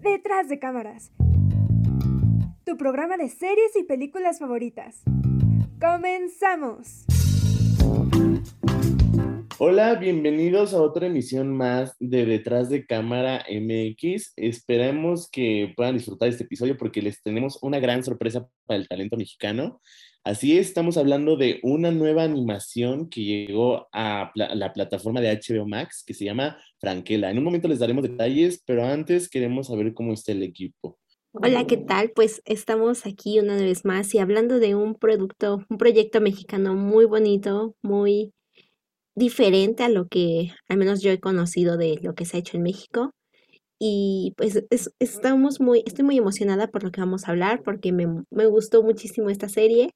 Detrás 0.00 0.48
de 0.48 0.58
cámaras. 0.58 1.12
Tu 2.64 2.76
programa 2.76 3.16
de 3.16 3.28
series 3.28 3.76
y 3.76 3.84
películas 3.84 4.38
favoritas. 4.38 5.02
¡Comenzamos! 5.80 7.06
Hola, 9.58 9.94
bienvenidos 9.94 10.74
a 10.74 10.82
otra 10.82 11.06
emisión 11.06 11.56
más 11.56 11.94
de 12.00 12.26
Detrás 12.26 12.68
de 12.68 12.84
Cámara 12.84 13.44
MX. 13.48 14.32
Esperemos 14.36 15.30
que 15.30 15.72
puedan 15.76 15.96
disfrutar 15.96 16.28
este 16.28 16.44
episodio 16.44 16.76
porque 16.76 17.00
les 17.00 17.22
tenemos 17.22 17.58
una 17.62 17.78
gran 17.78 18.02
sorpresa 18.02 18.48
para 18.66 18.80
el 18.80 18.88
talento 18.88 19.16
mexicano. 19.16 19.80
Así 20.24 20.56
es, 20.56 20.68
estamos 20.68 20.96
hablando 20.98 21.36
de 21.36 21.58
una 21.64 21.90
nueva 21.90 22.22
animación 22.22 23.08
que 23.08 23.24
llegó 23.24 23.88
a 23.92 24.30
la 24.34 24.72
plataforma 24.72 25.20
de 25.20 25.32
HBO 25.32 25.66
Max 25.66 26.04
que 26.06 26.14
se 26.14 26.24
llama 26.24 26.58
Franquela. 26.78 27.28
En 27.28 27.38
un 27.38 27.44
momento 27.44 27.66
les 27.66 27.80
daremos 27.80 28.04
detalles, 28.04 28.62
pero 28.64 28.84
antes 28.84 29.28
queremos 29.28 29.66
saber 29.66 29.92
cómo 29.94 30.12
está 30.12 30.30
el 30.30 30.44
equipo. 30.44 30.96
Hola, 31.32 31.66
¿qué 31.66 31.76
tal? 31.76 32.12
Pues 32.14 32.40
estamos 32.44 33.04
aquí 33.04 33.40
una 33.40 33.56
vez 33.56 33.84
más 33.84 34.14
y 34.14 34.18
hablando 34.18 34.60
de 34.60 34.76
un 34.76 34.94
producto, 34.94 35.66
un 35.68 35.76
proyecto 35.76 36.20
mexicano 36.20 36.76
muy 36.76 37.04
bonito, 37.04 37.74
muy 37.82 38.32
diferente 39.16 39.82
a 39.82 39.88
lo 39.88 40.06
que 40.06 40.52
al 40.68 40.76
menos 40.76 41.02
yo 41.02 41.10
he 41.10 41.18
conocido 41.18 41.76
de 41.76 41.98
lo 42.00 42.14
que 42.14 42.26
se 42.26 42.36
ha 42.36 42.40
hecho 42.40 42.56
en 42.56 42.62
México. 42.62 43.10
Y 43.80 44.34
pues 44.36 44.64
estamos 45.00 45.60
muy, 45.60 45.82
estoy 45.84 46.04
muy 46.04 46.16
emocionada 46.16 46.68
por 46.68 46.84
lo 46.84 46.92
que 46.92 47.00
vamos 47.00 47.26
a 47.26 47.32
hablar 47.32 47.64
porque 47.64 47.90
me 47.90 48.46
gustó 48.46 48.84
muchísimo 48.84 49.28
esta 49.28 49.48
serie 49.48 49.90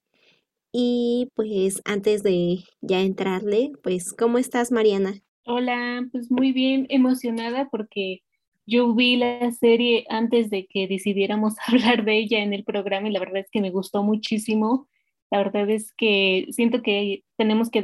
y 0.79 1.33
pues 1.35 1.81
antes 1.87 2.23
de 2.23 2.59
ya 2.83 3.01
entrarle, 3.01 3.73
pues, 3.83 4.13
¿cómo 4.13 4.37
estás, 4.37 4.71
Mariana? 4.71 5.15
Hola, 5.47 6.07
pues 6.13 6.31
muy 6.31 6.53
bien, 6.53 6.87
emocionada 6.91 7.71
porque 7.71 8.21
yo 8.67 8.95
vi 8.95 9.17
la 9.17 9.51
serie 9.53 10.05
antes 10.11 10.51
de 10.51 10.67
que 10.67 10.87
decidiéramos 10.87 11.55
hablar 11.67 12.05
de 12.05 12.19
ella 12.19 12.41
en 12.41 12.53
el 12.53 12.63
programa 12.63 13.09
y 13.09 13.13
la 13.13 13.21
verdad 13.21 13.39
es 13.39 13.51
que 13.51 13.63
me 13.63 13.71
gustó 13.71 14.03
muchísimo. 14.03 14.87
La 15.31 15.39
verdad 15.39 15.71
es 15.71 15.95
que 15.95 16.45
siento 16.51 16.83
que 16.83 17.25
tenemos 17.39 17.71
que 17.71 17.81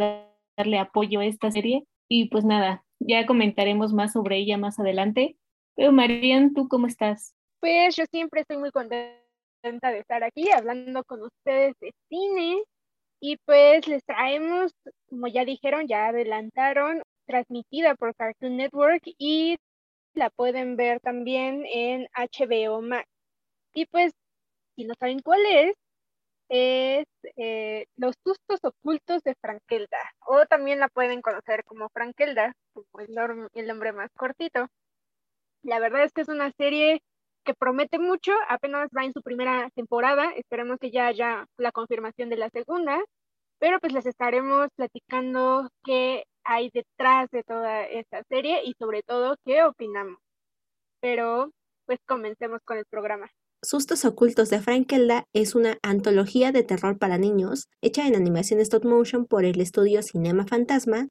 darle 0.58 0.78
apoyo 0.78 1.20
a 1.20 1.24
esta 1.24 1.50
serie 1.50 1.86
y 2.10 2.28
pues 2.28 2.44
nada, 2.44 2.84
ya 3.00 3.24
comentaremos 3.24 3.94
más 3.94 4.12
sobre 4.12 4.36
ella 4.36 4.58
más 4.58 4.78
adelante. 4.78 5.38
Pero 5.76 5.92
Marian, 5.92 6.52
¿tú 6.52 6.68
cómo 6.68 6.88
estás? 6.88 7.34
Pues 7.58 7.96
yo 7.96 8.04
siempre 8.10 8.42
estoy 8.42 8.58
muy 8.58 8.70
contenta 8.70 9.16
de 9.62 9.98
estar 9.98 10.22
aquí 10.24 10.50
hablando 10.50 11.04
con 11.04 11.22
ustedes 11.22 11.74
de 11.80 11.94
cine 12.10 12.62
y 13.22 13.36
pues 13.46 13.86
les 13.86 14.04
traemos, 14.04 14.72
como 15.08 15.28
ya 15.28 15.44
dijeron, 15.44 15.86
ya 15.86 16.08
adelantaron, 16.08 17.02
transmitida 17.26 17.94
por 17.94 18.16
Cartoon 18.16 18.56
Network 18.56 19.02
y 19.16 19.58
la 20.14 20.28
pueden 20.30 20.76
ver 20.76 21.00
también 21.00 21.64
en 21.66 22.08
HBO 22.14 22.82
Max. 22.82 23.08
Y 23.74 23.86
pues, 23.86 24.12
si 24.76 24.84
no 24.84 24.94
saben 24.98 25.20
cuál 25.20 25.40
es, 25.46 25.74
es 26.48 27.06
eh, 27.36 27.86
Los 27.96 28.16
sustos 28.24 28.60
ocultos 28.64 29.22
de 29.24 29.36
Frankelda, 29.40 29.98
o 30.26 30.46
también 30.46 30.80
la 30.80 30.88
pueden 30.88 31.22
conocer 31.22 31.64
como 31.64 31.88
Frankelda, 31.90 32.54
como 32.74 32.86
el, 33.00 33.48
el 33.54 33.66
nombre 33.68 33.92
más 33.92 34.10
cortito. 34.16 34.66
La 35.62 35.78
verdad 35.80 36.04
es 36.04 36.12
que 36.12 36.22
es 36.22 36.28
una 36.28 36.52
serie 36.52 37.02
que 37.44 37.54
promete 37.54 37.98
mucho, 37.98 38.32
apenas 38.48 38.88
va 38.96 39.04
en 39.04 39.12
su 39.12 39.22
primera 39.22 39.68
temporada, 39.74 40.32
esperemos 40.36 40.78
que 40.80 40.90
ya 40.90 41.06
haya 41.06 41.46
la 41.58 41.72
confirmación 41.72 42.28
de 42.30 42.36
la 42.36 42.50
segunda, 42.50 43.00
pero 43.58 43.78
pues 43.80 43.92
les 43.92 44.06
estaremos 44.06 44.68
platicando 44.76 45.68
qué 45.84 46.24
hay 46.44 46.70
detrás 46.72 47.30
de 47.30 47.42
toda 47.44 47.84
esta 47.84 48.22
serie 48.28 48.62
y 48.64 48.74
sobre 48.78 49.02
todo 49.02 49.36
qué 49.44 49.62
opinamos. 49.62 50.18
Pero 51.00 51.50
pues 51.86 52.00
comencemos 52.06 52.60
con 52.64 52.78
el 52.78 52.86
programa. 52.86 53.28
Sustos 53.64 54.04
Ocultos 54.04 54.50
de 54.50 54.60
Frankelda 54.60 55.28
es 55.32 55.54
una 55.54 55.78
antología 55.82 56.50
de 56.50 56.64
terror 56.64 56.98
para 56.98 57.16
niños 57.16 57.68
hecha 57.80 58.08
en 58.08 58.16
animación 58.16 58.58
stop 58.58 58.84
motion 58.84 59.24
por 59.24 59.44
el 59.44 59.60
estudio 59.60 60.02
Cinema 60.02 60.44
Fantasma. 60.44 61.06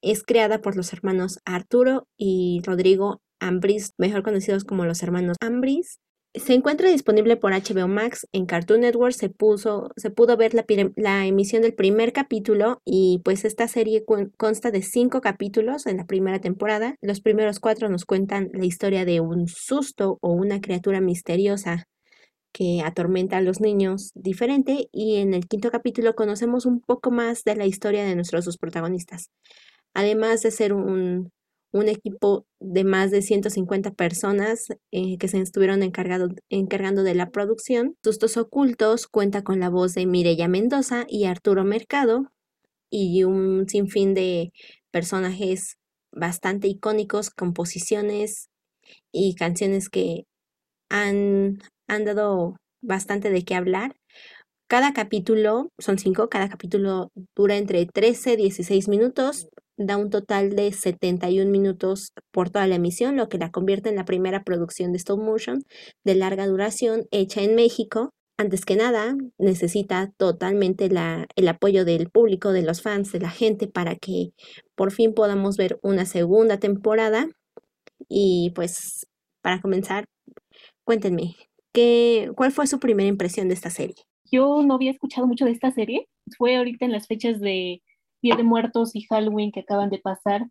Es 0.00 0.22
creada 0.22 0.60
por 0.60 0.76
los 0.76 0.92
hermanos 0.92 1.40
Arturo 1.44 2.06
y 2.16 2.62
Rodrigo 2.64 3.20
Ambris, 3.40 3.92
mejor 3.98 4.22
conocidos 4.22 4.64
como 4.64 4.84
los 4.84 5.02
hermanos 5.02 5.36
Ambris. 5.40 5.98
Se 6.34 6.52
encuentra 6.52 6.90
disponible 6.90 7.36
por 7.36 7.52
HBO 7.52 7.88
Max. 7.88 8.26
En 8.32 8.46
Cartoon 8.46 8.82
Network 8.82 9.14
se, 9.14 9.30
puso, 9.30 9.90
se 9.96 10.10
pudo 10.10 10.36
ver 10.36 10.54
la, 10.54 10.64
la, 10.96 11.26
emisión 11.26 11.62
del 11.62 11.74
primer 11.74 12.12
capítulo 12.12 12.80
y 12.84 13.20
pues 13.24 13.44
esta 13.44 13.66
serie 13.66 14.04
consta 14.36 14.70
de 14.70 14.82
cinco 14.82 15.20
capítulos 15.20 15.86
en 15.86 15.96
la 15.96 16.06
primera 16.06 16.40
temporada. 16.40 16.96
Los 17.00 17.20
primeros 17.20 17.60
cuatro 17.60 17.88
nos 17.88 18.04
cuentan 18.04 18.50
la 18.52 18.66
historia 18.66 19.04
de 19.04 19.20
un 19.20 19.48
susto 19.48 20.18
o 20.20 20.32
una 20.32 20.60
criatura 20.60 21.00
misteriosa 21.00 21.86
que 22.52 22.82
atormenta 22.84 23.38
a 23.38 23.40
los 23.40 23.60
niños 23.60 24.10
diferente 24.14 24.88
y 24.92 25.16
en 25.16 25.34
el 25.34 25.46
quinto 25.46 25.70
capítulo 25.70 26.14
conocemos 26.14 26.66
un 26.66 26.80
poco 26.80 27.10
más 27.10 27.44
de 27.44 27.56
la 27.56 27.66
historia 27.66 28.04
de 28.04 28.14
nuestros 28.14 28.44
dos 28.44 28.58
protagonistas. 28.58 29.30
Además 29.94 30.42
de 30.42 30.50
ser 30.50 30.72
un, 30.72 31.30
un 31.72 31.88
equipo 31.88 32.46
de 32.60 32.84
más 32.84 33.10
de 33.10 33.22
150 33.22 33.92
personas 33.92 34.68
eh, 34.90 35.18
que 35.18 35.28
se 35.28 35.40
estuvieron 35.40 35.82
encargado, 35.82 36.28
encargando 36.48 37.02
de 37.02 37.14
la 37.14 37.30
producción. 37.30 37.94
Sustos 38.02 38.36
Ocultos 38.36 39.06
cuenta 39.06 39.42
con 39.42 39.60
la 39.60 39.68
voz 39.68 39.94
de 39.94 40.06
Mireya 40.06 40.48
Mendoza 40.48 41.04
y 41.08 41.24
Arturo 41.24 41.64
Mercado 41.64 42.30
y 42.90 43.24
un 43.24 43.68
sinfín 43.68 44.14
de 44.14 44.52
personajes 44.90 45.76
bastante 46.12 46.68
icónicos, 46.68 47.30
composiciones 47.30 48.48
y 49.12 49.34
canciones 49.34 49.90
que 49.90 50.24
han, 50.88 51.58
han 51.86 52.04
dado 52.04 52.56
bastante 52.80 53.30
de 53.30 53.44
qué 53.44 53.54
hablar. 53.54 53.94
Cada 54.68 54.92
capítulo, 54.92 55.70
son 55.78 55.98
cinco, 55.98 56.28
cada 56.28 56.48
capítulo 56.48 57.10
dura 57.34 57.56
entre 57.56 57.86
13 57.86 58.34
y 58.34 58.36
16 58.36 58.88
minutos, 58.88 59.48
da 59.78 59.96
un 59.96 60.10
total 60.10 60.54
de 60.56 60.72
71 60.72 61.50
minutos 61.50 62.12
por 62.32 62.50
toda 62.50 62.66
la 62.66 62.74
emisión, 62.74 63.16
lo 63.16 63.28
que 63.28 63.38
la 63.38 63.50
convierte 63.50 63.88
en 63.88 63.96
la 63.96 64.04
primera 64.04 64.42
producción 64.42 64.92
de 64.92 64.98
stop 64.98 65.20
motion 65.20 65.62
de 66.04 66.16
larga 66.16 66.46
duración 66.46 67.06
hecha 67.10 67.42
en 67.42 67.54
México. 67.54 68.10
Antes 68.36 68.64
que 68.64 68.76
nada, 68.76 69.16
necesita 69.38 70.12
totalmente 70.16 70.88
el 71.34 71.48
apoyo 71.48 71.84
del 71.84 72.10
público, 72.10 72.52
de 72.52 72.62
los 72.62 72.82
fans, 72.82 73.10
de 73.12 73.20
la 73.20 73.30
gente, 73.30 73.66
para 73.66 73.96
que 73.96 74.32
por 74.76 74.92
fin 74.92 75.14
podamos 75.14 75.56
ver 75.56 75.78
una 75.82 76.04
segunda 76.04 76.58
temporada. 76.58 77.28
Y 78.08 78.52
pues, 78.54 79.06
para 79.42 79.60
comenzar, 79.60 80.04
cuéntenme, 80.84 81.34
¿qué, 81.72 82.30
¿cuál 82.36 82.52
fue 82.52 82.66
su 82.68 82.78
primera 82.78 83.08
impresión 83.08 83.48
de 83.48 83.54
esta 83.54 83.70
serie? 83.70 83.96
Yo 84.30 84.62
no 84.62 84.74
había 84.74 84.90
escuchado 84.90 85.26
mucho 85.26 85.44
de 85.44 85.52
esta 85.52 85.72
serie. 85.72 86.08
Fue 86.36 86.56
ahorita 86.56 86.84
en 86.84 86.92
las 86.92 87.06
fechas 87.06 87.40
de 87.40 87.82
Día 88.22 88.36
de 88.36 88.42
Muertos 88.42 88.94
y 88.94 89.02
Halloween 89.02 89.52
que 89.52 89.60
acaban 89.60 89.90
de 89.90 89.98
pasar, 89.98 90.46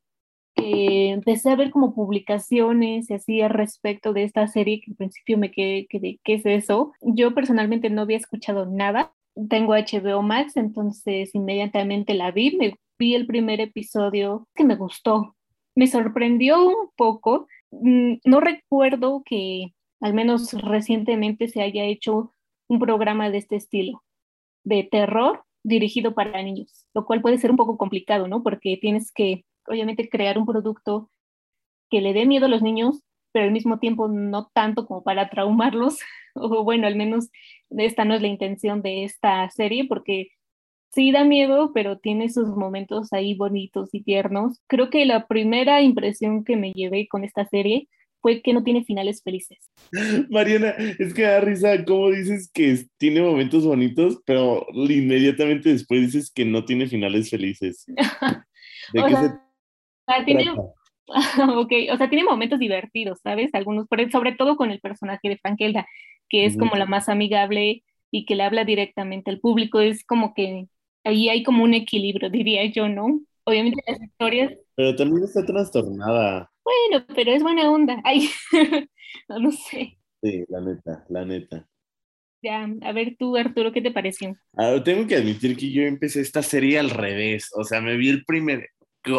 que 0.55 1.09
empecé 1.09 1.51
a 1.51 1.55
ver 1.55 1.71
como 1.71 1.93
publicaciones 1.93 3.09
y 3.09 3.13
así 3.13 3.41
al 3.41 3.51
respecto 3.51 4.13
de 4.13 4.23
esta 4.23 4.47
serie, 4.47 4.81
que 4.81 4.91
en 4.91 4.97
principio 4.97 5.37
me 5.37 5.51
quedé, 5.51 5.87
quedé, 5.87 6.19
¿qué 6.23 6.35
es 6.35 6.45
eso? 6.45 6.93
Yo 7.01 7.33
personalmente 7.33 7.89
no 7.89 8.01
había 8.01 8.17
escuchado 8.17 8.65
nada. 8.65 9.13
Tengo 9.49 9.73
HBO 9.73 10.23
Max, 10.23 10.57
entonces 10.57 11.35
inmediatamente 11.35 12.15
la 12.15 12.31
vi, 12.31 12.57
me 12.57 12.75
vi 12.97 13.13
el 13.13 13.27
primer 13.27 13.61
episodio 13.61 14.47
que 14.55 14.63
me 14.63 14.75
gustó. 14.75 15.35
Me 15.75 15.85
sorprendió 15.87 16.65
un 16.65 16.89
poco. 16.95 17.47
Mm, 17.71 18.15
no 18.25 18.39
recuerdo 18.39 19.21
que 19.23 19.73
al 20.01 20.13
menos 20.13 20.53
recientemente 20.53 21.47
se 21.47 21.61
haya 21.61 21.83
hecho 21.83 22.33
un 22.67 22.79
programa 22.79 23.29
de 23.29 23.37
este 23.37 23.57
estilo, 23.57 24.03
de 24.63 24.83
terror 24.83 25.43
dirigido 25.63 26.13
para 26.13 26.41
niños, 26.43 26.85
lo 26.93 27.05
cual 27.05 27.21
puede 27.21 27.37
ser 27.37 27.51
un 27.51 27.57
poco 27.57 27.77
complicado, 27.77 28.27
¿no? 28.27 28.43
Porque 28.43 28.77
tienes 28.79 29.11
que, 29.11 29.45
obviamente, 29.67 30.09
crear 30.09 30.37
un 30.37 30.45
producto 30.45 31.09
que 31.89 32.01
le 32.01 32.13
dé 32.13 32.25
miedo 32.25 32.45
a 32.45 32.49
los 32.49 32.61
niños, 32.61 33.01
pero 33.31 33.45
al 33.45 33.51
mismo 33.51 33.79
tiempo 33.79 34.07
no 34.07 34.49
tanto 34.53 34.85
como 34.87 35.03
para 35.03 35.29
traumarlos, 35.29 35.99
o 36.35 36.63
bueno, 36.63 36.87
al 36.87 36.95
menos 36.95 37.29
esta 37.69 38.05
no 38.05 38.15
es 38.15 38.21
la 38.21 38.27
intención 38.27 38.81
de 38.81 39.03
esta 39.03 39.49
serie, 39.49 39.85
porque 39.87 40.29
sí 40.91 41.11
da 41.11 41.23
miedo, 41.23 41.71
pero 41.73 41.99
tiene 41.99 42.29
sus 42.29 42.49
momentos 42.49 43.13
ahí 43.13 43.35
bonitos 43.35 43.93
y 43.93 44.03
tiernos. 44.03 44.61
Creo 44.67 44.89
que 44.89 45.05
la 45.05 45.27
primera 45.27 45.81
impresión 45.81 46.43
que 46.43 46.55
me 46.55 46.71
llevé 46.73 47.07
con 47.07 47.23
esta 47.23 47.45
serie 47.47 47.87
fue 48.21 48.41
que 48.41 48.53
no 48.53 48.63
tiene 48.63 48.83
finales 48.83 49.21
felices. 49.23 49.71
Mariana, 50.29 50.69
es 50.99 51.13
que 51.13 51.23
da 51.23 51.39
risa 51.39 51.83
cómo 51.85 52.09
dices 52.11 52.49
que 52.53 52.85
tiene 52.97 53.21
momentos 53.21 53.65
bonitos, 53.65 54.21
pero 54.25 54.65
inmediatamente 54.73 55.69
después 55.69 56.01
dices 56.01 56.31
que 56.31 56.45
no 56.45 56.65
tiene 56.65 56.87
finales 56.87 57.29
felices. 57.29 57.85
¿De 58.93 59.03
qué 59.03 59.15
se 59.15 60.23
tiene, 60.25 60.45
ok, 61.57 61.73
o 61.91 61.97
sea, 61.97 62.09
tiene 62.09 62.23
momentos 62.23 62.59
divertidos, 62.59 63.19
¿sabes? 63.21 63.49
Algunos, 63.53 63.87
sobre 64.11 64.33
todo 64.33 64.55
con 64.57 64.71
el 64.71 64.79
personaje 64.79 65.29
de 65.29 65.37
Frankelda, 65.37 65.87
que 66.29 66.45
es 66.45 66.57
como 66.57 66.75
la 66.75 66.85
más 66.85 67.09
amigable 67.09 67.83
y 68.11 68.25
que 68.25 68.35
le 68.35 68.43
habla 68.43 68.65
directamente 68.65 69.31
al 69.31 69.39
público, 69.39 69.79
es 69.79 70.05
como 70.05 70.33
que 70.33 70.67
ahí 71.03 71.29
hay 71.29 71.43
como 71.43 71.63
un 71.63 71.73
equilibrio, 71.73 72.29
diría 72.29 72.65
yo, 72.65 72.89
¿no? 72.89 73.21
Obviamente 73.47 73.81
las 73.87 74.01
historias. 74.01 74.53
Pero 74.75 74.95
también 74.95 75.23
está 75.23 75.45
trastornada. 75.45 76.51
Bueno, 76.63 77.05
pero 77.15 77.31
es 77.31 77.41
buena 77.41 77.71
onda. 77.71 78.01
Ay, 78.03 78.29
no 79.29 79.39
lo 79.39 79.51
sé. 79.51 79.97
Sí, 80.21 80.43
la 80.49 80.61
neta, 80.61 81.05
la 81.09 81.25
neta. 81.25 81.67
Ya, 82.43 82.69
a 82.81 82.91
ver 82.91 83.15
tú, 83.17 83.35
Arturo, 83.35 83.71
¿qué 83.71 83.81
te 83.81 83.91
pareció? 83.91 84.35
Ah, 84.57 84.75
tengo 84.83 85.07
que 85.07 85.15
admitir 85.15 85.57
que 85.57 85.71
yo 85.71 85.83
empecé 85.83 86.21
esta 86.21 86.43
serie 86.43 86.77
al 86.77 86.89
revés. 86.89 87.49
O 87.55 87.63
sea, 87.63 87.81
me 87.81 87.95
vi 87.97 88.09
el 88.09 88.25
primer, 88.25 88.69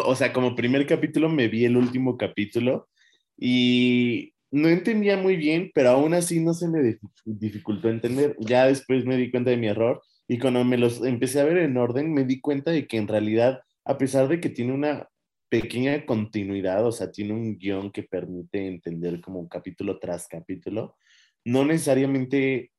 o 0.05 0.15
sea, 0.15 0.31
como 0.31 0.55
primer 0.55 0.85
capítulo 0.85 1.27
me 1.27 1.47
vi 1.47 1.65
el 1.65 1.75
último 1.75 2.17
capítulo 2.17 2.87
y 3.35 4.33
no 4.51 4.69
entendía 4.69 5.17
muy 5.17 5.35
bien, 5.35 5.71
pero 5.73 5.89
aún 5.89 6.13
así 6.13 6.39
no 6.39 6.53
se 6.53 6.67
me 6.67 6.97
dificultó 7.25 7.89
entender. 7.89 8.35
Ya 8.39 8.67
después 8.67 9.05
me 9.05 9.17
di 9.17 9.31
cuenta 9.31 9.49
de 9.49 9.57
mi 9.57 9.67
error 9.67 10.01
y 10.27 10.37
cuando 10.37 10.63
me 10.63 10.77
los 10.77 11.03
empecé 11.03 11.41
a 11.41 11.45
ver 11.45 11.57
en 11.57 11.75
orden, 11.77 12.13
me 12.13 12.23
di 12.23 12.39
cuenta 12.39 12.71
de 12.71 12.87
que 12.87 12.97
en 12.97 13.07
realidad, 13.07 13.61
a 13.89 13.97
pesar 13.97 14.27
de 14.27 14.39
que 14.39 14.49
tiene 14.49 14.71
una 14.71 15.09
pequeña 15.49 16.05
continuidad, 16.05 16.85
o 16.85 16.91
sea, 16.91 17.11
tiene 17.11 17.33
un 17.33 17.57
guion 17.57 17.91
que 17.91 18.03
permite 18.03 18.67
entender 18.67 19.19
como 19.19 19.49
capítulo 19.49 19.97
tras 19.97 20.27
capítulo, 20.27 20.95
no 21.43 21.65
necesariamente 21.65 22.71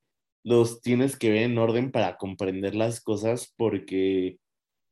los 0.45 0.81
tienes 0.81 1.17
que 1.17 1.31
ver 1.31 1.43
en 1.43 1.59
orden 1.59 1.91
para 1.91 2.17
comprender 2.17 2.77
las 2.77 3.01
cosas 3.01 3.53
porque 3.57 4.39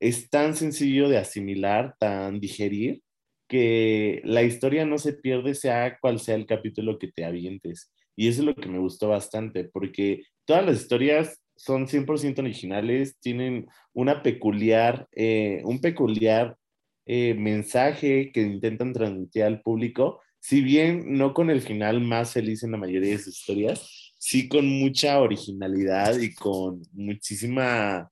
es 0.01 0.29
tan 0.29 0.57
sencillo 0.57 1.09
de 1.09 1.19
asimilar, 1.19 1.95
tan 2.01 2.41
digerir, 2.41 3.01
que 3.49 4.21
la 4.25 4.43
historia 4.43 4.85
no 4.85 4.99
se 4.99 5.13
pierde 5.13 5.55
sea 5.55 5.99
cual 6.01 6.19
sea 6.19 6.35
el 6.35 6.47
capítulo 6.47 6.99
que 6.99 7.13
te 7.13 7.25
avientes. 7.25 7.93
Y 8.17 8.27
eso 8.27 8.41
es 8.41 8.47
lo 8.47 8.57
que 8.57 8.69
me 8.69 8.81
gustó 8.81 9.09
bastante, 9.09 9.65
porque 9.65 10.25
todas 10.45 10.67
las 10.67 10.81
historias 10.81 11.41
son 11.59 11.87
100% 11.87 12.39
originales, 12.39 13.19
tienen 13.21 13.67
una 13.93 14.23
peculiar, 14.23 15.09
eh, 15.13 15.61
un 15.65 15.81
peculiar 15.81 16.57
eh, 17.05 17.35
mensaje 17.35 18.31
que 18.33 18.43
intentan 18.43 18.93
transmitir 18.93 19.43
al 19.43 19.61
público, 19.61 20.21
si 20.41 20.63
bien 20.63 21.19
no 21.19 21.35
con 21.35 21.51
el 21.51 21.61
final 21.61 22.01
más 22.01 22.33
feliz 22.33 22.63
en 22.63 22.73
la 22.73 22.79
mayoría 22.79 23.11
de 23.11 23.19
sus 23.19 23.39
historias, 23.39 24.15
sí 24.19 24.49
con 24.49 24.67
mucha 24.67 25.21
originalidad 25.21 26.19
y 26.19 26.35
con 26.35 26.83
muchísima, 26.93 28.11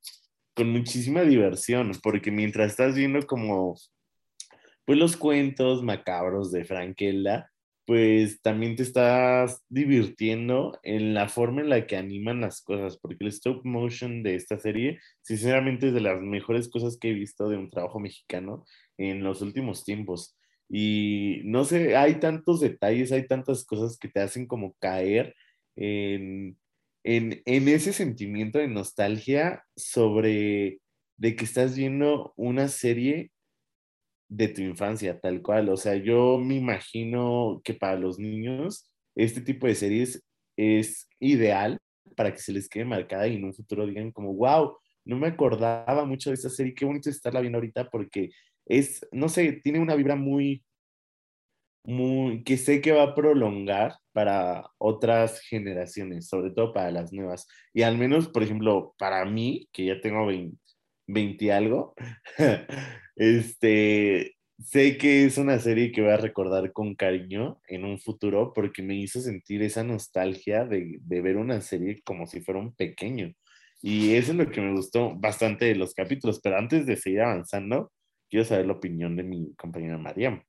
con 0.54 0.70
muchísima 0.70 1.22
diversión, 1.22 1.92
porque 2.02 2.30
mientras 2.30 2.72
estás 2.72 2.94
viendo 2.94 3.24
como, 3.26 3.76
pues 4.84 4.98
los 4.98 5.16
cuentos 5.16 5.82
macabros 5.82 6.50
de 6.50 6.64
Frankelda, 6.64 7.50
pues 7.86 8.42
también 8.42 8.76
te 8.76 8.82
estás 8.82 9.64
divirtiendo 9.68 10.78
en 10.82 11.14
la 11.14 11.28
forma 11.28 11.60
en 11.60 11.70
la 11.70 11.86
que 11.86 11.96
animan 11.96 12.40
las 12.40 12.60
cosas, 12.62 12.98
porque 12.98 13.24
el 13.24 13.28
stop 13.28 13.64
motion 13.64 14.22
de 14.22 14.34
esta 14.34 14.58
serie, 14.58 14.98
sinceramente, 15.22 15.88
es 15.88 15.94
de 15.94 16.00
las 16.00 16.20
mejores 16.20 16.68
cosas 16.68 16.98
que 16.98 17.10
he 17.10 17.14
visto 17.14 17.48
de 17.48 17.56
un 17.56 17.70
trabajo 17.70 18.00
mexicano 18.00 18.64
en 18.98 19.22
los 19.22 19.40
últimos 19.40 19.84
tiempos. 19.84 20.36
Y 20.68 21.42
no 21.44 21.64
sé, 21.64 21.96
hay 21.96 22.16
tantos 22.16 22.60
detalles, 22.60 23.12
hay 23.12 23.26
tantas 23.28 23.64
cosas 23.64 23.98
que 23.98 24.08
te 24.08 24.20
hacen 24.20 24.46
como 24.46 24.74
caer 24.80 25.34
en, 25.76 26.58
ese 27.04 27.92
sentimiento 27.92 28.58
de 28.58 28.68
nostalgia 28.68 29.64
sobre 29.76 30.80
de 31.18 31.36
que 31.36 31.44
estás 31.44 31.76
viendo 31.76 32.32
una 32.36 32.68
serie 32.68 33.30
de 34.28 34.48
tu 34.48 34.62
infancia, 34.62 35.18
tal 35.20 35.42
cual. 35.42 35.68
O 35.68 35.76
sea, 35.76 35.96
yo 35.96 36.38
me 36.38 36.56
imagino 36.56 37.60
que 37.64 37.74
para 37.74 37.96
los 37.98 38.18
niños 38.18 38.90
este 39.14 39.40
tipo 39.40 39.66
de 39.66 39.74
series 39.74 40.22
es 40.56 41.08
ideal 41.20 41.78
para 42.16 42.32
que 42.32 42.38
se 42.38 42.52
les 42.52 42.68
quede 42.68 42.84
marcada 42.84 43.26
y 43.28 43.36
en 43.36 43.44
un 43.44 43.54
futuro 43.54 43.86
digan 43.86 44.12
como, 44.12 44.34
wow, 44.34 44.76
no 45.04 45.16
me 45.16 45.28
acordaba 45.28 46.04
mucho 46.04 46.30
de 46.30 46.34
esta 46.34 46.50
serie, 46.50 46.74
qué 46.74 46.84
bonito 46.84 47.10
estarla 47.10 47.40
viendo 47.40 47.58
ahorita 47.58 47.88
porque 47.90 48.30
es, 48.66 49.06
no 49.12 49.28
sé, 49.28 49.60
tiene 49.62 49.78
una 49.78 49.94
vibra 49.94 50.16
muy, 50.16 50.64
que 52.44 52.56
sé 52.56 52.80
que 52.80 52.92
va 52.92 53.04
a 53.04 53.14
prolongar 53.14 53.94
para 54.12 54.68
otras 54.78 55.40
generaciones, 55.40 56.28
sobre 56.28 56.50
todo 56.50 56.72
para 56.72 56.90
las 56.90 57.12
nuevas. 57.12 57.46
Y 57.72 57.82
al 57.82 57.96
menos, 57.96 58.28
por 58.28 58.42
ejemplo, 58.42 58.94
para 58.98 59.24
mí, 59.24 59.68
que 59.72 59.84
ya 59.86 60.00
tengo 60.00 60.26
20, 60.26 60.58
20 61.06 61.52
algo, 61.52 61.94
este, 63.16 64.36
sé 64.58 64.98
que 64.98 65.24
es 65.24 65.38
una 65.38 65.58
serie 65.58 65.92
que 65.92 66.02
voy 66.02 66.10
a 66.10 66.16
recordar 66.16 66.72
con 66.72 66.94
cariño 66.94 67.60
en 67.68 67.84
un 67.84 67.98
futuro 67.98 68.52
porque 68.54 68.82
me 68.82 68.96
hizo 68.96 69.20
sentir 69.20 69.62
esa 69.62 69.84
nostalgia 69.84 70.64
de, 70.64 70.98
de 71.00 71.20
ver 71.20 71.36
una 71.36 71.60
serie 71.60 72.02
como 72.04 72.26
si 72.26 72.40
fuera 72.40 72.60
un 72.60 72.74
pequeño. 72.74 73.32
Y 73.82 74.14
eso 74.14 74.32
es 74.32 74.38
lo 74.38 74.50
que 74.50 74.60
me 74.60 74.72
gustó 74.72 75.14
bastante 75.14 75.66
de 75.66 75.76
los 75.76 75.94
capítulos. 75.94 76.40
Pero 76.42 76.56
antes 76.58 76.86
de 76.86 76.96
seguir 76.96 77.20
avanzando, 77.20 77.92
quiero 78.30 78.44
saber 78.44 78.66
la 78.66 78.72
opinión 78.72 79.16
de 79.16 79.22
mi 79.22 79.54
compañera 79.54 79.98
Mariam 79.98 80.42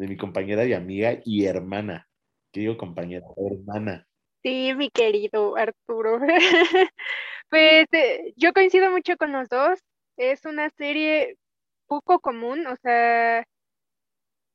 de 0.00 0.08
mi 0.08 0.16
compañera 0.16 0.64
y 0.64 0.72
amiga 0.72 1.20
y 1.24 1.44
hermana. 1.44 2.08
¿Qué 2.52 2.60
digo 2.60 2.76
compañera? 2.76 3.26
Hermana. 3.36 4.06
Sí, 4.42 4.72
mi 4.74 4.90
querido 4.90 5.56
Arturo. 5.56 6.18
pues 7.50 7.86
eh, 7.92 8.32
yo 8.36 8.52
coincido 8.52 8.90
mucho 8.90 9.16
con 9.16 9.32
los 9.32 9.48
dos. 9.48 9.80
Es 10.16 10.44
una 10.46 10.70
serie 10.70 11.36
poco 11.86 12.20
común, 12.20 12.66
o 12.66 12.76
sea, 12.82 13.44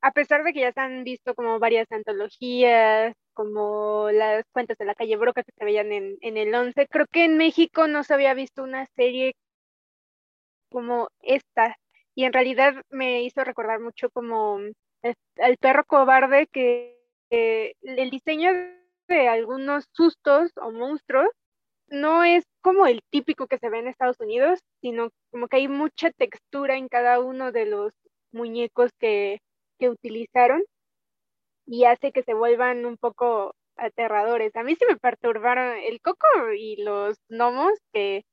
a 0.02 0.12
pesar 0.12 0.44
de 0.44 0.54
que 0.54 0.62
ya 0.62 0.72
se 0.72 0.80
han 0.80 1.04
visto 1.04 1.36
como 1.36 1.60
varias 1.60 1.92
antologías, 1.92 3.14
como 3.34 4.10
las 4.12 4.46
cuentas 4.52 4.78
de 4.78 4.86
la 4.86 4.96
calle 4.96 5.18
Broca 5.18 5.44
que 5.44 5.52
se 5.58 5.66
veían 5.66 5.92
en, 5.92 6.18
en 6.22 6.38
el 6.38 6.54
11, 6.54 6.88
creo 6.88 7.06
que 7.12 7.26
en 7.26 7.38
México 7.38 7.88
no 7.88 8.04
se 8.04 8.14
había 8.14 8.34
visto 8.34 8.64
una 8.64 8.86
serie 8.96 9.36
como 10.70 11.10
esta. 11.22 11.76
Y 12.16 12.26
en 12.26 12.34
realidad 12.34 12.76
me 12.90 13.24
hizo 13.24 13.44
recordar 13.44 13.80
mucho 13.80 14.10
como 14.12 14.60
el 15.02 15.58
perro 15.60 15.86
cobarde 15.86 16.48
que 16.48 16.98
el 17.30 18.10
diseño 18.10 18.52
de 19.08 19.28
algunos 19.28 19.86
sustos 19.92 20.52
o 20.58 20.72
monstruos 20.72 21.30
no 21.88 22.24
es 22.24 22.44
como 22.62 22.88
el 22.88 23.02
típico 23.12 23.48
que 23.48 23.58
se 23.60 23.70
ve 23.70 23.80
en 23.80 23.88
Estados 23.88 24.20
Unidos, 24.20 24.60
sino 24.82 25.10
como 25.32 25.48
que 25.48 25.58
hay 25.58 25.68
mucha 25.68 26.12
textura 26.12 26.78
en 26.78 26.88
cada 26.90 27.20
uno 27.20 27.52
de 27.52 27.66
los 27.66 27.94
muñecos 28.32 28.92
que, 29.00 29.40
que 29.80 29.90
utilizaron 29.90 30.64
y 31.66 31.86
hace 31.86 32.12
que 32.12 32.24
se 32.24 32.34
vuelvan 32.34 32.86
un 32.86 32.98
poco 32.98 33.56
aterradores. 33.78 34.56
A 34.56 34.64
mí 34.64 34.76
sí 34.76 34.86
me 34.88 34.98
perturbaron 34.98 35.78
el 35.78 36.00
coco 36.02 36.28
y 36.58 36.78
los 36.84 37.18
gnomos 37.30 37.74
que 37.94 38.24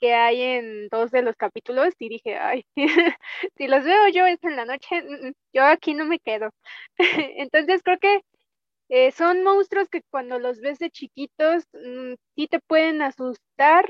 que 0.00 0.14
hay 0.14 0.42
en 0.42 0.88
dos 0.90 1.10
de 1.12 1.22
los 1.22 1.36
capítulos 1.36 1.94
y 1.98 2.08
dije, 2.10 2.36
ay, 2.36 2.66
si 3.56 3.68
los 3.68 3.84
veo 3.84 4.08
yo 4.08 4.26
en 4.26 4.38
la 4.56 4.64
noche, 4.66 5.02
mm, 5.02 5.28
mm, 5.28 5.32
yo 5.54 5.64
aquí 5.64 5.94
no 5.94 6.04
me 6.04 6.18
quedo. 6.18 6.50
Entonces 7.38 7.82
creo 7.82 7.98
que 7.98 8.20
eh, 8.88 9.10
son 9.12 9.42
monstruos 9.42 9.88
que 9.88 10.02
cuando 10.10 10.38
los 10.38 10.60
ves 10.60 10.78
de 10.78 10.90
chiquitos 10.90 11.64
mm, 11.72 12.14
sí 12.36 12.46
te 12.48 12.60
pueden 12.60 13.02
asustar, 13.02 13.86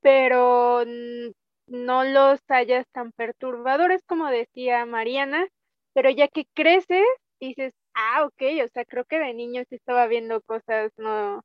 pero 0.00 0.84
no 1.66 2.04
los 2.04 2.40
hallas 2.48 2.86
tan 2.92 3.12
perturbadores 3.12 4.02
como 4.06 4.28
decía 4.30 4.86
Mariana, 4.86 5.46
pero 5.94 6.10
ya 6.10 6.28
que 6.28 6.46
creces, 6.54 7.04
dices, 7.40 7.72
ah, 7.94 8.24
ok, 8.26 8.42
o 8.64 8.68
sea, 8.72 8.84
creo 8.86 9.04
que 9.04 9.18
de 9.18 9.34
niño 9.34 9.62
sí 9.68 9.76
estaba 9.76 10.06
viendo 10.06 10.40
cosas 10.42 10.92
no, 10.96 11.42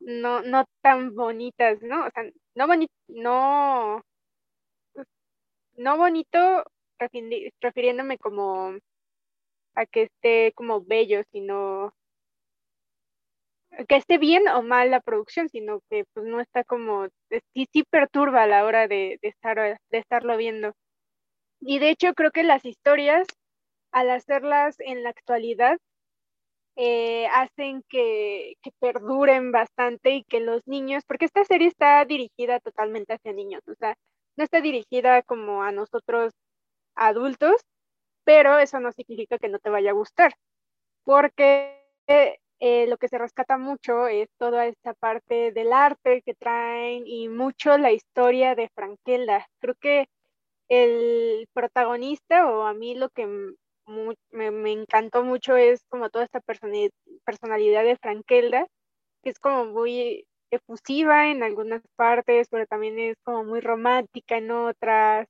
no, 0.00 0.42
no 0.42 0.64
tan 0.82 1.14
bonitas, 1.14 1.80
¿no? 1.82 2.06
O 2.06 2.10
sea, 2.10 2.24
no 2.54 2.66
bonito, 2.66 2.92
no, 3.08 4.02
no 5.76 5.96
bonito 5.96 6.64
refiriéndome 7.60 8.18
como 8.18 8.72
a 9.76 9.86
que 9.86 10.04
esté 10.04 10.52
como 10.54 10.82
bello, 10.82 11.22
sino 11.32 11.94
que 13.88 13.96
esté 13.96 14.18
bien 14.18 14.48
o 14.48 14.62
mal 14.62 14.90
la 14.90 15.00
producción, 15.00 15.48
sino 15.48 15.80
que 15.90 16.04
pues 16.14 16.26
no 16.26 16.40
está 16.40 16.64
como, 16.64 17.08
sí, 17.54 17.66
sí 17.72 17.84
perturba 17.84 18.44
a 18.44 18.46
la 18.46 18.64
hora 18.64 18.88
de, 18.88 19.18
estar, 19.22 19.56
de 19.58 19.98
estarlo 19.98 20.36
viendo. 20.36 20.72
Y 21.60 21.78
de 21.78 21.90
hecho 21.90 22.14
creo 22.14 22.30
que 22.30 22.42
las 22.42 22.64
historias, 22.64 23.26
al 23.92 24.10
hacerlas 24.10 24.76
en 24.80 25.02
la 25.02 25.10
actualidad, 25.10 25.78
eh, 26.76 27.26
hacen 27.28 27.82
que, 27.88 28.54
perduren 28.80 29.52
bastante 29.52 30.10
y 30.16 30.24
que 30.24 30.40
los 30.40 30.62
niños, 30.66 31.04
porque 31.06 31.24
esta 31.26 31.44
serie 31.44 31.68
está 31.68 32.04
dirigida 32.04 32.60
totalmente 32.60 33.14
hacia 33.14 33.32
niños, 33.32 33.62
o 33.66 33.74
sea, 33.74 33.94
no 34.36 34.44
está 34.44 34.60
dirigida 34.60 35.22
como 35.22 35.62
a 35.62 35.72
nosotros 35.72 36.32
adultos, 36.94 37.54
pero 38.26 38.58
eso 38.58 38.80
no 38.80 38.92
significa 38.92 39.38
que 39.38 39.48
no 39.48 39.60
te 39.60 39.70
vaya 39.70 39.90
a 39.90 39.94
gustar, 39.94 40.34
porque 41.04 41.86
eh, 42.08 42.86
lo 42.88 42.98
que 42.98 43.08
se 43.08 43.18
rescata 43.18 43.58
mucho 43.58 44.08
es 44.08 44.28
toda 44.38 44.66
esta 44.66 44.94
parte 44.94 45.52
del 45.52 45.72
arte 45.72 46.22
que 46.22 46.34
traen 46.34 47.04
y 47.06 47.28
mucho 47.28 47.78
la 47.78 47.92
historia 47.92 48.54
de 48.54 48.68
Frankelda. 48.74 49.46
Creo 49.60 49.74
que 49.76 50.08
el 50.68 51.48
protagonista 51.52 52.50
o 52.50 52.62
a 52.64 52.74
mí 52.74 52.94
lo 52.96 53.10
que 53.10 53.26
me, 54.32 54.72
encantó 54.72 55.22
mucho 55.22 55.56
es 55.56 55.84
como 55.88 56.10
toda 56.10 56.24
esta 56.24 56.40
personalidad 56.40 57.84
de 57.84 57.96
Frankelda, 57.96 58.66
que 59.22 59.30
es 59.30 59.38
como 59.38 59.66
muy 59.66 60.26
efusiva 60.50 61.30
en 61.30 61.42
algunas 61.42 61.82
partes, 61.96 62.48
pero 62.50 62.66
también 62.66 62.98
es 62.98 63.16
como 63.22 63.44
muy 63.44 63.60
romántica 63.60 64.38
en 64.38 64.50
otras. 64.50 65.28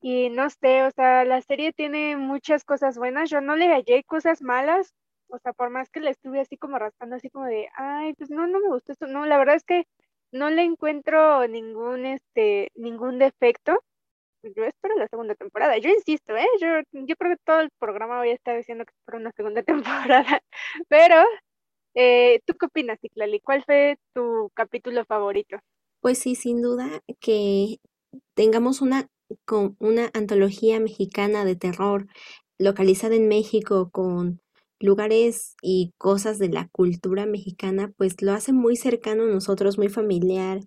Y 0.00 0.30
no 0.30 0.48
sé, 0.50 0.84
o 0.84 0.90
sea, 0.92 1.24
la 1.24 1.40
serie 1.42 1.72
tiene 1.72 2.16
muchas 2.16 2.64
cosas 2.64 2.98
buenas. 2.98 3.30
Yo 3.30 3.40
no 3.40 3.56
le 3.56 3.68
hallé 3.68 4.04
cosas 4.04 4.42
malas. 4.42 4.94
O 5.28 5.38
sea, 5.38 5.52
por 5.52 5.70
más 5.70 5.90
que 5.90 6.00
le 6.00 6.10
estuve 6.10 6.40
así 6.40 6.56
como 6.56 6.78
raspando, 6.78 7.16
así 7.16 7.30
como 7.30 7.46
de, 7.46 7.68
ay, 7.76 8.14
pues 8.14 8.30
no, 8.30 8.46
no 8.46 8.60
me 8.60 8.68
gustó 8.68 8.92
esto. 8.92 9.06
No, 9.06 9.26
la 9.26 9.38
verdad 9.38 9.56
es 9.56 9.64
que 9.64 9.84
no 10.32 10.50
le 10.50 10.62
encuentro 10.62 11.46
ningún, 11.48 12.06
este, 12.06 12.70
ningún 12.74 13.18
defecto. 13.18 13.82
Yo 14.42 14.64
espero 14.64 14.94
la 14.96 15.08
segunda 15.08 15.34
temporada. 15.34 15.78
Yo 15.78 15.90
insisto, 15.90 16.36
¿eh? 16.36 16.46
Yo, 16.60 16.68
yo 16.92 17.16
creo 17.16 17.36
que 17.36 17.42
todo 17.44 17.60
el 17.60 17.70
programa 17.78 18.18
voy 18.18 18.30
a 18.30 18.34
estar 18.34 18.56
diciendo 18.56 18.84
que 18.84 18.92
espero 18.96 19.18
una 19.18 19.32
segunda 19.32 19.62
temporada. 20.22 20.40
Pero, 20.88 21.16
eh, 21.94 22.40
¿tú 22.46 22.54
qué 22.54 22.66
opinas, 22.66 23.00
Ciclali? 23.00 23.40
¿Cuál 23.40 23.64
fue 23.64 23.98
tu 24.14 24.50
capítulo 24.54 25.04
favorito? 25.04 25.58
Pues 26.00 26.18
sí, 26.18 26.36
sin 26.36 26.62
duda 26.62 27.02
que 27.20 27.78
tengamos 28.34 28.80
una, 28.80 29.08
con 29.44 29.76
una 29.78 30.10
antología 30.14 30.80
mexicana 30.80 31.44
de 31.44 31.56
terror 31.56 32.06
localizada 32.58 33.14
en 33.14 33.28
México 33.28 33.90
con 33.90 34.40
lugares 34.80 35.56
y 35.62 35.92
cosas 35.98 36.38
de 36.38 36.48
la 36.48 36.68
cultura 36.70 37.26
mexicana, 37.26 37.92
pues 37.96 38.20
lo 38.22 38.32
hace 38.32 38.52
muy 38.52 38.76
cercano 38.76 39.24
a 39.24 39.26
nosotros, 39.26 39.78
muy 39.78 39.88
familiar. 39.88 40.60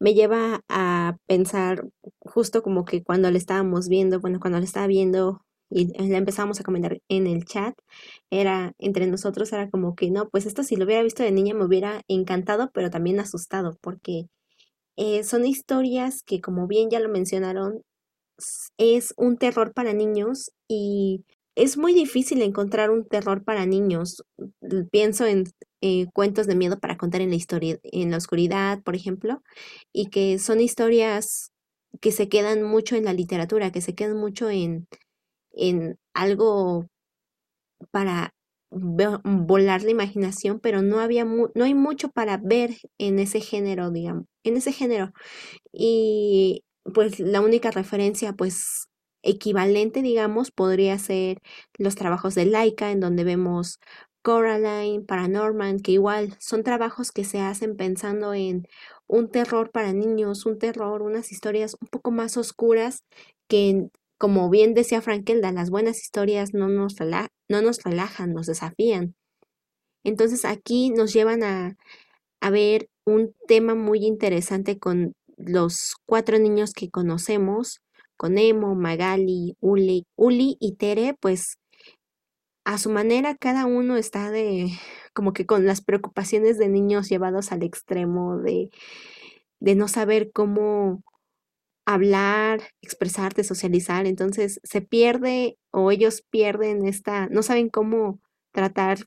Me 0.00 0.14
lleva 0.14 0.62
a 0.68 1.16
pensar 1.26 1.88
justo 2.20 2.62
como 2.62 2.84
que 2.84 3.04
cuando 3.04 3.30
le 3.30 3.38
estábamos 3.38 3.88
viendo, 3.88 4.20
bueno, 4.20 4.40
cuando 4.40 4.58
le 4.58 4.64
estaba 4.64 4.86
viendo 4.88 5.42
y 5.70 5.86
la 6.08 6.18
empezamos 6.18 6.60
a 6.60 6.64
comentar 6.64 7.00
en 7.08 7.26
el 7.26 7.44
chat, 7.44 7.74
era 8.30 8.74
entre 8.78 9.06
nosotros, 9.06 9.52
era 9.52 9.70
como 9.70 9.94
que 9.94 10.10
no, 10.10 10.28
pues 10.28 10.46
esto 10.46 10.62
si 10.64 10.76
lo 10.76 10.84
hubiera 10.84 11.02
visto 11.02 11.22
de 11.22 11.32
niña 11.32 11.54
me 11.54 11.64
hubiera 11.64 12.02
encantado, 12.08 12.70
pero 12.74 12.90
también 12.90 13.20
asustado, 13.20 13.78
porque 13.80 14.26
eh, 14.96 15.24
son 15.24 15.46
historias 15.46 16.22
que, 16.22 16.40
como 16.40 16.66
bien 16.66 16.90
ya 16.90 17.00
lo 17.00 17.08
mencionaron, 17.08 17.82
es 18.78 19.14
un 19.16 19.36
terror 19.36 19.72
para 19.72 19.92
niños 19.92 20.52
y 20.68 21.24
es 21.54 21.76
muy 21.76 21.92
difícil 21.92 22.40
encontrar 22.42 22.90
un 22.90 23.06
terror 23.06 23.44
para 23.44 23.66
niños. 23.66 24.24
Pienso 24.90 25.26
en 25.26 25.44
eh, 25.80 26.06
cuentos 26.14 26.46
de 26.46 26.56
miedo 26.56 26.78
para 26.78 26.96
contar 26.96 27.20
en 27.20 27.30
la 27.30 27.36
historia, 27.36 27.78
en 27.82 28.10
la 28.10 28.16
oscuridad, 28.16 28.82
por 28.82 28.96
ejemplo, 28.96 29.42
y 29.92 30.06
que 30.06 30.38
son 30.38 30.60
historias 30.60 31.50
que 32.00 32.12
se 32.12 32.28
quedan 32.28 32.62
mucho 32.62 32.96
en 32.96 33.04
la 33.04 33.12
literatura, 33.12 33.70
que 33.72 33.82
se 33.82 33.94
quedan 33.94 34.16
mucho 34.16 34.48
en, 34.48 34.86
en 35.52 35.98
algo 36.14 36.86
para 37.90 38.34
volar 38.70 39.82
la 39.82 39.90
imaginación, 39.90 40.58
pero 40.60 40.82
no 40.82 41.00
había 41.00 41.24
no 41.24 41.64
hay 41.64 41.74
mucho 41.74 42.08
para 42.08 42.38
ver 42.38 42.70
en 42.98 43.18
ese 43.18 43.40
género, 43.40 43.90
digamos, 43.90 44.24
en 44.44 44.56
ese 44.56 44.72
género. 44.72 45.12
Y 45.72 46.64
pues 46.94 47.20
la 47.20 47.40
única 47.40 47.70
referencia 47.70 48.32
pues 48.32 48.88
equivalente, 49.22 50.02
digamos, 50.02 50.50
podría 50.50 50.98
ser 50.98 51.38
los 51.78 51.94
trabajos 51.94 52.34
de 52.34 52.46
Laika, 52.46 52.90
en 52.90 53.00
donde 53.00 53.24
vemos 53.24 53.78
Coraline, 54.22 55.04
Paranorman, 55.04 55.80
que 55.80 55.92
igual 55.92 56.36
son 56.40 56.62
trabajos 56.62 57.12
que 57.12 57.24
se 57.24 57.40
hacen 57.40 57.76
pensando 57.76 58.34
en 58.34 58.66
un 59.06 59.30
terror 59.30 59.70
para 59.70 59.92
niños, 59.92 60.46
un 60.46 60.58
terror, 60.58 61.02
unas 61.02 61.32
historias 61.32 61.76
un 61.80 61.88
poco 61.88 62.10
más 62.10 62.36
oscuras 62.36 63.04
que, 63.48 63.88
como 64.18 64.48
bien 64.50 64.74
decía 64.74 65.02
Frankelda, 65.02 65.52
las 65.52 65.70
buenas 65.70 66.00
historias 66.02 66.54
no 66.54 66.68
nos, 66.68 66.96
no 67.48 67.62
nos 67.62 67.82
relajan, 67.82 68.32
nos 68.32 68.46
desafían. 68.46 69.14
Entonces 70.04 70.44
aquí 70.44 70.90
nos 70.90 71.12
llevan 71.12 71.42
a, 71.42 71.76
a 72.40 72.50
ver 72.50 72.88
un 73.04 73.34
tema 73.48 73.74
muy 73.74 74.04
interesante 74.06 74.78
con 74.78 75.14
los 75.46 75.94
cuatro 76.06 76.38
niños 76.38 76.72
que 76.72 76.90
conocemos, 76.90 77.80
con 78.16 78.38
Emo, 78.38 78.74
Magali, 78.74 79.56
Uli, 79.60 80.06
Uli 80.16 80.56
y 80.60 80.76
Tere, 80.76 81.16
pues 81.20 81.58
a 82.64 82.78
su 82.78 82.90
manera 82.90 83.36
cada 83.36 83.66
uno 83.66 83.96
está 83.96 84.30
de 84.30 84.70
como 85.14 85.32
que 85.32 85.46
con 85.46 85.66
las 85.66 85.82
preocupaciones 85.82 86.58
de 86.58 86.68
niños 86.68 87.08
llevados 87.08 87.52
al 87.52 87.62
extremo 87.62 88.38
de, 88.38 88.70
de 89.60 89.74
no 89.74 89.88
saber 89.88 90.30
cómo 90.32 91.02
hablar, 91.84 92.60
expresarte, 92.80 93.44
socializar, 93.44 94.06
entonces 94.06 94.60
se 94.62 94.82
pierde 94.82 95.58
o 95.72 95.90
ellos 95.90 96.22
pierden 96.30 96.86
esta, 96.86 97.26
no 97.26 97.42
saben 97.42 97.68
cómo 97.68 98.20
tratar, 98.52 98.98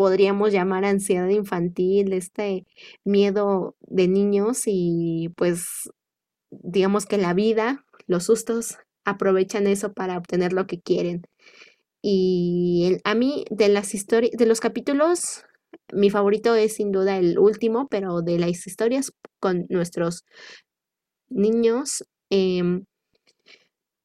podríamos 0.00 0.50
llamar 0.50 0.86
ansiedad 0.86 1.28
infantil, 1.28 2.14
este 2.14 2.64
miedo 3.04 3.76
de 3.82 4.08
niños 4.08 4.62
y 4.64 5.28
pues 5.36 5.90
digamos 6.50 7.04
que 7.04 7.18
la 7.18 7.34
vida 7.34 7.84
los 8.06 8.24
sustos 8.24 8.78
aprovechan 9.04 9.66
eso 9.66 9.92
para 9.92 10.16
obtener 10.16 10.54
lo 10.54 10.66
que 10.66 10.80
quieren. 10.80 11.26
Y 12.00 12.96
a 13.04 13.14
mí 13.14 13.44
de 13.50 13.68
las 13.68 13.92
historias, 13.92 14.32
de 14.32 14.46
los 14.46 14.60
capítulos, 14.60 15.44
mi 15.92 16.08
favorito 16.08 16.54
es 16.54 16.76
sin 16.76 16.92
duda 16.92 17.18
el 17.18 17.38
último, 17.38 17.86
pero 17.90 18.22
de 18.22 18.38
las 18.38 18.66
historias 18.66 19.12
con 19.38 19.66
nuestros 19.68 20.24
niños, 21.28 22.06
em, 22.30 22.86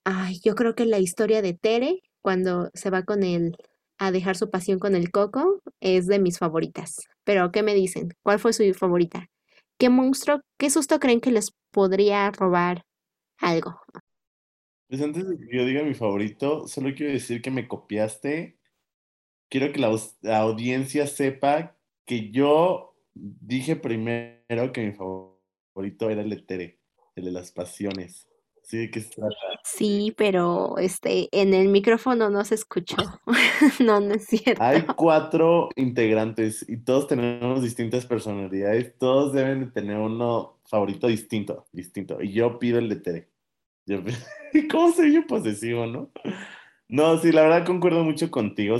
ay, 0.03 0.41
yo 0.43 0.55
creo 0.55 0.75
que 0.75 0.85
la 0.85 0.99
historia 0.99 1.41
de 1.41 1.53
Tere, 1.53 2.01
cuando 2.21 2.69
se 2.73 2.89
va 2.89 3.03
con 3.03 3.23
él 3.23 3.55
a 3.97 4.11
dejar 4.11 4.35
su 4.35 4.49
pasión 4.49 4.79
con 4.79 4.95
el 4.95 5.11
coco, 5.11 5.61
es 5.79 6.07
de 6.07 6.19
mis 6.19 6.37
favoritas. 6.39 6.97
Pero, 7.23 7.51
¿qué 7.51 7.63
me 7.63 7.73
dicen? 7.73 8.13
¿Cuál 8.23 8.39
fue 8.39 8.53
su 8.53 8.73
favorita? 8.73 9.27
¿Qué 9.77 9.89
monstruo, 9.89 10.41
qué 10.57 10.69
susto 10.69 10.99
creen 10.99 11.21
que 11.21 11.31
les 11.31 11.51
podría 11.71 12.31
robar 12.31 12.85
algo. 13.39 13.79
Pues 14.87 15.01
antes 15.01 15.27
de 15.27 15.37
que 15.37 15.57
yo 15.57 15.65
diga 15.65 15.83
mi 15.83 15.93
favorito, 15.93 16.67
solo 16.67 16.93
quiero 16.95 17.11
decir 17.11 17.41
que 17.41 17.51
me 17.51 17.67
copiaste. 17.67 18.57
Quiero 19.49 19.73
que 19.73 19.79
la, 19.79 20.39
audiencia 20.39 21.07
sepa 21.07 21.77
que 22.05 22.31
yo 22.31 22.95
dije 23.13 23.75
primero 23.75 24.71
que 24.73 24.85
mi 24.85 24.93
favorito 24.93 26.09
era 26.09 26.21
el 26.21 26.29
de 26.29 26.79
el 27.15 27.25
de 27.25 27.31
las 27.31 27.51
pasiones. 27.51 28.27
¿Sí 28.65 28.77
de 28.77 28.89
qué 28.89 29.01
se 29.01 29.09
trata? 29.09 29.35
Sí, 29.63 30.13
pero 30.17 30.77
este, 30.79 31.29
en 31.31 31.53
el 31.53 31.69
micrófono 31.69 32.31
no 32.31 32.43
se 32.43 32.55
escuchó. 32.55 32.97
no, 33.79 33.99
no 33.99 34.15
es 34.15 34.25
cierto. 34.25 34.63
Hay 34.63 34.81
cuatro 34.95 35.69
integrantes 35.75 36.67
y 36.67 36.77
todos 36.77 37.07
tenemos 37.07 37.61
distintas 37.61 38.07
personalidades. 38.07 38.97
Todos 38.97 39.33
deben 39.33 39.65
de 39.65 39.71
tener 39.71 39.97
uno 39.97 40.57
favorito 40.65 41.05
distinto, 41.07 41.67
distinto. 41.71 42.21
Y 42.23 42.33
yo 42.33 42.57
pido 42.57 42.79
el 42.79 42.89
de 42.89 42.95
Tere. 42.95 43.29
Yo, 43.85 43.99
¿Cómo 44.71 44.91
soy 44.91 45.13
yo 45.13 45.27
posesivo, 45.27 45.85
no? 45.85 46.09
No, 46.87 47.19
sí, 47.19 47.31
la 47.31 47.43
verdad 47.43 47.67
concuerdo 47.67 48.03
mucho 48.03 48.31
contigo, 48.31 48.77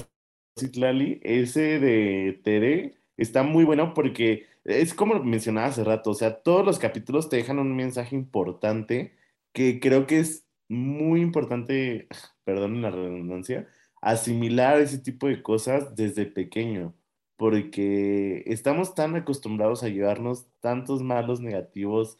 Citlali. 0.59 1.19
Ese 1.23 1.79
de 1.79 2.41
Tere 2.43 2.95
está 3.17 3.43
muy 3.43 3.63
bueno 3.63 3.93
porque 3.93 4.47
es 4.63 4.95
como 4.95 5.23
mencionaba 5.23 5.67
hace 5.67 5.83
rato, 5.83 6.09
o 6.09 6.15
sea, 6.15 6.41
todos 6.41 6.65
los 6.65 6.79
capítulos 6.79 7.29
te 7.29 7.37
dejan 7.37 7.59
un 7.59 7.75
mensaje 7.75 8.15
importante 8.15 9.13
que 9.55 9.79
creo 9.79 10.05
que 10.05 10.19
es 10.19 10.45
muy 10.67 11.21
importante, 11.21 12.09
perdón 12.43 12.81
la 12.81 12.91
redundancia, 12.91 13.69
asimilar 14.01 14.81
ese 14.81 14.99
tipo 14.99 15.27
de 15.27 15.41
cosas 15.41 15.95
desde 15.95 16.25
pequeño, 16.25 16.93
porque 17.37 18.43
estamos 18.47 18.95
tan 18.95 19.15
acostumbrados 19.15 19.81
a 19.83 19.87
llevarnos 19.87 20.45
tantos 20.59 21.01
malos 21.03 21.39
negativos 21.39 22.17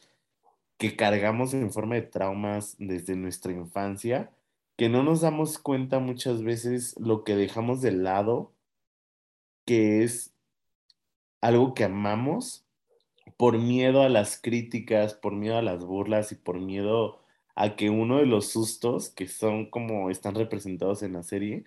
que 0.78 0.96
cargamos 0.96 1.54
en 1.54 1.72
forma 1.74 1.96
de 1.96 2.04
traumas 2.04 2.78
desde 2.80 3.18
nuestra 3.18 3.52
infancia, 3.52 4.32
que 4.78 4.88
no 4.88 5.04
nos 5.04 5.20
damos 5.20 5.58
cuenta 5.58 6.00
muchas 6.00 6.42
veces 6.42 6.96
lo 7.00 7.26
que 7.26 7.36
dejamos 7.36 7.82
de 7.82 7.92
lado, 7.92 8.54
que 9.66 10.06
es 10.06 10.34
algo 11.42 11.74
que 11.74 11.84
amamos 11.84 12.66
por 13.36 13.58
miedo 13.58 14.04
a 14.04 14.10
las 14.10 14.42
críticas, 14.42 15.16
por 15.16 15.34
miedo 15.34 15.58
a 15.58 15.62
las 15.62 15.84
burlas 15.84 16.32
y 16.32 16.36
por 16.36 16.62
miedo 16.62 17.25
a 17.56 17.76
que 17.76 17.90
uno 17.90 18.18
de 18.20 18.26
los 18.26 18.48
sustos 18.52 19.10
que 19.10 19.28
son 19.28 19.70
como 19.70 20.10
están 20.10 20.36
representados 20.36 21.04
en 21.04 21.14
la 21.14 21.24
serie 21.24 21.66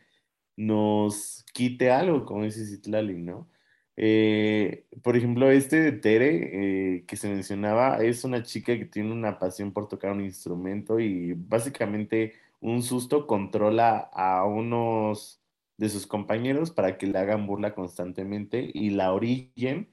nos 0.57 1.45
quite 1.54 1.90
algo, 1.90 2.25
como 2.26 2.45
dice 2.45 2.66
Citlali, 2.66 3.18
¿no? 3.18 3.49
Eh, 3.97 4.87
por 5.02 5.16
ejemplo, 5.16 5.50
este 5.50 5.80
de 5.80 5.92
Tere 5.92 6.99
eh, 6.99 7.04
que 7.07 7.16
se 7.16 7.28
mencionaba 7.28 7.99
es 8.04 8.25
una 8.25 8.42
chica 8.45 8.78
que 8.78 8.85
tiene 8.85 9.12
una 9.12 9.38
pasión 9.40 9.73
por 9.73 9.88
tocar 9.88 10.12
un 10.12 10.21
instrumento 10.23 11.00
y 11.00 11.33
básicamente 11.35 12.35
un 12.61 12.83
susto 12.83 13.26
controla 13.26 13.99
a 14.12 14.45
unos 14.47 15.40
de 15.78 15.88
sus 15.88 16.07
compañeros 16.07 16.71
para 16.71 16.99
que 16.99 17.07
le 17.09 17.18
hagan 17.18 17.47
burla 17.47 17.75
constantemente 17.75 18.71
y 18.73 18.90
la 18.90 19.12
orillen 19.12 19.88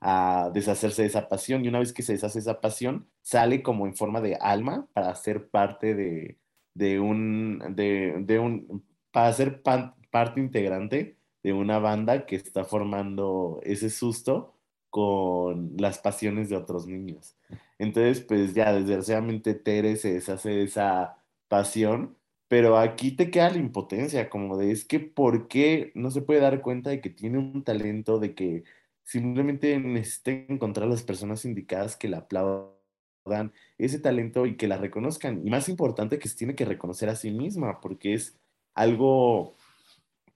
a 0.00 0.50
deshacerse 0.52 1.02
de 1.02 1.08
esa 1.08 1.28
pasión 1.28 1.64
y 1.64 1.68
una 1.68 1.78
vez 1.78 1.92
que 1.92 2.02
se 2.02 2.12
deshace 2.12 2.38
esa 2.38 2.60
pasión 2.60 3.08
sale 3.22 3.62
como 3.62 3.86
en 3.86 3.96
forma 3.96 4.20
de 4.20 4.36
alma 4.36 4.86
para 4.92 5.14
ser 5.14 5.48
parte 5.48 5.94
de, 5.94 6.38
de 6.74 7.00
un 7.00 7.74
de, 7.74 8.38
un 8.38 8.84
para 9.10 9.32
ser 9.32 9.62
parte 9.62 10.40
integrante 10.40 11.16
de 11.42 11.52
una 11.52 11.78
banda 11.78 12.26
que 12.26 12.36
está 12.36 12.64
formando 12.64 13.60
ese 13.62 13.88
susto 13.90 14.54
con 14.90 15.74
las 15.78 15.98
pasiones 15.98 16.48
de 16.48 16.56
otros 16.56 16.86
niños. 16.86 17.36
Entonces, 17.78 18.20
pues 18.20 18.54
ya 18.54 18.72
desgraciadamente 18.72 19.54
Tere 19.54 19.96
se 19.96 20.14
deshace 20.14 20.50
de 20.50 20.64
esa 20.64 21.18
pasión, 21.48 22.16
pero 22.48 22.78
aquí 22.78 23.12
te 23.12 23.30
queda 23.30 23.50
la 23.50 23.58
impotencia, 23.58 24.30
como 24.30 24.56
de 24.56 24.72
es 24.72 24.84
que 24.84 25.00
¿por 25.00 25.48
qué 25.48 25.92
no 25.94 26.10
se 26.10 26.22
puede 26.22 26.40
dar 26.40 26.62
cuenta 26.62 26.90
de 26.90 27.00
que 27.00 27.10
tiene 27.10 27.38
un 27.38 27.62
talento, 27.64 28.18
de 28.18 28.34
que 28.34 28.64
simplemente 29.06 29.78
necesita 29.78 30.32
encontrar 30.52 30.88
las 30.88 31.02
personas 31.02 31.44
indicadas 31.46 31.96
que 31.96 32.08
la 32.08 32.18
aplaudan 32.18 33.52
ese 33.78 33.98
talento 33.98 34.44
y 34.46 34.56
que 34.56 34.68
la 34.68 34.76
reconozcan? 34.76 35.46
Y 35.46 35.50
más 35.50 35.68
importante 35.70 36.18
que 36.18 36.28
se 36.28 36.36
tiene 36.36 36.54
que 36.54 36.66
reconocer 36.66 37.08
a 37.08 37.16
sí 37.16 37.30
misma, 37.30 37.80
porque 37.80 38.14
es 38.14 38.38
algo 38.74 39.56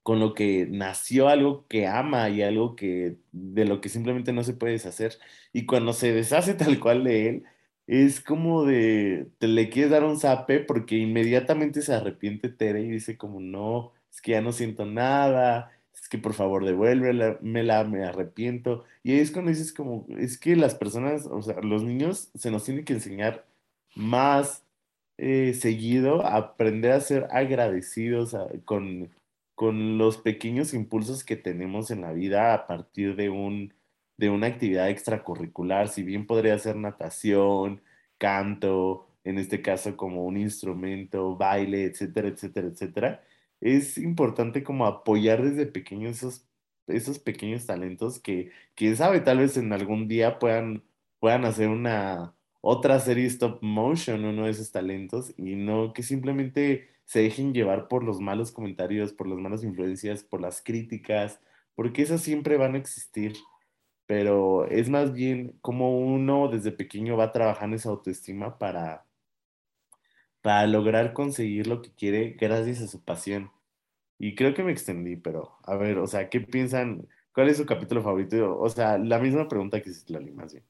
con 0.02 0.18
lo 0.20 0.34
que 0.34 0.66
nació 0.66 1.28
algo 1.28 1.66
que 1.68 1.86
ama 1.86 2.30
y 2.30 2.42
algo 2.42 2.74
que 2.76 3.18
de 3.32 3.64
lo 3.66 3.80
que 3.80 3.88
simplemente 3.88 4.32
no 4.32 4.44
se 4.44 4.54
puede 4.54 4.72
deshacer. 4.74 5.18
Y 5.52 5.66
cuando 5.66 5.92
se 5.92 6.12
deshace 6.12 6.54
tal 6.54 6.80
cual 6.80 7.04
de 7.04 7.28
él, 7.28 7.44
es 7.86 8.20
como 8.20 8.64
de, 8.64 9.28
te 9.38 9.48
le 9.48 9.68
quieres 9.68 9.90
dar 9.90 10.04
un 10.04 10.18
zape 10.18 10.60
porque 10.60 10.96
inmediatamente 10.96 11.82
se 11.82 11.92
arrepiente 11.94 12.48
Tere 12.48 12.82
y 12.82 12.90
dice 12.90 13.16
como, 13.18 13.40
no, 13.40 13.92
es 14.10 14.20
que 14.22 14.32
ya 14.32 14.40
no 14.40 14.52
siento 14.52 14.86
nada, 14.86 15.72
es 16.00 16.08
que 16.08 16.18
por 16.18 16.34
favor 16.34 16.64
devuélvela, 16.64 17.38
me 17.42 17.62
la, 17.62 17.84
me 17.84 18.04
arrepiento. 18.04 18.84
Y 19.02 19.12
ahí 19.12 19.20
es 19.20 19.30
cuando 19.30 19.50
dices 19.50 19.72
como, 19.72 20.06
es 20.18 20.38
que 20.38 20.56
las 20.56 20.74
personas, 20.74 21.26
o 21.26 21.42
sea, 21.42 21.60
los 21.62 21.82
niños 21.82 22.30
se 22.34 22.50
nos 22.50 22.64
tienen 22.64 22.84
que 22.84 22.94
enseñar 22.94 23.46
más 23.94 24.64
eh, 25.18 25.54
seguido 25.54 26.24
a 26.24 26.36
aprender 26.36 26.92
a 26.92 27.00
ser 27.00 27.28
agradecidos 27.30 28.36
con 28.64 29.10
con 29.60 29.98
los 29.98 30.16
pequeños 30.16 30.72
impulsos 30.72 31.22
que 31.22 31.36
tenemos 31.36 31.90
en 31.90 32.00
la 32.00 32.14
vida 32.14 32.54
a 32.54 32.66
partir 32.66 33.14
de, 33.14 33.28
un, 33.28 33.74
de 34.16 34.30
una 34.30 34.46
actividad 34.46 34.88
extracurricular, 34.88 35.88
si 35.88 36.02
bien 36.02 36.26
podría 36.26 36.58
ser 36.58 36.76
natación, 36.76 37.82
canto, 38.16 39.06
en 39.22 39.38
este 39.38 39.60
caso 39.60 39.98
como 39.98 40.24
un 40.24 40.38
instrumento, 40.38 41.36
baile, 41.36 41.84
etcétera, 41.84 42.28
etcétera, 42.28 42.68
etcétera, 42.68 43.22
es 43.60 43.98
importante 43.98 44.62
como 44.64 44.86
apoyar 44.86 45.42
desde 45.42 45.66
pequeños 45.66 46.18
esos, 46.18 46.46
esos 46.86 47.18
pequeños 47.18 47.66
talentos 47.66 48.20
que, 48.20 48.50
quién 48.74 48.96
sabe, 48.96 49.20
tal 49.20 49.38
vez 49.38 49.56
en 49.56 49.72
algún 49.72 50.08
día 50.08 50.38
puedan, 50.38 50.84
puedan 51.18 51.44
hacer 51.44 51.68
una 51.68 52.34
otra 52.60 53.00
serie 53.00 53.26
stop 53.26 53.62
motion, 53.62 54.24
uno 54.24 54.44
de 54.44 54.50
esos 54.50 54.70
talentos, 54.72 55.32
y 55.36 55.56
no 55.56 55.92
que 55.92 56.02
simplemente 56.02 56.88
se 57.04 57.20
dejen 57.22 57.52
llevar 57.54 57.88
por 57.88 58.04
los 58.04 58.20
malos 58.20 58.52
comentarios, 58.52 59.12
por 59.12 59.26
las 59.26 59.38
malas 59.38 59.64
influencias, 59.64 60.22
por 60.22 60.40
las 60.40 60.62
críticas, 60.62 61.40
porque 61.74 62.02
esas 62.02 62.22
siempre 62.22 62.56
van 62.56 62.74
a 62.74 62.78
existir. 62.78 63.34
Pero 64.06 64.66
es 64.66 64.88
más 64.90 65.12
bien 65.12 65.58
como 65.60 65.98
uno 65.98 66.48
desde 66.48 66.72
pequeño 66.72 67.16
va 67.16 67.32
trabajando 67.32 67.76
esa 67.76 67.90
autoestima 67.90 68.58
para, 68.58 69.06
para 70.42 70.66
lograr 70.66 71.12
conseguir 71.12 71.66
lo 71.66 71.82
que 71.82 71.90
quiere 71.92 72.36
gracias 72.38 72.80
a 72.80 72.88
su 72.88 73.02
pasión. 73.02 73.50
Y 74.18 74.34
creo 74.34 74.54
que 74.54 74.62
me 74.62 74.72
extendí, 74.72 75.16
pero 75.16 75.56
a 75.64 75.76
ver, 75.76 75.98
o 75.98 76.06
sea, 76.06 76.28
¿qué 76.28 76.40
piensan? 76.40 77.08
¿Cuál 77.32 77.48
es 77.48 77.56
su 77.56 77.66
capítulo 77.66 78.02
favorito? 78.02 78.58
O 78.58 78.68
sea, 78.68 78.98
la 78.98 79.18
misma 79.18 79.48
pregunta 79.48 79.80
que 79.80 79.90
hiciste 79.90 80.12
la 80.12 80.20
bien. 80.20 80.64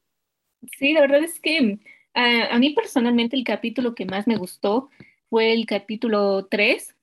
Sí, 0.79 0.93
la 0.93 1.01
verdad 1.01 1.23
es 1.23 1.41
que 1.41 1.79
a, 2.15 2.55
a 2.55 2.59
mí 2.59 2.71
personalmente 2.71 3.37
el 3.37 3.45
capítulo 3.45 3.95
que 3.95 4.05
más 4.05 4.27
me 4.27 4.37
gustó 4.37 4.91
fue 5.31 5.53
el 5.53 5.65
capítulo 5.65 6.47
3, 6.47 6.97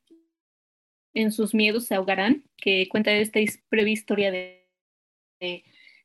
En 1.13 1.31
sus 1.31 1.55
miedos 1.55 1.85
se 1.85 1.95
ahogarán, 1.95 2.43
que 2.57 2.87
cuenta 2.89 3.11
esta 3.13 3.39
breve 3.71 3.91
historia 3.91 4.31
de, 4.31 4.67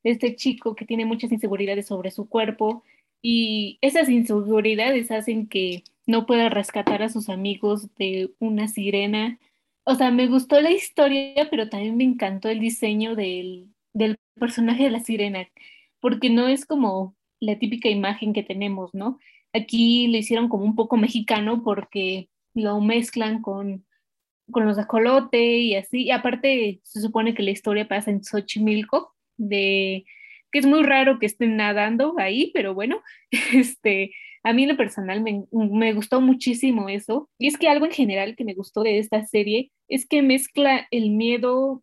este 0.04 0.36
chico 0.36 0.74
que 0.74 0.86
tiene 0.86 1.04
muchas 1.04 1.32
inseguridades 1.32 1.86
sobre 1.86 2.10
su 2.10 2.28
cuerpo 2.28 2.84
y 3.20 3.78
esas 3.82 4.08
inseguridades 4.08 5.10
hacen 5.10 5.48
que 5.48 5.84
no 6.06 6.26
pueda 6.26 6.48
rescatar 6.48 7.02
a 7.02 7.08
sus 7.08 7.28
amigos 7.28 7.94
de 7.96 8.32
una 8.38 8.68
sirena. 8.68 9.38
O 9.84 9.94
sea, 9.94 10.10
me 10.10 10.26
gustó 10.26 10.60
la 10.60 10.70
historia, 10.70 11.48
pero 11.50 11.68
también 11.68 11.96
me 11.96 12.04
encantó 12.04 12.48
el 12.48 12.60
diseño 12.60 13.14
del, 13.14 13.68
del 13.92 14.16
personaje 14.38 14.84
de 14.84 14.90
la 14.90 15.00
sirena, 15.00 15.48
porque 16.00 16.30
no 16.30 16.48
es 16.48 16.66
como 16.66 17.16
la 17.40 17.58
típica 17.58 17.88
imagen 17.88 18.32
que 18.32 18.42
tenemos, 18.42 18.94
¿no? 18.94 19.18
Aquí 19.52 20.06
lo 20.08 20.16
hicieron 20.16 20.48
como 20.48 20.64
un 20.64 20.76
poco 20.76 20.96
mexicano 20.96 21.62
porque 21.62 22.28
lo 22.54 22.80
mezclan 22.80 23.42
con, 23.42 23.84
con 24.50 24.66
los 24.66 24.78
ajolote 24.78 25.58
y 25.58 25.74
así. 25.74 26.04
Y 26.04 26.10
aparte 26.10 26.80
se 26.84 27.00
supone 27.00 27.34
que 27.34 27.42
la 27.42 27.50
historia 27.50 27.88
pasa 27.88 28.10
en 28.10 28.24
Xochimilco, 28.24 29.14
de, 29.36 30.04
que 30.50 30.58
es 30.58 30.66
muy 30.66 30.82
raro 30.82 31.18
que 31.18 31.26
estén 31.26 31.56
nadando 31.56 32.14
ahí, 32.18 32.50
pero 32.54 32.74
bueno, 32.74 33.02
este, 33.52 34.12
a 34.44 34.52
mí 34.52 34.66
lo 34.66 34.76
personal 34.76 35.22
me, 35.22 35.44
me 35.52 35.92
gustó 35.92 36.20
muchísimo 36.20 36.88
eso. 36.88 37.28
Y 37.38 37.46
es 37.46 37.56
que 37.56 37.68
algo 37.68 37.86
en 37.86 37.92
general 37.92 38.34
que 38.36 38.44
me 38.44 38.54
gustó 38.54 38.82
de 38.82 38.98
esta 38.98 39.24
serie 39.24 39.70
es 39.88 40.06
que 40.06 40.22
mezcla 40.22 40.86
el 40.90 41.10
miedo 41.10 41.82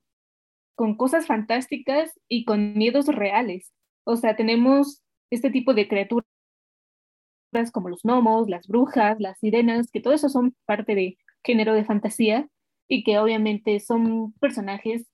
con 0.76 0.96
cosas 0.96 1.28
fantásticas 1.28 2.20
y 2.28 2.46
con 2.46 2.74
miedos 2.74 3.08
reales. 3.08 3.74
O 4.06 4.16
sea, 4.18 4.36
tenemos 4.36 5.02
este 5.30 5.52
tipo 5.52 5.74
de 5.74 5.88
criaturas 5.88 6.26
como 7.72 7.90
los 7.90 8.04
gnomos, 8.04 8.50
las 8.50 8.68
brujas, 8.68 9.20
las 9.20 9.40
sirenas, 9.40 9.92
que 9.92 10.02
todo 10.02 10.14
eso 10.14 10.30
son 10.30 10.56
parte 10.66 10.96
de 10.96 11.18
género 11.44 11.74
de 11.74 11.86
fantasía 11.86 12.48
y 12.88 13.04
que 13.04 13.20
obviamente 13.20 13.80
son 13.80 14.34
personajes 14.34 15.08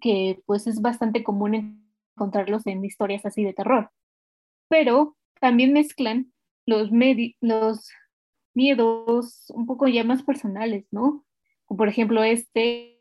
que 0.00 0.40
pues 0.46 0.66
es 0.66 0.80
bastante 0.80 1.22
común 1.22 1.86
encontrarlos 2.16 2.66
en 2.66 2.84
historias 2.84 3.26
así 3.26 3.44
de 3.44 3.52
terror. 3.52 3.90
Pero 4.68 5.16
también 5.40 5.72
mezclan 5.72 6.31
los, 6.66 6.90
los 7.40 7.90
miedos 8.54 9.50
un 9.50 9.66
poco 9.66 9.88
ya 9.88 10.04
más 10.04 10.22
personales, 10.22 10.86
¿no? 10.90 11.24
Como 11.64 11.78
por 11.78 11.88
ejemplo 11.88 12.22
este, 12.22 13.00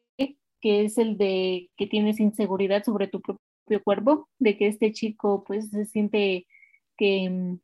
que 0.61 0.85
es 0.85 0.97
el 0.97 1.17
de 1.17 1.69
que 1.77 1.87
tienes 1.87 2.19
inseguridad 2.19 2.83
sobre 2.83 3.07
tu 3.07 3.21
propio 3.21 3.83
cuerpo, 3.83 4.29
de 4.39 4.57
que 4.57 4.67
este 4.67 4.91
chico 4.93 5.43
pues 5.45 5.69
se 5.71 5.85
siente 5.85 6.47
que 6.97 7.29
mm, 7.29 7.59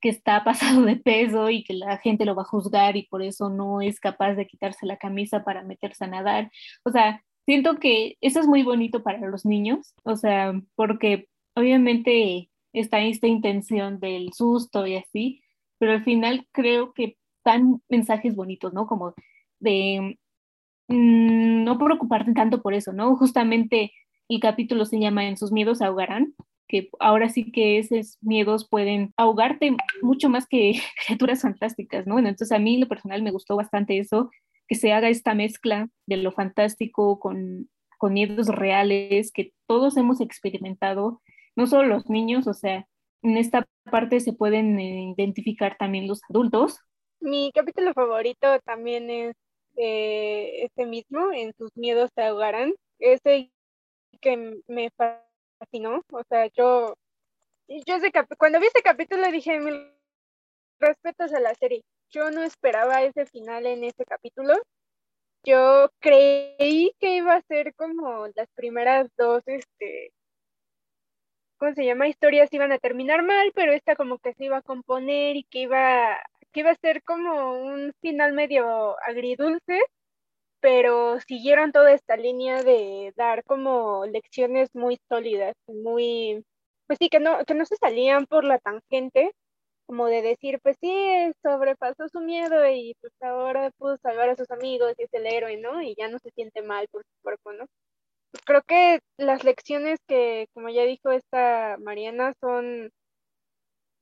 que 0.00 0.08
está 0.08 0.44
pasado 0.44 0.82
de 0.82 0.96
peso 0.96 1.50
y 1.50 1.62
que 1.64 1.74
la 1.74 1.98
gente 1.98 2.24
lo 2.24 2.34
va 2.34 2.42
a 2.42 2.46
juzgar 2.46 2.96
y 2.96 3.04
por 3.04 3.22
eso 3.22 3.50
no 3.50 3.80
es 3.80 4.00
capaz 4.00 4.34
de 4.34 4.46
quitarse 4.46 4.86
la 4.86 4.96
camisa 4.96 5.44
para 5.44 5.62
meterse 5.62 6.04
a 6.04 6.08
nadar. 6.08 6.50
O 6.84 6.90
sea, 6.90 7.22
siento 7.46 7.78
que 7.78 8.16
eso 8.20 8.40
es 8.40 8.46
muy 8.46 8.62
bonito 8.62 9.02
para 9.02 9.18
los 9.28 9.44
niños, 9.44 9.94
o 10.04 10.16
sea, 10.16 10.52
porque 10.74 11.28
obviamente 11.54 12.50
está 12.72 13.00
esta 13.00 13.26
intención 13.26 14.00
del 14.00 14.32
susto 14.32 14.86
y 14.86 14.96
así, 14.96 15.42
pero 15.78 15.92
al 15.92 16.04
final 16.04 16.46
creo 16.52 16.92
que 16.92 17.16
dan 17.44 17.82
mensajes 17.88 18.34
bonitos, 18.36 18.72
¿no? 18.72 18.86
Como 18.86 19.14
de 19.58 20.18
mm, 20.88 21.64
no 21.64 21.78
preocuparte 21.78 22.32
tanto 22.32 22.62
por 22.62 22.74
eso, 22.74 22.92
¿no? 22.92 23.16
Justamente 23.16 23.92
el 24.28 24.40
capítulo 24.40 24.84
se 24.84 25.00
llama 25.00 25.26
En 25.26 25.36
sus 25.36 25.52
miedos 25.52 25.82
ahogarán 25.82 26.34
que 26.70 26.88
ahora 27.00 27.28
sí 27.28 27.50
que 27.50 27.78
esos 27.78 28.16
miedos 28.20 28.68
pueden 28.68 29.12
ahogarte 29.16 29.76
mucho 30.02 30.28
más 30.28 30.46
que 30.46 30.74
criaturas 31.04 31.42
fantásticas, 31.42 32.06
¿no? 32.06 32.14
Bueno, 32.14 32.28
entonces 32.28 32.56
a 32.56 32.60
mí 32.60 32.78
lo 32.78 32.86
personal 32.86 33.22
me 33.22 33.32
gustó 33.32 33.56
bastante 33.56 33.98
eso, 33.98 34.30
que 34.68 34.76
se 34.76 34.92
haga 34.92 35.08
esta 35.08 35.34
mezcla 35.34 35.88
de 36.06 36.16
lo 36.16 36.30
fantástico 36.30 37.18
con, 37.18 37.68
con 37.98 38.12
miedos 38.12 38.46
reales 38.46 39.32
que 39.32 39.52
todos 39.66 39.96
hemos 39.96 40.20
experimentado, 40.20 41.20
no 41.56 41.66
solo 41.66 41.88
los 41.88 42.08
niños, 42.08 42.46
o 42.46 42.54
sea, 42.54 42.86
en 43.22 43.36
esta 43.36 43.66
parte 43.90 44.20
se 44.20 44.32
pueden 44.32 44.78
eh, 44.78 45.14
identificar 45.16 45.76
también 45.78 46.08
los 46.08 46.20
adultos. 46.30 46.78
Mi 47.20 47.52
capítulo 47.52 47.92
favorito 47.92 48.60
también 48.60 49.10
es 49.10 49.36
eh, 49.76 50.64
este 50.64 50.86
mismo, 50.86 51.32
en 51.32 51.52
sus 51.54 51.70
miedos 51.76 52.10
se 52.14 52.22
ahogarán. 52.22 52.72
Ese 52.98 53.50
que 54.20 54.62
me 54.66 54.90
fascinó. 55.58 56.02
O 56.10 56.22
sea, 56.28 56.46
yo, 56.48 56.94
yo 57.68 57.94
cuando 58.38 58.60
vi 58.60 58.66
este 58.66 58.82
capítulo 58.82 59.30
dije 59.30 59.58
mil 59.60 59.92
respetos 60.78 61.32
a 61.32 61.40
la 61.40 61.54
serie. 61.54 61.82
Yo 62.10 62.30
no 62.30 62.42
esperaba 62.42 63.02
ese 63.02 63.26
final 63.26 63.66
en 63.66 63.84
ese 63.84 64.04
capítulo. 64.04 64.54
Yo 65.44 65.90
creí 66.00 66.92
que 66.98 67.16
iba 67.16 67.34
a 67.34 67.42
ser 67.42 67.74
como 67.74 68.26
las 68.34 68.48
primeras 68.54 69.08
dos, 69.16 69.42
este, 69.46 70.12
¿cómo 71.60 71.74
se 71.74 71.86
llama? 71.86 72.08
Historias 72.08 72.52
iban 72.52 72.72
a 72.72 72.78
terminar 72.78 73.22
mal, 73.24 73.52
pero 73.54 73.72
esta 73.72 73.96
como 73.96 74.18
que 74.18 74.34
se 74.34 74.46
iba 74.46 74.58
a 74.58 74.62
componer 74.62 75.36
y 75.36 75.44
que 75.44 75.60
iba, 75.60 76.18
que 76.52 76.60
iba 76.60 76.72
a 76.72 76.76
ser 76.76 77.02
como 77.04 77.52
un 77.62 77.92
final 78.02 78.32
medio 78.34 78.96
agridulce 79.06 79.80
pero 80.60 81.20
siguieron 81.20 81.72
toda 81.72 81.92
esta 81.92 82.16
línea 82.16 82.62
de 82.62 83.12
dar 83.16 83.44
como 83.44 84.06
lecciones 84.06 84.68
muy 84.74 84.98
sólidas, 85.08 85.54
muy, 85.66 86.44
pues 86.86 86.98
sí, 87.00 87.08
que 87.08 87.20
no, 87.20 87.44
que 87.46 87.54
no 87.54 87.64
se 87.66 87.76
salían 87.76 88.26
por 88.26 88.44
la 88.44 88.58
tangente, 88.58 89.32
como 89.86 90.06
de 90.06 90.22
decir, 90.22 90.60
pues 90.62 90.76
sí, 90.80 91.32
sobrepasó 91.42 92.08
su 92.10 92.20
miedo 92.20 92.66
y 92.70 92.94
pues 93.00 93.12
ahora 93.22 93.70
pudo 93.78 93.96
salvar 94.02 94.30
a 94.30 94.36
sus 94.36 94.50
amigos 94.50 94.94
y 94.98 95.04
es 95.04 95.14
el 95.14 95.26
héroe, 95.26 95.56
¿no? 95.58 95.82
Y 95.82 95.94
ya 95.98 96.08
no 96.08 96.18
se 96.18 96.30
siente 96.32 96.62
mal 96.62 96.88
por 96.90 97.02
su 97.04 97.10
cuerpo, 97.22 97.52
¿no? 97.52 97.66
Creo 98.44 98.62
que 98.62 99.00
las 99.16 99.44
lecciones 99.44 99.98
que, 100.06 100.48
como 100.54 100.68
ya 100.68 100.84
dijo 100.84 101.10
esta 101.10 101.76
Mariana, 101.78 102.34
son, 102.40 102.90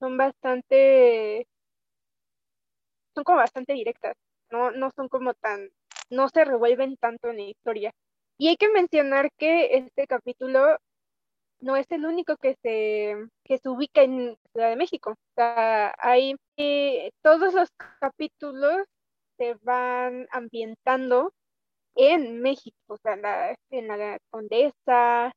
son 0.01 0.17
bastante, 0.17 1.47
son 3.15 3.25
como 3.25 3.39
bastante 3.39 3.73
directas, 3.73 4.17
no, 4.51 4.71
no 4.71 4.91
son 4.91 5.09
como 5.09 5.35
tan, 5.35 5.71
no 6.11 6.29
se 6.29 6.45
revuelven 6.45 6.97
tanto 6.97 7.31
en 7.31 7.37
la 7.39 7.43
historia. 7.43 7.93
Y 8.39 8.49
hay 8.49 8.57
que 8.57 8.69
mencionar 8.69 9.31
que 9.37 9.77
este 9.77 10.07
capítulo 10.07 10.79
no 11.61 11.77
es 11.77 11.91
el 11.91 12.07
único 12.07 12.37
que 12.37 12.57
se, 12.63 13.17
que 13.45 13.59
se 13.59 13.69
ubica 13.69 14.03
en 14.03 14.37
Ciudad 14.53 14.71
de 14.71 14.77
México. 14.77 15.11
O 15.13 15.35
sea, 15.35 15.95
hay 15.99 16.37
eh, 16.57 17.11
todos 17.23 17.55
los 17.55 17.71
capítulos 18.01 18.87
se 19.39 19.55
van 19.63 20.29
ambientando 20.31 21.33
en 21.99 22.41
México, 22.41 22.77
o 22.89 22.97
sea, 22.99 23.15
en 23.71 23.89
la 23.89 24.19
Condesa, 24.31 25.33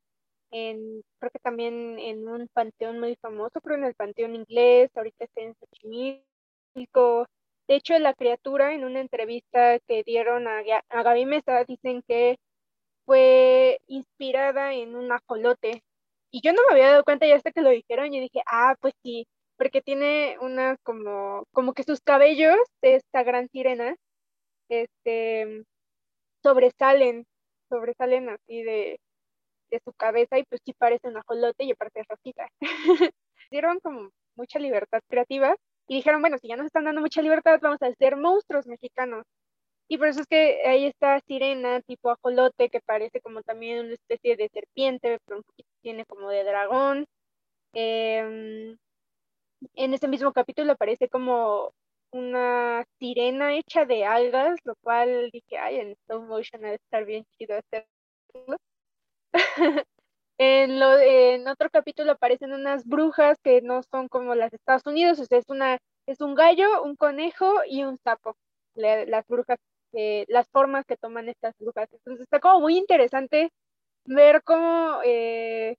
en, 0.52 1.02
creo 1.19 1.32
que 1.32 1.39
también 1.39 1.97
en 2.00 2.28
un 2.28 2.47
panteón 2.54 3.00
muy 3.00 3.15
famoso, 3.21 3.62
creo 3.62 3.78
en 3.78 3.86
el 3.86 3.95
panteón 3.95 4.36
inglés, 4.36 4.91
ahorita 4.95 5.26
está 5.26 5.41
en 5.41 5.56
Xochimilco. 5.56 7.26
De 7.67 7.76
hecho, 7.76 7.97
la 8.00 8.13
criatura 8.13 8.74
en 8.74 8.84
una 8.86 9.02
entrevista 9.02 9.80
que 9.88 10.04
dieron 10.04 10.47
a, 10.47 10.62
a 10.89 11.04
Gaby 11.04 11.26
Mesa 11.26 11.63
dicen 11.65 12.04
que 12.08 12.38
fue 13.06 13.80
inspirada 13.88 14.74
en 14.74 14.95
un 14.95 15.12
ajolote. 15.12 15.84
Y 16.32 16.41
yo 16.41 16.54
no 16.54 16.62
me 16.67 16.74
había 16.74 16.91
dado 16.91 17.04
cuenta 17.04 17.28
ya 17.28 17.36
hasta 17.38 17.52
que 17.52 17.62
lo 17.62 17.69
dijeron, 17.71 18.13
y 18.13 18.21
dije, 18.21 18.41
ah, 18.47 18.76
pues 18.82 18.93
sí, 19.04 19.28
porque 19.58 19.82
tiene 19.82 20.38
una 20.41 20.78
como, 20.84 21.45
como 21.54 21.74
que 21.74 21.84
sus 21.84 22.02
cabellos 22.02 22.58
de 22.82 22.95
esta 22.95 23.24
gran 23.24 23.50
sirena, 23.50 23.95
este, 24.69 25.65
sobresalen, 26.43 27.25
sobresalen 27.69 28.30
así 28.30 28.63
de, 28.63 28.99
de 29.71 29.80
su 29.84 29.93
cabeza 29.93 30.38
y 30.38 30.43
pues 30.43 30.62
sí 30.65 30.73
parece 30.73 31.08
un 31.08 31.17
ajolote 31.17 31.63
y 31.63 31.71
aparte 31.71 32.01
es 32.01 32.08
rosita. 32.08 32.47
Dieron 33.51 33.80
como 33.80 34.12
mucha 34.36 34.60
libertad 34.60 35.01
creativa 35.10 35.56
y 35.88 35.95
dijeron, 35.95 36.21
bueno, 36.21 36.38
si 36.38 36.47
ya 36.47 36.56
nos 36.58 36.67
están 36.67 36.86
dando 36.86 37.01
mucha 37.01 37.21
libertad, 37.21 37.60
vamos 37.62 37.82
a 37.82 37.88
hacer 37.88 38.15
monstruos 38.17 38.67
mexicanos. 38.67 39.25
Y 39.89 39.97
por 39.97 40.08
eso 40.08 40.21
es 40.21 40.27
que 40.27 40.65
ahí 40.65 40.86
está 40.86 41.19
Sirena, 41.27 41.82
tipo 41.82 42.12
ajolote, 42.12 42.69
que 42.69 42.80
parece 42.82 43.19
como 43.21 43.41
también 43.43 43.80
una 43.86 43.93
especie 43.93 44.38
de 44.38 44.49
serpiente, 44.54 45.19
pero 45.25 45.39
un 45.39 45.43
poquito 45.43 45.69
tiene 45.82 46.06
como 46.06 46.30
de 46.30 46.45
dragón. 46.45 47.06
Em, 47.73 48.77
en 49.75 49.93
ese 49.93 50.08
mismo 50.08 50.32
capítulo 50.34 50.73
aparece 50.73 51.10
como 51.10 51.73
una 52.12 52.86
sirena 53.00 53.56
hecha 53.56 53.86
de 53.86 54.06
algas, 54.06 54.60
lo 54.65 54.76
cual 54.82 55.30
dije, 55.32 55.58
ay, 55.58 55.78
en 55.80 55.91
stop 55.91 56.24
motion 56.24 56.62
debe 56.62 56.76
estar 56.76 57.06
bien 57.06 57.26
chido 57.38 57.58
hacerlo. 57.58 58.58
en, 60.38 60.80
lo, 60.80 61.00
en 61.00 61.47
otro 61.47 61.69
capítulo 61.69 62.13
aparecen 62.13 62.54
unas 62.54 62.86
brujas 62.86 63.38
que 63.43 63.62
no 63.62 63.84
son 63.84 64.08
como 64.10 64.36
las 64.36 64.52
de 64.52 64.58
Estados 64.58 64.86
Unidos, 64.86 65.19
o 65.19 65.26
sea, 65.26 65.38
es, 65.39 65.50
una, 65.50 65.78
es 66.08 66.21
un 66.21 66.36
gallo, 66.36 66.84
un 66.84 66.95
conejo 66.95 67.62
y 67.67 67.84
un 67.84 67.97
sapo, 68.04 68.36
las 68.76 69.28
brujas, 69.28 69.60
eh, 69.93 70.26
las 70.30 70.50
formas 70.50 70.86
que 70.86 70.97
toman 70.97 71.30
estas 71.30 71.56
brujas. 71.60 71.89
Entonces 71.93 72.24
está 72.24 72.39
como 72.39 72.62
muy 72.62 72.78
interesante 72.78 73.52
ver 74.06 74.43
cómo 74.43 75.00
eh, 75.06 75.76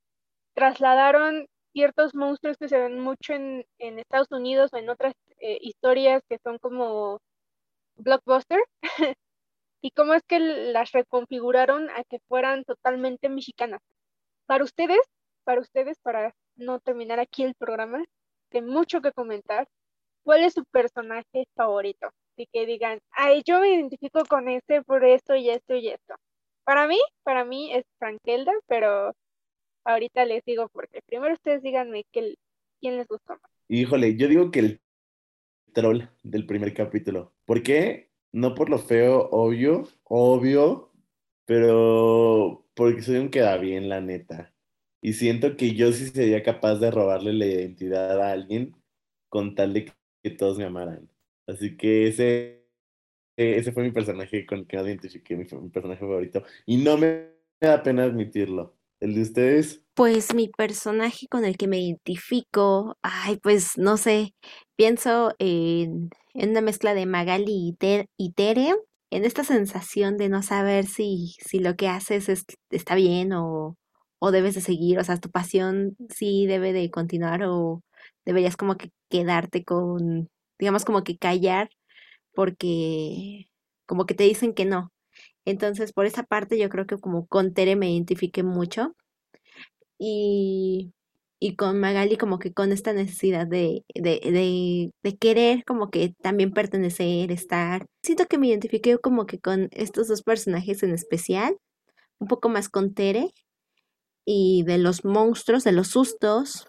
trasladaron 0.54 1.46
ciertos 1.72 2.14
monstruos 2.14 2.56
que 2.58 2.68
se 2.68 2.78
ven 2.78 3.00
mucho 3.00 3.34
en, 3.34 3.64
Estados 3.78 4.30
Unidos 4.30 4.70
o 4.72 4.76
en 4.76 4.88
otras 4.90 5.14
eh, 5.40 5.58
historias 5.60 6.22
que 6.28 6.38
son 6.42 6.58
como 6.58 7.20
blockbuster 7.96 8.60
y 9.82 9.90
cómo 9.92 10.14
es 10.14 10.22
que 10.26 10.38
las 10.38 10.92
reconfiguraron 10.92 11.90
a 11.90 12.04
que 12.04 12.18
fueran 12.28 12.64
totalmente 12.64 13.28
mexicanas. 13.28 13.80
Para 14.46 14.64
ustedes, 14.64 15.00
para 15.44 15.60
ustedes, 15.60 15.98
para 16.02 16.34
no 16.56 16.80
terminar 16.80 17.20
aquí 17.20 17.42
el 17.44 17.54
programa, 17.54 18.04
de 18.50 18.62
mucho 18.62 19.00
que 19.00 19.12
comentar, 19.12 19.66
¿cuál 20.24 20.44
es 20.44 20.54
su 20.54 20.64
personaje 20.66 21.46
favorito? 21.56 22.10
Y 22.36 22.46
que 22.46 22.66
digan, 22.66 22.98
ay, 23.10 23.42
yo 23.44 23.60
me 23.60 23.70
identifico 23.74 24.24
con 24.28 24.48
ese 24.48 24.82
por 24.82 25.04
esto 25.04 25.34
y 25.34 25.50
esto 25.50 25.74
y 25.74 25.88
esto. 25.88 26.14
Para 26.64 26.86
mí, 26.86 26.98
para 27.24 27.44
mí 27.44 27.72
es 27.74 27.84
Frankelda, 27.98 28.52
pero 28.66 29.12
ahorita 29.84 30.24
les 30.24 30.44
digo 30.44 30.68
porque 30.68 31.00
primero 31.06 31.34
ustedes 31.34 31.62
díganme 31.62 32.04
que, 32.12 32.34
quién 32.80 32.96
les 32.96 33.06
gustó 33.06 33.34
más. 33.34 33.50
Híjole, 33.68 34.16
yo 34.16 34.28
digo 34.28 34.50
que 34.50 34.58
el 34.60 34.80
troll 35.72 36.02
del 36.22 36.46
primer 36.46 36.74
capítulo. 36.74 37.34
¿Por 37.44 37.62
qué? 37.62 38.10
No 38.32 38.54
por 38.54 38.70
lo 38.70 38.78
feo, 38.78 39.28
obvio, 39.30 39.88
obvio, 40.04 40.92
pero 41.46 42.66
porque 42.74 43.02
soy 43.02 43.16
un 43.16 43.30
queda 43.30 43.56
bien, 43.58 43.88
la 43.88 44.00
neta. 44.00 44.52
Y 45.00 45.14
siento 45.14 45.56
que 45.56 45.74
yo 45.74 45.92
sí 45.92 46.08
sería 46.08 46.42
capaz 46.42 46.76
de 46.76 46.90
robarle 46.90 47.32
la 47.32 47.46
identidad 47.46 48.20
a 48.20 48.32
alguien 48.32 48.76
con 49.28 49.54
tal 49.54 49.72
de 49.74 49.86
que 50.22 50.30
todos 50.30 50.58
me 50.58 50.64
amaran. 50.64 51.10
Así 51.46 51.76
que 51.76 52.08
ese, 52.08 52.64
ese 53.36 53.72
fue 53.72 53.82
mi 53.82 53.90
personaje 53.90 54.46
con 54.46 54.60
el 54.60 54.66
que 54.66 54.76
me 54.76 54.84
identifiqué, 54.84 55.36
mi, 55.36 55.44
mi 55.44 55.70
personaje 55.70 56.00
favorito. 56.00 56.44
Y 56.66 56.78
no 56.78 56.96
me 56.98 57.32
da 57.60 57.82
pena 57.82 58.04
admitirlo. 58.04 58.76
¿El 59.02 59.16
de 59.16 59.22
ustedes? 59.22 59.84
Pues 59.94 60.32
mi 60.32 60.46
personaje 60.48 61.26
con 61.28 61.44
el 61.44 61.56
que 61.56 61.66
me 61.66 61.80
identifico, 61.80 62.96
ay, 63.02 63.36
pues 63.42 63.76
no 63.76 63.96
sé, 63.96 64.32
pienso 64.76 65.34
en, 65.40 66.10
una 66.34 66.60
mezcla 66.60 66.94
de 66.94 67.04
Magali 67.04 67.76
y, 68.16 68.32
Tere, 68.32 68.76
en 69.10 69.24
esta 69.24 69.42
sensación 69.42 70.18
de 70.18 70.28
no 70.28 70.44
saber 70.44 70.86
si, 70.86 71.34
si 71.44 71.58
lo 71.58 71.74
que 71.74 71.88
haces 71.88 72.28
está 72.70 72.94
bien 72.94 73.32
o, 73.32 73.76
o 74.20 74.30
debes 74.30 74.54
de 74.54 74.60
seguir, 74.60 75.00
o 75.00 75.04
sea, 75.04 75.16
tu 75.16 75.30
pasión 75.30 75.96
sí 76.08 76.46
debe 76.46 76.72
de 76.72 76.88
continuar 76.92 77.42
o 77.42 77.82
deberías 78.24 78.56
como 78.56 78.76
que 78.76 78.90
quedarte 79.10 79.64
con, 79.64 80.28
digamos 80.60 80.84
como 80.84 81.02
que 81.02 81.18
callar 81.18 81.70
porque 82.34 83.48
como 83.86 84.06
que 84.06 84.14
te 84.14 84.24
dicen 84.24 84.54
que 84.54 84.64
no. 84.64 84.92
Entonces, 85.44 85.92
por 85.92 86.06
esa 86.06 86.22
parte 86.22 86.58
yo 86.58 86.68
creo 86.68 86.86
que 86.86 86.98
como 86.98 87.26
con 87.26 87.54
Tere 87.54 87.76
me 87.76 87.90
identifique 87.90 88.42
mucho 88.42 88.94
y, 89.98 90.92
y 91.40 91.56
con 91.56 91.80
Magali 91.80 92.16
como 92.16 92.38
que 92.38 92.52
con 92.52 92.72
esta 92.72 92.92
necesidad 92.92 93.46
de, 93.46 93.84
de, 93.94 94.90
de, 95.02 95.16
querer 95.18 95.64
como 95.64 95.90
que 95.90 96.14
también 96.22 96.52
pertenecer, 96.52 97.32
estar. 97.32 97.86
Siento 98.02 98.26
que 98.26 98.38
me 98.38 98.48
identifique 98.48 98.98
como 98.98 99.26
que 99.26 99.40
con 99.40 99.68
estos 99.72 100.08
dos 100.08 100.22
personajes 100.22 100.82
en 100.82 100.92
especial, 100.92 101.56
un 102.18 102.28
poco 102.28 102.48
más 102.48 102.68
con 102.68 102.94
Tere 102.94 103.32
y 104.24 104.64
de 104.64 104.78
los 104.78 105.04
monstruos, 105.04 105.64
de 105.64 105.72
los 105.72 105.88
sustos. 105.88 106.68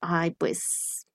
Ay, 0.00 0.32
pues 0.32 1.06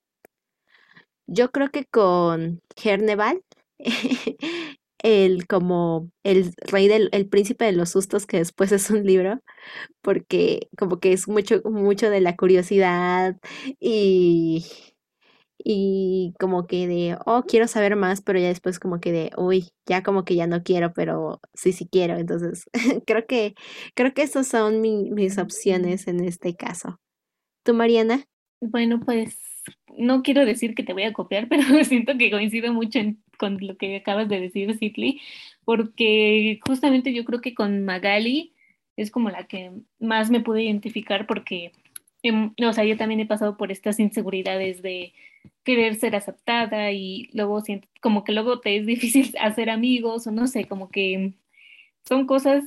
yo 1.27 1.51
creo 1.51 1.69
que 1.69 1.85
con 1.85 2.61
Herneval 2.81 3.43
el 5.03 5.47
como 5.47 6.09
el 6.23 6.53
rey 6.61 6.87
del 6.87 7.09
el 7.11 7.27
príncipe 7.27 7.65
de 7.65 7.71
los 7.71 7.91
sustos 7.91 8.25
que 8.25 8.37
después 8.37 8.71
es 8.71 8.89
un 8.89 9.03
libro 9.05 9.39
porque 10.01 10.69
como 10.77 10.99
que 10.99 11.13
es 11.13 11.27
mucho 11.27 11.61
mucho 11.65 12.09
de 12.09 12.21
la 12.21 12.35
curiosidad 12.35 13.37
y 13.79 14.65
y 15.59 16.33
como 16.39 16.67
que 16.67 16.87
de 16.87 17.17
oh 17.25 17.43
quiero 17.47 17.67
saber 17.67 17.95
más 17.95 18.21
pero 18.21 18.39
ya 18.39 18.47
después 18.47 18.79
como 18.79 18.99
que 18.99 19.11
de 19.11 19.31
uy 19.37 19.69
ya 19.85 20.03
como 20.03 20.25
que 20.25 20.35
ya 20.35 20.47
no 20.47 20.63
quiero 20.63 20.93
pero 20.93 21.39
sí 21.53 21.73
sí 21.73 21.87
quiero 21.91 22.15
entonces 22.17 22.65
creo 23.07 23.25
que 23.27 23.55
creo 23.95 24.13
que 24.13 24.23
esas 24.23 24.47
son 24.47 24.81
mis 24.81 25.37
opciones 25.37 26.07
en 26.07 26.23
este 26.23 26.55
caso. 26.55 26.99
Tú 27.63 27.73
Mariana 27.73 28.25
bueno 28.61 28.99
pues 28.99 29.37
no 29.97 30.21
quiero 30.21 30.45
decir 30.45 30.75
que 30.75 30.83
te 30.83 30.93
voy 30.93 31.03
a 31.03 31.13
copiar, 31.13 31.47
pero 31.49 31.63
siento 31.83 32.13
que 32.17 32.31
coincido 32.31 32.71
mucho 32.73 32.99
con 33.37 33.57
lo 33.65 33.77
que 33.77 33.97
acabas 33.97 34.29
de 34.29 34.39
decir, 34.39 34.77
Citli, 34.77 35.21
porque 35.65 36.59
justamente 36.65 37.13
yo 37.13 37.25
creo 37.25 37.41
que 37.41 37.53
con 37.53 37.85
Magali 37.85 38.53
es 38.97 39.11
como 39.11 39.29
la 39.29 39.47
que 39.47 39.71
más 39.99 40.29
me 40.29 40.41
pude 40.41 40.63
identificar 40.63 41.27
porque, 41.27 41.71
em, 42.23 42.53
o 42.65 42.73
sea, 42.73 42.83
yo 42.83 42.97
también 42.97 43.19
he 43.19 43.25
pasado 43.25 43.57
por 43.57 43.71
estas 43.71 43.99
inseguridades 43.99 44.81
de 44.81 45.13
querer 45.63 45.95
ser 45.95 46.15
aceptada 46.15 46.91
y 46.91 47.29
luego 47.33 47.63
como 48.01 48.23
que 48.23 48.33
luego 48.33 48.59
te 48.59 48.77
es 48.77 48.85
difícil 48.85 49.33
hacer 49.39 49.69
amigos 49.69 50.27
o 50.27 50.31
no 50.31 50.47
sé, 50.47 50.65
como 50.65 50.89
que 50.89 51.33
son 52.07 52.25
cosas 52.27 52.63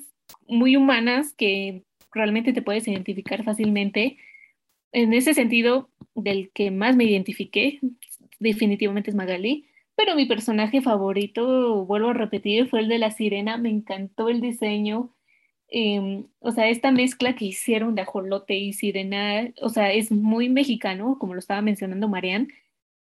muy 0.46 0.76
humanas 0.76 1.32
que 1.34 1.82
realmente 2.12 2.52
te 2.52 2.62
puedes 2.62 2.86
identificar 2.88 3.44
fácilmente. 3.44 4.18
En 4.92 5.12
ese 5.12 5.34
sentido, 5.34 5.90
del 6.14 6.50
que 6.52 6.70
más 6.70 6.96
me 6.96 7.04
identifiqué 7.04 7.80
definitivamente 8.38 9.10
es 9.10 9.16
Magali, 9.16 9.66
pero 10.00 10.16
mi 10.16 10.24
personaje 10.24 10.80
favorito, 10.80 11.84
vuelvo 11.84 12.08
a 12.08 12.14
repetir, 12.14 12.68
fue 12.70 12.80
el 12.80 12.88
de 12.88 12.98
la 12.98 13.10
sirena, 13.10 13.58
me 13.58 13.68
encantó 13.68 14.30
el 14.30 14.40
diseño, 14.40 15.14
em, 15.68 16.26
o 16.38 16.52
sea, 16.52 16.68
esta 16.70 16.90
mezcla 16.90 17.34
que 17.36 17.44
hicieron 17.44 17.94
de 17.94 18.02
ajolote 18.02 18.56
y 18.56 18.72
sirena, 18.72 19.52
o 19.60 19.68
sea, 19.68 19.92
es 19.92 20.10
muy 20.10 20.48
mexicano, 20.48 21.18
como 21.18 21.34
lo 21.34 21.40
estaba 21.40 21.60
mencionando 21.60 22.08
Marian, 22.08 22.48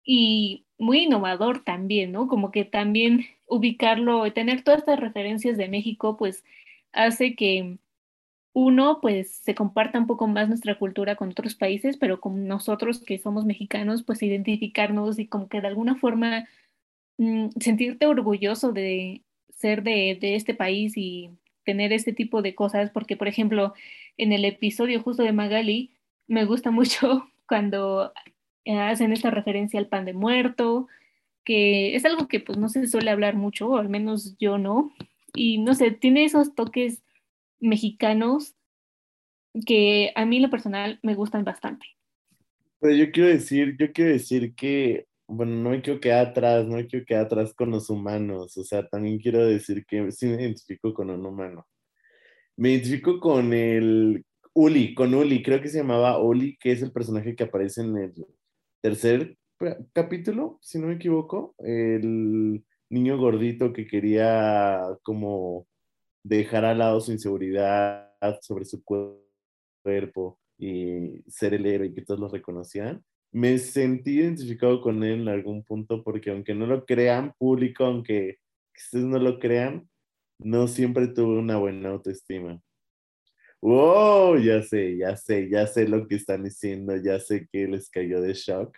y 0.04 0.66
muy 0.78 1.00
innovador 1.04 1.62
también, 1.64 2.12
¿no? 2.12 2.26
Como 2.28 2.50
que 2.52 2.64
también 2.64 3.26
ubicarlo, 3.46 4.32
tener 4.32 4.62
todas 4.64 4.80
estas 4.80 5.00
referencias 5.00 5.58
de 5.58 5.68
México, 5.68 6.16
pues 6.16 6.44
hace 6.92 7.34
que 7.36 7.78
uno, 8.54 9.00
pues 9.02 9.30
se 9.30 9.54
comparta 9.54 9.98
un 9.98 10.06
poco 10.06 10.26
más 10.26 10.48
nuestra 10.48 10.78
cultura 10.78 11.16
con 11.16 11.30
otros 11.30 11.54
países, 11.54 11.96
pero 11.98 12.20
con 12.20 12.48
nosotros 12.48 13.00
que 13.04 13.18
somos 13.18 13.44
mexicanos, 13.44 14.02
pues 14.04 14.22
identificarnos 14.22 15.18
y 15.18 15.28
como 15.28 15.48
que 15.48 15.60
de 15.60 15.68
alguna 15.68 15.96
forma 15.96 16.48
mm, 17.18 17.50
sentirte 17.60 18.06
orgulloso 18.06 18.72
de 18.72 19.22
ser 19.50 19.82
de, 19.82 20.18
este 20.20 20.54
país 20.54 20.96
y 20.96 21.30
tener 21.64 21.92
este 21.92 22.12
tipo 22.12 22.42
de 22.42 22.54
cosas, 22.54 22.90
porque 22.90 23.16
por 23.16 23.28
ejemplo, 23.28 23.74
en 24.16 24.32
el 24.32 24.44
episodio 24.44 25.02
justo 25.02 25.22
de 25.22 25.32
Magali, 25.32 25.92
me 26.26 26.44
gusta 26.44 26.70
mucho 26.70 27.28
cuando 27.46 28.12
hacen 28.66 29.12
esta 29.12 29.30
referencia 29.30 29.80
al 29.80 29.88
pan 29.88 30.04
de 30.04 30.12
muerto, 30.12 30.88
que 31.44 31.96
es 31.96 32.04
algo 32.04 32.28
que 32.28 32.40
pues 32.40 32.58
no 32.58 32.68
se 32.68 32.86
suele 32.86 33.10
hablar 33.10 33.34
mucho, 33.36 33.68
o 33.70 33.76
al 33.78 33.88
menos 33.88 34.36
yo 34.38 34.58
no, 34.58 34.92
y 35.34 35.58
no 35.58 35.74
sé, 35.74 35.90
tiene 35.90 36.24
esos 36.24 36.54
toques 36.54 37.02
mexicanos 37.60 38.54
que 39.66 40.12
a 40.14 40.24
mí 40.24 40.40
lo 40.40 40.50
personal 40.50 40.98
me 41.02 41.14
gustan 41.14 41.44
bastante. 41.44 41.86
Pero 42.80 42.94
yo 42.94 43.10
quiero 43.10 43.28
decir, 43.28 43.76
yo 43.78 43.92
quiero 43.92 44.12
decir 44.12 44.54
que, 44.54 45.07
bueno, 45.28 45.52
no 45.56 45.70
me 45.70 45.82
quiero 45.82 46.00
quedar 46.00 46.28
atrás, 46.28 46.66
no 46.66 46.76
me 46.76 46.86
quiero 46.86 47.04
quedar 47.06 47.26
atrás 47.26 47.54
con 47.54 47.70
los 47.70 47.90
humanos, 47.90 48.56
o 48.56 48.64
sea, 48.64 48.88
también 48.88 49.18
quiero 49.18 49.46
decir 49.46 49.84
que 49.86 50.10
sí 50.10 50.26
me 50.26 50.42
identifico 50.42 50.94
con 50.94 51.10
un 51.10 51.24
humano. 51.26 51.66
Me 52.56 52.70
identifico 52.70 53.20
con 53.20 53.52
el 53.52 54.24
Uli, 54.54 54.94
con 54.94 55.14
Uli, 55.14 55.42
creo 55.42 55.60
que 55.62 55.68
se 55.68 55.78
llamaba 55.78 56.18
Uli, 56.18 56.56
que 56.58 56.72
es 56.72 56.82
el 56.82 56.92
personaje 56.92 57.36
que 57.36 57.44
aparece 57.44 57.82
en 57.82 57.96
el 57.98 58.14
tercer 58.80 59.36
capítulo, 59.92 60.58
si 60.62 60.78
no 60.78 60.88
me 60.88 60.94
equivoco, 60.94 61.54
el 61.58 62.64
niño 62.90 63.18
gordito 63.18 63.72
que 63.72 63.86
quería 63.86 64.82
como 65.02 65.66
dejar 66.22 66.64
al 66.64 66.78
lado 66.78 67.00
su 67.00 67.12
inseguridad 67.12 68.10
sobre 68.40 68.64
su 68.64 68.82
cuerpo 68.82 70.38
y 70.58 71.22
ser 71.28 71.54
el 71.54 71.66
héroe 71.66 71.88
y 71.88 71.94
que 71.94 72.02
todos 72.02 72.20
lo 72.20 72.28
reconocían. 72.28 73.04
Me 73.32 73.58
sentí 73.58 74.20
identificado 74.20 74.80
con 74.80 75.02
él 75.04 75.22
en 75.22 75.28
algún 75.28 75.62
punto 75.64 76.02
porque 76.02 76.30
aunque 76.30 76.54
no 76.54 76.66
lo 76.66 76.84
crean 76.86 77.34
público, 77.38 77.84
aunque 77.84 78.38
ustedes 78.76 79.04
no 79.04 79.18
lo 79.18 79.38
crean, 79.38 79.88
no 80.38 80.68
siempre 80.68 81.08
tuve 81.08 81.38
una 81.38 81.56
buena 81.58 81.90
autoestima. 81.90 82.60
¡Wow! 83.60 84.38
Ya 84.38 84.62
sé, 84.62 84.96
ya 84.98 85.16
sé, 85.16 85.48
ya 85.50 85.66
sé 85.66 85.88
lo 85.88 86.06
que 86.06 86.16
están 86.16 86.44
diciendo, 86.44 86.96
ya 86.96 87.18
sé 87.18 87.48
que 87.50 87.66
les 87.66 87.90
cayó 87.90 88.20
de 88.20 88.34
shock, 88.34 88.76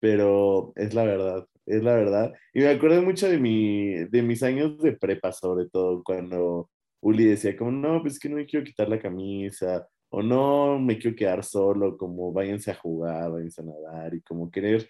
pero 0.00 0.72
es 0.76 0.94
la 0.94 1.04
verdad, 1.04 1.46
es 1.66 1.82
la 1.82 1.94
verdad. 1.96 2.32
Y 2.54 2.60
me 2.60 2.68
acuerdo 2.68 3.02
mucho 3.02 3.28
de, 3.28 3.38
mi, 3.38 3.94
de 4.06 4.22
mis 4.22 4.42
años 4.42 4.78
de 4.78 4.92
prepa, 4.92 5.32
sobre 5.32 5.68
todo, 5.70 6.02
cuando 6.04 6.70
Uli 7.00 7.24
decía 7.26 7.56
como, 7.56 7.72
no, 7.72 8.02
pues 8.02 8.18
que 8.18 8.28
no 8.28 8.36
me 8.36 8.46
quiero 8.46 8.64
quitar 8.64 8.88
la 8.88 9.00
camisa, 9.00 9.88
o 10.14 10.22
no 10.22 10.78
me 10.78 10.98
quiero 10.98 11.16
quedar 11.16 11.44
solo, 11.44 11.96
como 11.96 12.32
váyanse 12.32 12.70
a 12.70 12.74
jugar, 12.74 13.32
váyanse 13.32 13.62
a 13.62 13.64
nadar, 13.64 14.14
y 14.14 14.22
como 14.22 14.50
querer 14.50 14.88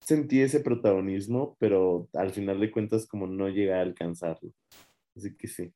sentir 0.00 0.44
ese 0.44 0.60
protagonismo, 0.60 1.56
pero 1.58 2.08
al 2.14 2.30
final 2.30 2.60
de 2.60 2.70
cuentas 2.70 3.06
como 3.06 3.26
no 3.26 3.48
llega 3.48 3.78
a 3.78 3.82
alcanzarlo. 3.82 4.50
Así 5.16 5.36
que 5.36 5.48
sí. 5.48 5.72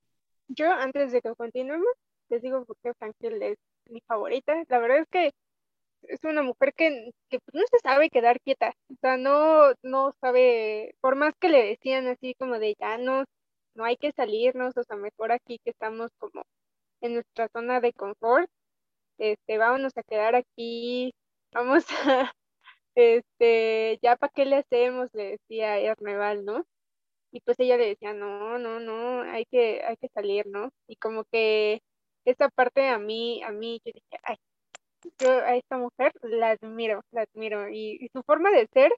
Yo, 0.49 0.71
antes 0.73 1.13
de 1.13 1.21
que 1.21 1.35
continuemos, 1.35 1.89
les 2.29 2.43
digo 2.43 2.65
porque 2.67 2.95
Frankel 2.95 3.43
es 3.43 3.59
mi 3.87 4.01
favorita. 4.07 4.63
La 4.69 4.79
verdad 4.79 4.99
es 4.99 5.09
que 5.11 5.31
es 6.03 6.21
una 6.23 6.43
mujer 6.43 6.73
que, 6.75 7.11
que 7.29 7.39
no 7.53 7.63
se 7.71 7.79
sabe 7.83 8.11
quedar 8.11 8.41
quieta, 8.41 8.73
o 8.91 8.95
sea, 9.01 9.17
no, 9.17 9.73
no 9.83 10.13
sabe, 10.21 10.95
por 11.01 11.17
más 11.17 11.35
que 11.41 11.49
le 11.49 11.65
decían 11.65 12.07
así 12.07 12.35
como 12.39 12.59
de 12.59 12.77
ya 12.79 12.99
no, 12.99 13.25
no 13.75 13.85
hay 13.85 13.97
que 13.97 14.13
salirnos, 14.13 14.77
o 14.77 14.85
sea, 14.85 14.97
mejor 14.97 15.33
aquí 15.33 15.59
que 15.65 15.71
estamos 15.71 16.13
como 16.19 16.45
en 17.01 17.15
nuestra 17.15 17.49
zona 17.49 17.81
de 17.81 17.93
confort, 17.93 18.49
este, 19.19 19.59
vámonos 19.59 19.97
a 19.97 20.03
quedar 20.03 20.35
aquí, 20.37 21.15
vamos 21.53 21.85
a, 22.07 22.33
este, 22.95 23.99
ya 24.03 24.17
para 24.17 24.33
qué 24.35 24.45
le 24.47 24.57
hacemos, 24.57 25.09
le 25.15 25.39
decía 25.39 25.79
Erneval, 25.79 26.45
¿no? 26.45 26.65
Y 27.33 27.41
pues 27.43 27.59
ella 27.61 27.77
le 27.77 27.89
decía, 27.89 28.15
no, 28.15 28.59
no, 28.59 28.81
no, 28.81 29.23
hay 29.23 29.45
que, 29.47 29.83
hay 29.85 29.97
que 29.99 30.09
salir, 30.15 30.47
¿no? 30.47 30.71
Y 30.89 30.97
como 30.97 31.25
que 31.25 31.83
esa 32.25 32.49
parte 32.51 32.89
a 32.89 32.99
mí, 32.99 33.43
a 33.43 33.53
mí, 33.53 33.81
yo 33.85 33.93
dije, 33.95 34.19
ay, 34.25 34.37
yo 35.19 35.31
a 35.31 35.57
esta 35.57 35.79
mujer 35.79 36.13
la 36.23 36.51
admiro, 36.53 37.03
la 37.13 37.23
admiro. 37.23 37.69
Y, 37.71 38.09
su 38.13 38.23
forma 38.23 38.51
de 38.51 38.69
ser 38.73 38.93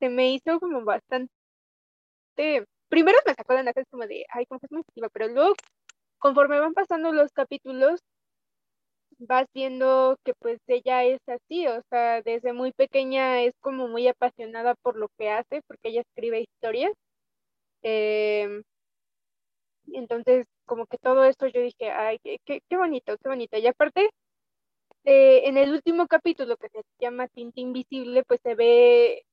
se 0.00 0.08
me 0.10 0.32
hizo 0.32 0.60
como 0.60 0.84
bastante. 0.84 1.30
Primero 2.88 3.18
me 3.26 3.34
sacó 3.34 3.54
de 3.54 3.62
la 3.64 3.72
como 3.90 4.06
de, 4.06 4.24
ay, 4.30 4.46
como 4.46 4.60
que 4.60 4.66
es 4.66 4.72
muy 4.72 4.82
positiva, 4.82 5.08
pero 5.10 5.28
luego, 5.28 5.54
conforme 6.18 6.60
van 6.60 6.74
pasando 6.74 7.12
los 7.12 7.32
capítulos, 7.32 8.00
vas 9.18 9.46
viendo 9.54 10.16
que 10.24 10.34
pues 10.34 10.58
ella 10.66 11.04
es 11.04 11.20
así, 11.28 11.66
o 11.68 11.82
sea, 11.90 12.22
desde 12.22 12.52
muy 12.52 12.72
pequeña 12.72 13.42
es 13.42 13.54
como 13.60 13.88
muy 13.88 14.08
apasionada 14.08 14.74
por 14.82 14.96
lo 14.96 15.08
que 15.18 15.30
hace, 15.30 15.62
porque 15.66 15.88
ella 15.90 16.02
escribe 16.02 16.40
historias. 16.42 16.92
Em, 17.82 18.62
entonces, 19.92 20.46
como 20.66 20.86
que 20.86 20.98
todo 20.98 21.24
esto 21.24 21.46
yo 21.46 21.60
dije, 21.60 21.90
ay, 21.90 22.18
qué, 22.22 22.38
qué 22.46 22.76
bonito, 22.76 23.16
qué 23.22 23.28
bonito. 23.28 23.58
Y 23.58 23.66
aparte, 23.66 24.10
eh, 25.04 25.42
en 25.48 25.56
el 25.58 25.72
último 25.72 26.06
capítulo 26.06 26.56
que 26.56 26.68
se 26.70 26.82
llama 27.00 27.28
Tinta 27.28 27.60
Invisible, 27.60 28.24
pues 28.24 28.40
se 28.42 28.54
ve 28.54 29.24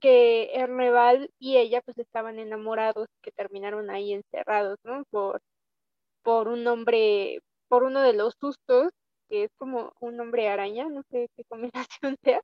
que 0.00 0.50
Erneval 0.54 1.30
y 1.38 1.56
ella 1.58 1.80
pues 1.82 1.98
estaban 1.98 2.38
enamorados, 2.38 3.08
que 3.22 3.32
terminaron 3.32 3.90
ahí 3.90 4.12
encerrados, 4.12 4.78
¿no? 4.84 5.04
Por, 5.10 5.40
por 6.22 6.48
un 6.48 6.66
hombre, 6.66 7.40
por 7.68 7.84
uno 7.84 8.02
de 8.02 8.14
los 8.14 8.34
sustos, 8.40 8.92
que 9.28 9.44
es 9.44 9.50
como 9.58 9.92
un 10.00 10.20
hombre 10.20 10.48
araña, 10.48 10.88
no 10.88 11.02
sé 11.10 11.28
qué 11.36 11.44
combinación 11.44 12.16
sea. 12.24 12.40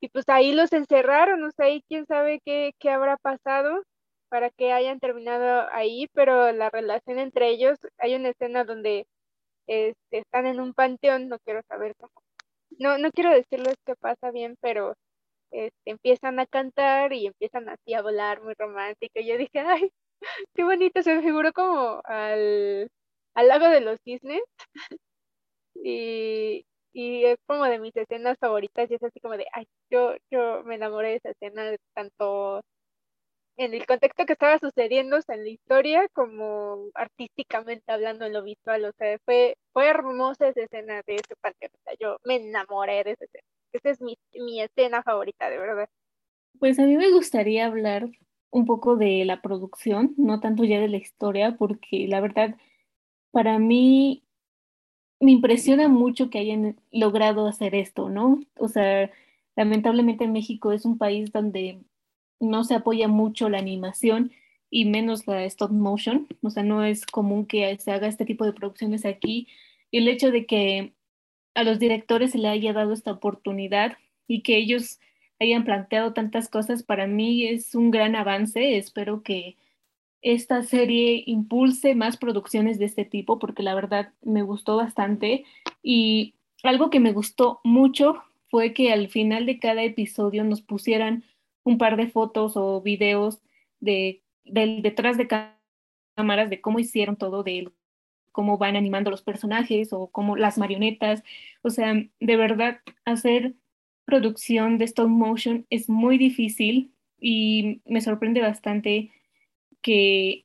Y 0.00 0.08
pues 0.10 0.28
ahí 0.28 0.52
los 0.52 0.72
encerraron, 0.72 1.40
no 1.40 1.50
sé, 1.52 1.64
ahí 1.64 1.82
quién 1.88 2.06
sabe 2.06 2.40
qué, 2.44 2.72
qué 2.80 2.90
habrá 2.90 3.16
pasado 3.18 3.82
para 4.28 4.50
que 4.50 4.72
hayan 4.72 5.00
terminado 5.00 5.68
ahí, 5.72 6.08
pero 6.14 6.52
la 6.52 6.70
relación 6.70 7.18
entre 7.18 7.50
ellos, 7.50 7.78
hay 7.98 8.14
una 8.16 8.30
escena 8.30 8.64
donde 8.64 9.06
están 9.66 10.46
en 10.46 10.60
un 10.60 10.74
panteón, 10.74 11.28
no 11.28 11.38
quiero 11.40 11.62
saber 11.68 11.94
cómo, 11.98 12.12
no, 12.78 12.98
no 12.98 13.10
quiero 13.12 13.30
decirles 13.30 13.74
qué 13.86 13.94
pasa 13.96 14.30
bien, 14.30 14.56
pero 14.60 14.94
este, 15.52 15.72
empiezan 15.86 16.40
a 16.40 16.46
cantar 16.46 17.12
y 17.12 17.26
empiezan 17.26 17.68
así 17.68 17.94
a 17.94 18.02
volar 18.02 18.42
muy 18.42 18.54
romántico. 18.58 19.20
Yo 19.20 19.38
dije, 19.38 19.60
ay, 19.60 19.90
qué 20.54 20.64
bonito, 20.64 21.02
se 21.02 21.14
me 21.16 21.22
figuró 21.22 21.52
como 21.52 22.00
al, 22.04 22.88
al 23.34 23.48
lago 23.48 23.68
de 23.68 23.80
los 23.80 23.98
cisnes. 24.04 24.42
y, 25.74 26.66
y 26.92 27.24
es 27.24 27.38
como 27.46 27.64
de 27.64 27.78
mis 27.78 27.96
escenas 27.96 28.36
favoritas 28.38 28.90
y 28.90 28.94
es 28.94 29.02
así 29.02 29.20
como 29.20 29.36
de, 29.36 29.46
ay, 29.52 29.66
yo, 29.90 30.14
yo 30.30 30.62
me 30.64 30.76
enamoré 30.76 31.10
de 31.10 31.16
esa 31.16 31.30
escena 31.30 31.74
tanto 31.94 32.62
en 33.56 33.74
el 33.74 33.86
contexto 33.86 34.24
que 34.24 34.32
estaba 34.32 34.58
sucediendo 34.58 35.18
en 35.28 35.44
la 35.44 35.50
historia 35.50 36.08
como 36.12 36.88
artísticamente 36.94 37.92
hablando 37.92 38.24
en 38.24 38.32
lo 38.32 38.42
visual, 38.42 38.84
o 38.84 38.92
sea, 38.98 39.18
fue, 39.24 39.56
fue 39.72 39.88
hermosa 39.88 40.48
esa 40.48 40.62
escena 40.62 41.02
de 41.06 41.16
ese 41.16 41.34
panteón, 41.40 41.70
o 41.74 41.82
sea, 41.84 41.94
yo 42.00 42.16
me 42.24 42.36
enamoré 42.36 43.04
de 43.04 43.12
esa 43.12 43.24
escena, 43.24 43.44
esa 43.72 43.90
es 43.90 44.00
mi, 44.00 44.16
mi 44.32 44.62
escena 44.62 45.02
favorita, 45.02 45.50
de 45.50 45.58
verdad. 45.58 45.88
Pues 46.58 46.78
a 46.78 46.84
mí 46.84 46.96
me 46.96 47.10
gustaría 47.10 47.66
hablar 47.66 48.08
un 48.50 48.66
poco 48.66 48.96
de 48.96 49.24
la 49.24 49.40
producción, 49.42 50.14
no 50.16 50.40
tanto 50.40 50.64
ya 50.64 50.80
de 50.80 50.88
la 50.88 50.98
historia, 50.98 51.56
porque 51.58 52.06
la 52.08 52.20
verdad, 52.20 52.56
para 53.32 53.58
mí 53.58 54.22
me 55.20 55.32
impresiona 55.32 55.88
mucho 55.88 56.30
que 56.30 56.38
hayan 56.38 56.76
logrado 56.90 57.46
hacer 57.46 57.74
esto, 57.74 58.08
¿no? 58.10 58.40
O 58.56 58.68
sea, 58.68 59.10
lamentablemente 59.56 60.28
México 60.28 60.72
es 60.72 60.84
un 60.84 60.98
país 60.98 61.32
donde 61.32 61.80
no 62.40 62.64
se 62.64 62.74
apoya 62.74 63.08
mucho 63.08 63.48
la 63.48 63.58
animación 63.58 64.32
y 64.70 64.84
menos 64.86 65.26
la 65.26 65.44
stop 65.44 65.70
motion, 65.70 66.26
o 66.42 66.50
sea, 66.50 66.62
no 66.62 66.84
es 66.84 67.06
común 67.06 67.46
que 67.46 67.76
se 67.78 67.92
haga 67.92 68.08
este 68.08 68.24
tipo 68.24 68.44
de 68.44 68.52
producciones 68.52 69.04
aquí. 69.04 69.46
Y 69.90 69.98
el 69.98 70.08
hecho 70.08 70.30
de 70.30 70.46
que 70.46 70.94
a 71.54 71.64
los 71.64 71.78
directores 71.78 72.32
se 72.32 72.38
le 72.38 72.48
haya 72.48 72.72
dado 72.72 72.92
esta 72.92 73.12
oportunidad 73.12 73.98
y 74.26 74.42
que 74.42 74.56
ellos 74.56 74.98
hayan 75.38 75.64
planteado 75.64 76.14
tantas 76.14 76.48
cosas, 76.48 76.82
para 76.82 77.06
mí 77.06 77.46
es 77.46 77.74
un 77.74 77.90
gran 77.90 78.16
avance. 78.16 78.76
Espero 78.78 79.22
que 79.22 79.56
esta 80.22 80.62
serie 80.62 81.24
impulse 81.26 81.94
más 81.94 82.16
producciones 82.16 82.78
de 82.78 82.86
este 82.86 83.04
tipo, 83.04 83.38
porque 83.38 83.62
la 83.62 83.74
verdad 83.74 84.12
me 84.22 84.42
gustó 84.42 84.76
bastante. 84.76 85.44
Y 85.82 86.34
algo 86.62 86.90
que 86.90 87.00
me 87.00 87.12
gustó 87.12 87.60
mucho 87.64 88.22
fue 88.48 88.72
que 88.72 88.92
al 88.92 89.08
final 89.08 89.46
de 89.46 89.58
cada 89.58 89.82
episodio 89.82 90.44
nos 90.44 90.62
pusieran 90.62 91.24
un 91.64 91.78
par 91.78 91.96
de 91.96 92.08
fotos 92.08 92.56
o 92.56 92.80
videos 92.80 93.40
de, 93.80 94.22
del 94.44 94.82
detrás 94.82 95.16
de 95.16 95.28
cámaras 96.16 96.50
de 96.50 96.60
cómo 96.60 96.78
hicieron 96.78 97.16
todo, 97.16 97.42
de 97.42 97.70
cómo 98.30 98.58
van 98.58 98.76
animando 98.76 99.10
los 99.10 99.22
personajes 99.22 99.92
o 99.92 100.08
cómo 100.08 100.36
las 100.36 100.56
marionetas. 100.56 101.22
O 101.62 101.70
sea, 101.70 101.94
de 102.20 102.36
verdad, 102.36 102.80
hacer 103.04 103.54
producción 104.04 104.78
de 104.78 104.84
stop 104.84 105.08
motion 105.08 105.66
es 105.70 105.88
muy 105.88 106.18
difícil 106.18 106.92
y 107.18 107.80
me 107.86 108.00
sorprende 108.00 108.40
bastante 108.40 109.10
que 109.82 110.44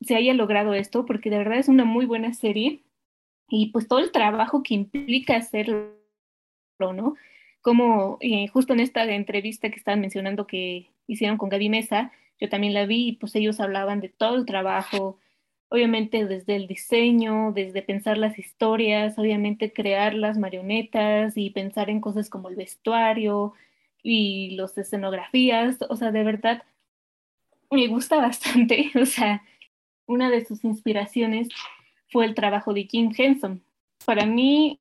se 0.00 0.16
haya 0.16 0.34
logrado 0.34 0.74
esto 0.74 1.06
porque 1.06 1.30
de 1.30 1.38
verdad 1.38 1.58
es 1.58 1.68
una 1.68 1.84
muy 1.84 2.06
buena 2.06 2.34
serie 2.34 2.82
y 3.48 3.70
pues 3.72 3.88
todo 3.88 4.00
el 4.00 4.12
trabajo 4.12 4.62
que 4.62 4.74
implica 4.74 5.36
hacerlo, 5.36 5.94
¿no? 6.78 7.14
Como 7.62 8.18
eh, 8.20 8.48
justo 8.48 8.72
en 8.72 8.80
esta 8.80 9.04
entrevista 9.04 9.70
que 9.70 9.76
estaban 9.76 10.00
mencionando 10.00 10.46
que 10.46 10.90
hicieron 11.06 11.38
con 11.38 11.48
Gaby 11.48 11.68
Mesa, 11.68 12.12
yo 12.40 12.48
también 12.48 12.74
la 12.74 12.86
vi 12.86 13.08
y 13.08 13.12
pues 13.12 13.34
ellos 13.36 13.60
hablaban 13.60 14.00
de 14.00 14.08
todo 14.08 14.36
el 14.36 14.46
trabajo, 14.46 15.18
obviamente 15.68 16.26
desde 16.26 16.56
el 16.56 16.66
diseño, 16.66 17.52
desde 17.52 17.82
pensar 17.82 18.18
las 18.18 18.38
historias, 18.38 19.18
obviamente 19.18 19.72
crear 19.72 20.14
las 20.14 20.38
marionetas 20.38 21.36
y 21.36 21.50
pensar 21.50 21.90
en 21.90 22.00
cosas 22.00 22.28
como 22.28 22.48
el 22.48 22.56
vestuario 22.56 23.54
y 24.02 24.50
las 24.56 24.76
escenografías, 24.76 25.78
o 25.88 25.96
sea, 25.96 26.12
de 26.12 26.24
verdad 26.24 26.62
me 27.74 27.88
gusta 27.88 28.16
bastante, 28.16 28.90
o 29.00 29.06
sea, 29.06 29.42
una 30.06 30.30
de 30.30 30.44
sus 30.44 30.64
inspiraciones 30.64 31.48
fue 32.10 32.24
el 32.26 32.34
trabajo 32.34 32.72
de 32.72 32.84
Jim 32.84 33.12
Henson. 33.16 33.64
Para 34.04 34.26
mí 34.26 34.80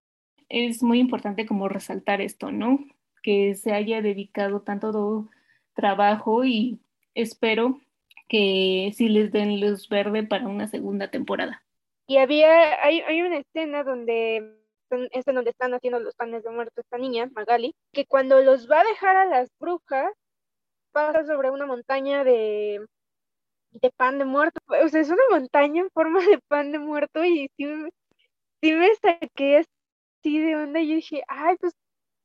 es 0.50 0.84
muy 0.84 1.00
importante 1.00 1.46
como 1.46 1.70
resaltar 1.70 2.22
esto, 2.22 2.52
¿no? 2.52 2.80
Que 3.22 3.56
se 3.56 3.74
haya 3.74 4.02
dedicado 4.02 4.62
tanto 4.62 5.30
trabajo 5.74 6.46
y 6.46 6.80
espero 7.16 7.80
que 8.28 8.92
sí 8.96 9.10
les 9.10 9.32
den 9.32 9.60
luz 9.60 9.90
verde 9.90 10.24
para 10.24 10.48
una 10.48 10.68
segunda 10.68 11.10
temporada. 11.10 11.64
Y 12.08 12.18
había, 12.18 12.84
hay, 12.84 13.02
hay 13.02 13.22
una 13.22 13.38
escena 13.38 13.84
donde 13.84 14.60
es 15.12 15.28
en 15.28 15.36
donde 15.36 15.52
están 15.52 15.74
haciendo 15.74 16.00
los 16.00 16.16
panes 16.16 16.44
de 16.44 16.52
muerto 16.52 16.82
esta 16.82 16.98
niña, 16.98 17.30
Magali, 17.34 17.76
que 17.92 18.06
cuando 18.06 18.42
los 18.42 18.70
va 18.70 18.82
a 18.82 18.84
dejar 18.84 19.16
a 19.16 19.26
las 19.26 19.50
brujas, 19.60 20.12
pasa 20.94 21.26
sobre 21.26 21.52
una 21.52 21.68
montaña 21.68 22.24
de, 22.26 22.86
de 23.72 23.92
pan 23.92 24.20
de 24.20 24.26
muerto. 24.26 24.60
O 24.68 24.90
sea, 24.90 25.02
es 25.02 25.10
una 25.10 25.24
montaña 25.32 25.82
en 25.84 25.90
forma 25.92 26.22
de 26.26 26.40
pan 26.48 26.72
de 26.72 26.80
muerto 26.80 27.26
y 27.26 27.50
sí, 27.58 27.66
sí 28.62 28.74
me 28.74 28.96
saqué 28.96 29.58
así 29.60 30.40
de 30.40 30.56
onda 30.56 30.80
y 30.82 30.90
yo 30.90 30.96
dije, 30.96 31.24
ay, 31.28 31.56
pues 31.60 31.74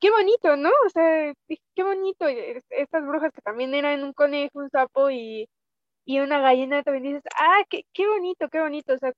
qué 0.00 0.10
bonito, 0.10 0.56
¿no? 0.56 0.70
O 0.86 0.90
sea, 0.90 1.32
qué 1.74 1.82
bonito. 1.82 2.26
Estas 2.70 3.06
brujas 3.06 3.32
que 3.32 3.42
también 3.42 3.74
eran 3.74 4.04
un 4.04 4.12
conejo, 4.14 4.60
un 4.60 4.70
sapo 4.70 5.10
y, 5.10 5.48
y 6.06 6.20
una 6.20 6.40
gallina, 6.40 6.82
también 6.84 7.04
dices, 7.04 7.24
ah, 7.38 7.62
qué, 7.70 7.82
qué 7.94 8.08
bonito, 8.08 8.48
qué 8.50 8.60
bonito. 8.60 8.94
O 8.94 8.98
sea, 8.98 9.12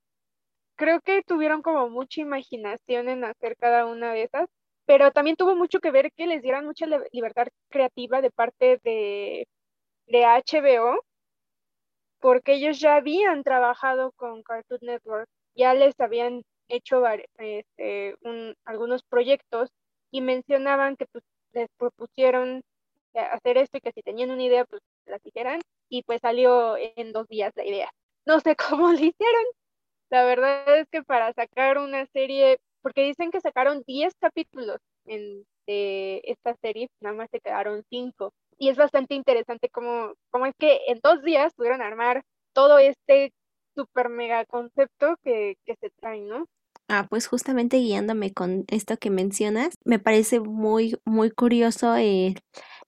creo 0.77 1.01
que 1.01 1.23
tuvieron 1.23 1.63
como 1.63 1.89
mucha 1.91 2.21
imaginación 2.23 3.09
en 3.09 3.25
hacer 3.25 3.57
cada 3.59 3.87
una 3.87 4.13
de 4.13 4.25
esas, 4.25 4.49
pero 4.87 5.11
también 5.13 5.37
tuvo 5.37 5.55
mucho 5.57 5.81
que 5.81 5.91
ver 5.91 6.13
que 6.13 6.27
les 6.27 6.43
dieran 6.43 6.67
mucha 6.67 6.87
libertad 7.13 7.49
creativa 7.69 8.21
de 8.21 8.31
parte 8.31 8.81
de, 8.83 9.47
de 10.07 10.25
HBO, 10.25 11.05
porque 12.21 12.55
ellos 12.55 12.79
ya 12.81 12.97
habían 12.97 13.43
trabajado 13.43 14.13
con 14.13 14.43
Cartoon 14.43 14.81
Network, 14.83 15.29
ya 15.55 15.75
les 15.75 15.99
habían 16.01 16.43
hecho 16.69 17.03
este, 17.39 18.17
algunos 18.65 19.03
proyectos 19.05 19.71
y 20.11 20.21
mencionaban 20.21 20.97
que 20.97 21.07
pues, 21.07 21.25
les 21.53 21.69
propusieron 21.77 22.63
hacer 23.15 23.59
esto 23.59 23.79
y 23.79 23.81
que 23.81 23.93
si 23.93 24.03
tenían 24.03 24.31
una 24.31 24.43
idea, 24.43 24.65
pues 24.65 24.83
la 25.07 25.19
dijeran 25.23 25.61
y 25.89 26.03
pues 26.03 26.21
salió 26.21 26.77
en 26.77 27.13
dos 27.13 27.27
días 27.29 27.53
la 27.57 27.65
idea. 27.65 27.91
No 28.27 28.41
sé 28.41 28.57
cómo 28.71 28.89
lo 28.89 28.99
hicieron. 28.99 29.45
La 30.11 30.25
verdad 30.25 30.79
es 30.79 30.89
que 30.91 31.03
para 31.03 31.33
sacar 31.33 31.79
una 31.79 32.07
serie, 32.07 32.59
porque 32.83 33.05
dicen 33.05 33.31
que 33.31 33.41
sacaron 33.41 33.83
10 33.87 34.15
capítulos 34.21 34.79
en, 35.07 35.45
de 35.67 36.23
esta 36.25 36.55
serie, 36.63 36.89
nada 37.01 37.17
más 37.17 37.29
se 37.31 37.41
quedaron 37.41 37.83
5. 37.91 38.33
Y 38.59 38.69
es 38.69 38.77
bastante 38.77 39.15
interesante 39.15 39.69
cómo, 39.71 40.13
cómo 40.31 40.47
es 40.47 40.55
que 40.59 40.81
en 40.89 41.01
dos 41.03 41.23
días 41.23 41.53
pudieron 41.55 41.83
armar 41.83 42.23
todo 42.53 42.79
este 42.79 43.33
super 43.75 44.09
mega 44.09 44.45
concepto 44.45 45.17
que, 45.23 45.57
que 45.65 45.77
se 45.81 45.91
trae, 46.01 46.21
¿no? 46.21 46.47
Ah, 46.89 47.07
pues 47.09 47.29
justamente 47.29 47.77
guiándome 47.77 48.33
con 48.33 48.65
esto 48.67 48.97
que 48.97 49.11
mencionas, 49.11 49.75
me 49.85 50.01
parece 50.01 50.41
muy, 50.41 50.99
muy 51.05 51.31
curioso 51.31 51.95
eh, 51.97 52.35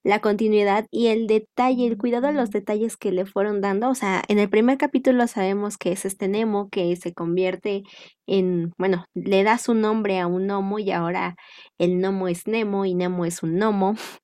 la 0.05 0.21
continuidad 0.21 0.87
y 0.91 1.09
el 1.09 1.27
detalle, 1.27 1.87
el 1.87 1.99
cuidado 1.99 2.29
de 2.29 2.33
los 2.35 2.51
detalles 2.51 2.97
que 2.97 3.12
le 3.12 3.27
fueron 3.27 3.61
dando. 3.61 3.88
O 3.91 3.95
sea, 3.95 4.23
en 4.29 4.38
el 4.38 4.49
primer 4.51 4.79
capítulo 4.79 5.27
sabemos 5.29 5.79
que 5.79 5.93
es 5.93 6.05
este 6.05 6.29
Nemo 6.29 6.69
que 6.71 6.95
se 6.97 7.15
convierte 7.15 7.83
en, 8.27 8.73
bueno, 8.79 9.05
le 9.15 9.45
da 9.45 9.59
su 9.59 9.75
nombre 9.75 10.19
a 10.21 10.27
un 10.27 10.47
gnomo 10.47 10.79
y 10.79 10.91
ahora 10.91 11.37
el 11.79 11.99
gnomo 11.99 12.29
es 12.29 12.47
Nemo 12.47 12.85
y 12.85 12.95
Nemo 12.95 13.25
es 13.25 13.43
un 13.43 13.57
gnomo. 13.59 13.95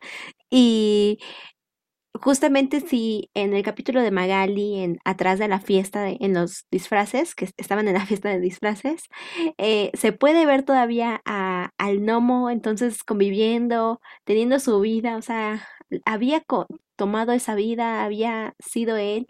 Y 0.51 1.19
justamente 2.21 2.81
si 2.81 3.31
en 3.35 3.55
el 3.55 3.63
capítulo 3.63 4.03
de 4.03 4.11
Magali, 4.11 4.79
en 4.79 4.99
atrás 5.05 5.39
de 5.39 5.49
la 5.49 5.61
fiesta, 5.61 6.09
en 6.09 6.35
los 6.35 6.67
disfraces, 6.71 7.35
que 7.35 7.49
estaban 7.57 7.89
en 7.89 7.95
la 7.95 8.07
fiesta 8.07 8.29
de 8.29 8.41
disfraces, 8.41 9.05
eh, 9.59 9.91
se 9.95 10.13
puede 10.13 10.47
ver 10.47 10.65
todavía 10.65 11.21
a, 11.25 11.71
al 11.79 12.01
gnomo 12.01 12.51
entonces 12.51 13.05
conviviendo, 13.05 14.01
teniendo 14.25 14.59
su 14.61 14.81
vida, 14.81 15.17
o 15.17 15.23
sea, 15.23 15.67
había 16.05 16.43
tomado 16.97 17.33
esa 17.33 17.55
vida, 17.55 18.05
había 18.05 18.55
sido 18.59 18.97
él, 18.97 19.27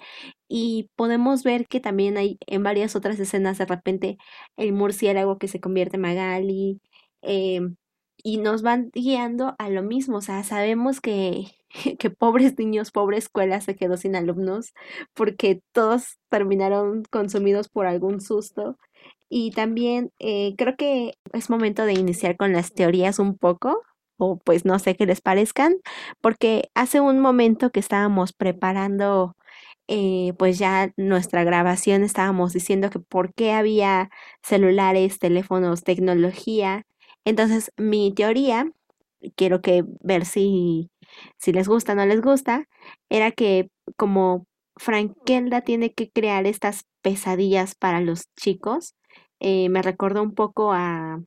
y 0.48 0.90
podemos 0.96 1.44
ver 1.44 1.66
que 1.68 1.80
también 1.80 2.16
hay 2.16 2.38
en 2.46 2.62
varias 2.62 2.96
otras 2.96 3.18
escenas 3.20 3.58
de 3.58 3.66
repente 3.66 4.18
el 4.56 4.72
murciélago 4.72 5.38
que 5.38 5.48
se 5.48 5.60
convierte 5.60 5.96
en 5.96 6.02
Magali, 6.02 6.80
em, 7.22 7.76
y 8.22 8.38
nos 8.38 8.62
van 8.62 8.90
guiando 8.92 9.54
a 9.58 9.70
lo 9.70 9.82
mismo, 9.82 10.18
o 10.18 10.20
sea, 10.22 10.42
sabemos 10.44 11.00
que 11.00 11.57
que 11.98 12.10
pobres 12.10 12.58
niños, 12.58 12.90
pobre 12.90 13.18
escuela 13.18 13.60
se 13.60 13.76
quedó 13.76 13.96
sin 13.96 14.16
alumnos 14.16 14.72
porque 15.14 15.62
todos 15.72 16.18
terminaron 16.30 17.04
consumidos 17.10 17.68
por 17.68 17.86
algún 17.86 18.20
susto. 18.20 18.76
Y 19.30 19.50
también 19.52 20.10
eh, 20.18 20.54
creo 20.56 20.76
que 20.76 21.14
es 21.32 21.50
momento 21.50 21.84
de 21.84 21.94
iniciar 21.94 22.36
con 22.36 22.52
las 22.52 22.72
teorías 22.72 23.18
un 23.18 23.36
poco, 23.36 23.82
o 24.18 24.38
pues 24.38 24.64
no 24.64 24.78
sé 24.78 24.96
qué 24.96 25.06
les 25.06 25.20
parezcan, 25.20 25.76
porque 26.20 26.70
hace 26.74 27.00
un 27.00 27.20
momento 27.20 27.70
que 27.70 27.80
estábamos 27.80 28.32
preparando 28.32 29.36
eh, 29.88 30.34
pues 30.38 30.58
ya 30.58 30.92
nuestra 30.96 31.44
grabación 31.44 32.02
estábamos 32.04 32.52
diciendo 32.52 32.90
que 32.90 33.00
por 33.00 33.32
qué 33.34 33.52
había 33.52 34.10
celulares, 34.42 35.18
teléfonos, 35.18 35.82
tecnología. 35.84 36.84
Entonces 37.24 37.72
mi 37.78 38.12
teoría, 38.14 38.70
quiero 39.36 39.62
que 39.62 39.84
ver 40.00 40.26
si 40.26 40.90
si 41.38 41.52
les 41.52 41.68
gusta 41.68 41.92
o 41.92 41.96
no 41.96 42.06
les 42.06 42.20
gusta, 42.20 42.66
era 43.10 43.30
que 43.32 43.68
como 43.96 44.46
Frankelda 44.76 45.62
tiene 45.62 45.92
que 45.92 46.10
crear 46.10 46.46
estas 46.46 46.84
pesadillas 47.02 47.74
para 47.74 48.00
los 48.00 48.24
chicos, 48.38 48.94
eh, 49.40 49.68
me 49.68 49.82
recordó 49.82 50.22
un 50.22 50.34
poco 50.34 50.72
a, 50.72 51.20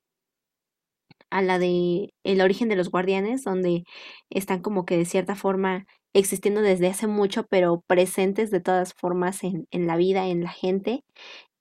a 1.30 1.41
la 1.41 1.60
de 1.60 2.13
El 2.24 2.41
origen 2.41 2.70
de 2.70 2.76
los 2.76 2.89
guardianes, 2.91 3.44
donde 3.44 3.84
están 4.30 4.62
como 4.62 4.86
que 4.86 4.98
de 4.98 5.06
cierta 5.06 5.36
forma 5.36 5.86
existiendo 6.13 6.62
desde 6.62 6.88
hace 6.88 7.08
mucho, 7.08 7.46
pero 7.50 7.82
presentes 7.88 8.52
de 8.52 8.60
todas 8.62 8.94
formas 8.94 9.44
en, 9.44 9.65
en 9.72 9.88
la 9.88 9.96
vida, 9.98 10.28
en 10.28 10.44
la 10.44 10.52
gente. 10.52 11.04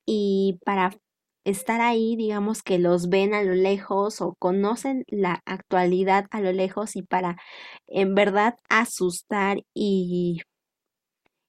Y 0.05 0.59
para 0.65 0.91
estar 1.43 1.81
ahí, 1.81 2.15
digamos 2.15 2.63
que 2.63 2.79
los 2.79 3.09
ven 3.09 3.33
a 3.33 3.43
lo 3.43 3.53
lejos 3.53 4.21
o 4.21 4.35
conocen 4.35 5.03
la 5.07 5.41
actualidad 5.45 6.25
a 6.31 6.41
lo 6.41 6.51
lejos 6.53 6.95
y 6.95 7.03
para 7.03 7.37
en 7.87 8.15
verdad 8.15 8.57
asustar 8.69 9.63
y, 9.73 10.41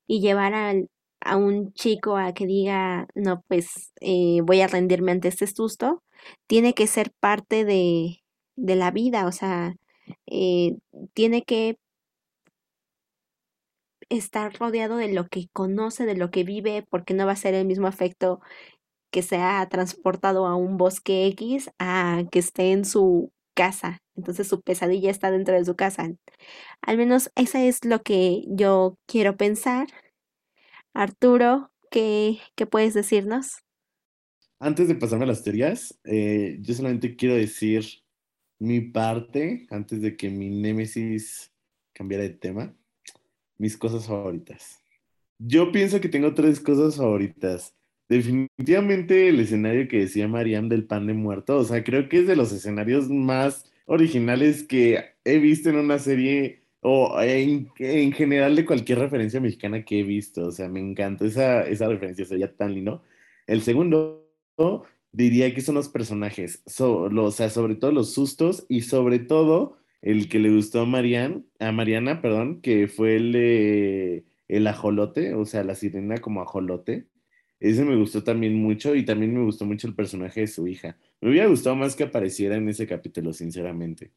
y 0.07 0.21
llevar 0.21 0.55
a 1.21 1.37
un 1.37 1.73
chico 1.75 2.17
a 2.17 2.33
que 2.35 2.47
diga, 2.47 3.07
no, 3.15 3.43
pues 3.49 3.93
eh, 4.01 4.41
voy 4.43 4.61
a 4.61 4.67
rendirme 4.69 5.13
ante 5.13 5.29
este 5.29 5.47
susto, 5.47 6.03
tiene 6.47 6.75
que 6.75 6.87
ser 6.87 7.13
parte 7.21 7.65
de, 7.65 8.23
de 8.57 8.77
la 8.77 8.91
vida, 8.91 9.27
o 9.27 9.33
sea, 9.33 9.75
eh, 10.27 10.77
tiene 11.15 11.43
que 11.45 11.79
estar 14.09 14.53
rodeado 14.59 14.97
de 14.97 15.13
lo 15.13 15.27
que 15.29 15.49
conoce, 15.53 16.05
de 16.07 16.17
lo 16.17 16.31
que 16.31 16.45
vive, 16.45 16.85
porque 16.91 17.15
no 17.15 17.27
va 17.27 17.33
a 17.33 17.37
ser 17.37 17.55
el 17.55 17.67
mismo 17.67 17.89
efecto 17.89 18.41
que 19.13 19.23
se 19.23 19.37
ha 19.37 19.69
transportado 19.69 20.47
a 20.47 20.57
un 20.57 20.79
bosque 20.79 21.27
X 21.29 21.71
a 21.79 22.25
que 22.33 22.41
esté 22.41 22.73
en 22.73 22.85
su 22.85 23.31
casa. 23.55 24.03
Entonces 24.17 24.49
su 24.49 24.63
pesadilla 24.63 25.11
está 25.11 25.31
dentro 25.31 25.55
de 25.55 25.65
su 25.65 25.77
casa. 25.77 26.11
Al 26.81 26.97
menos 26.97 27.31
esa 27.37 27.63
es 27.63 27.85
lo 27.85 28.03
que 28.03 28.43
yo 28.49 28.99
quiero 29.07 29.37
pensar. 29.37 29.87
Arturo, 30.95 31.71
¿qué, 31.91 32.39
qué 32.57 32.67
puedes 32.67 32.95
decirnos? 32.95 33.59
Antes 34.59 34.89
de 34.89 34.95
pasarme 34.95 35.25
a 35.25 35.29
las 35.29 35.43
teorías, 35.43 36.01
eh, 36.05 36.59
yo 36.61 36.75
solamente 36.75 37.15
quiero 37.15 37.35
decir 37.35 37.85
mi 38.59 38.81
parte, 38.81 39.67
antes 39.71 40.01
de 40.01 40.17
que 40.17 40.31
mi 40.31 40.49
némesis 40.49 41.53
cambiara 41.93 42.25
de 42.25 42.31
tema, 42.31 42.75
mis 43.59 43.77
cosas 43.77 44.07
favoritas. 44.07 44.79
Yo 45.39 45.73
pienso 45.73 46.01
que 46.01 46.09
tengo 46.09 46.33
tres 46.33 46.61
cosas 46.61 46.97
favoritas. 46.97 47.75
Definitivamente 48.09 49.29
el 49.29 49.41
escenario 49.41 49.89
que 49.89 50.01
decía 50.01 50.29
Mariam 50.29 50.69
del 50.69 50.85
pan 50.85 51.07
de 51.07 51.15
muerto, 51.15 51.57
o 51.57 51.65
sea, 51.65 51.83
creo 51.83 52.09
que 52.09 52.19
es 52.21 52.27
de 52.27 52.37
los 52.37 52.53
escenarios 52.53 53.09
más 53.09 53.73
originales 53.87 54.65
que 54.65 55.15
he 55.25 55.39
visto 55.39 55.71
en 55.71 55.77
una 55.77 55.99
serie 55.99 56.63
o 56.81 57.21
en, 57.21 57.71
general 58.13 58.57
de 58.57 58.67
cualquier 58.67 58.99
referencia 58.99 59.41
mexicana 59.41 59.85
que 59.85 60.01
he 60.01 60.03
visto, 60.03 60.47
o 60.49 60.51
sea, 60.51 60.69
me 60.69 60.81
encanta 60.81 61.25
esa, 61.25 61.63
esa 61.63 61.89
referencia, 61.89 62.25
sería 62.25 62.55
tan 62.55 62.75
lindo. 62.75 63.03
El 63.47 63.63
segundo 63.63 64.29
diría 65.13 65.55
que 65.55 65.61
son 65.61 65.77
los 65.77 65.89
personajes, 65.89 66.63
o 66.79 67.31
sea, 67.31 67.51
sobre 67.51 67.77
todo 67.77 67.93
los 67.93 68.13
sustos 68.13 68.67
y 68.69 68.83
sobre 68.83 69.21
todo 69.21 69.79
el 70.03 70.29
que 70.29 70.39
le 70.41 70.51
gustó 70.51 70.81
a, 70.81 70.87
Marian, 70.87 71.47
a 71.61 71.73
Mariana, 71.73 72.21
perdón, 72.21 72.61
que 72.61 72.89
fue 72.89 73.17
el 73.17 74.25
el 74.53 74.67
ajolote, 74.67 75.35
o 75.35 75.47
sea, 75.47 75.65
la 75.65 75.75
sirena 75.75 76.19
como 76.19 76.43
ajolote. 76.43 77.07
Ese 77.63 77.85
me 77.85 77.95
gustó 77.95 78.25
también 78.25 78.57
mucho 78.57 78.95
y 78.97 79.05
también 79.05 79.33
me 79.33 79.45
gustó 79.45 79.65
mucho 79.65 79.87
el 79.87 79.95
personaje 79.95 80.41
de 80.41 80.47
su 80.49 80.67
hija. 80.67 80.97
Me 81.21 81.31
hubiera 81.31 81.47
gustado 81.47 81.77
más 81.77 81.95
que 81.95 82.03
apareciera 82.03 82.57
en 82.57 82.69
ese 82.69 82.89
capítulo, 82.89 83.33
sinceramente. 83.33 84.11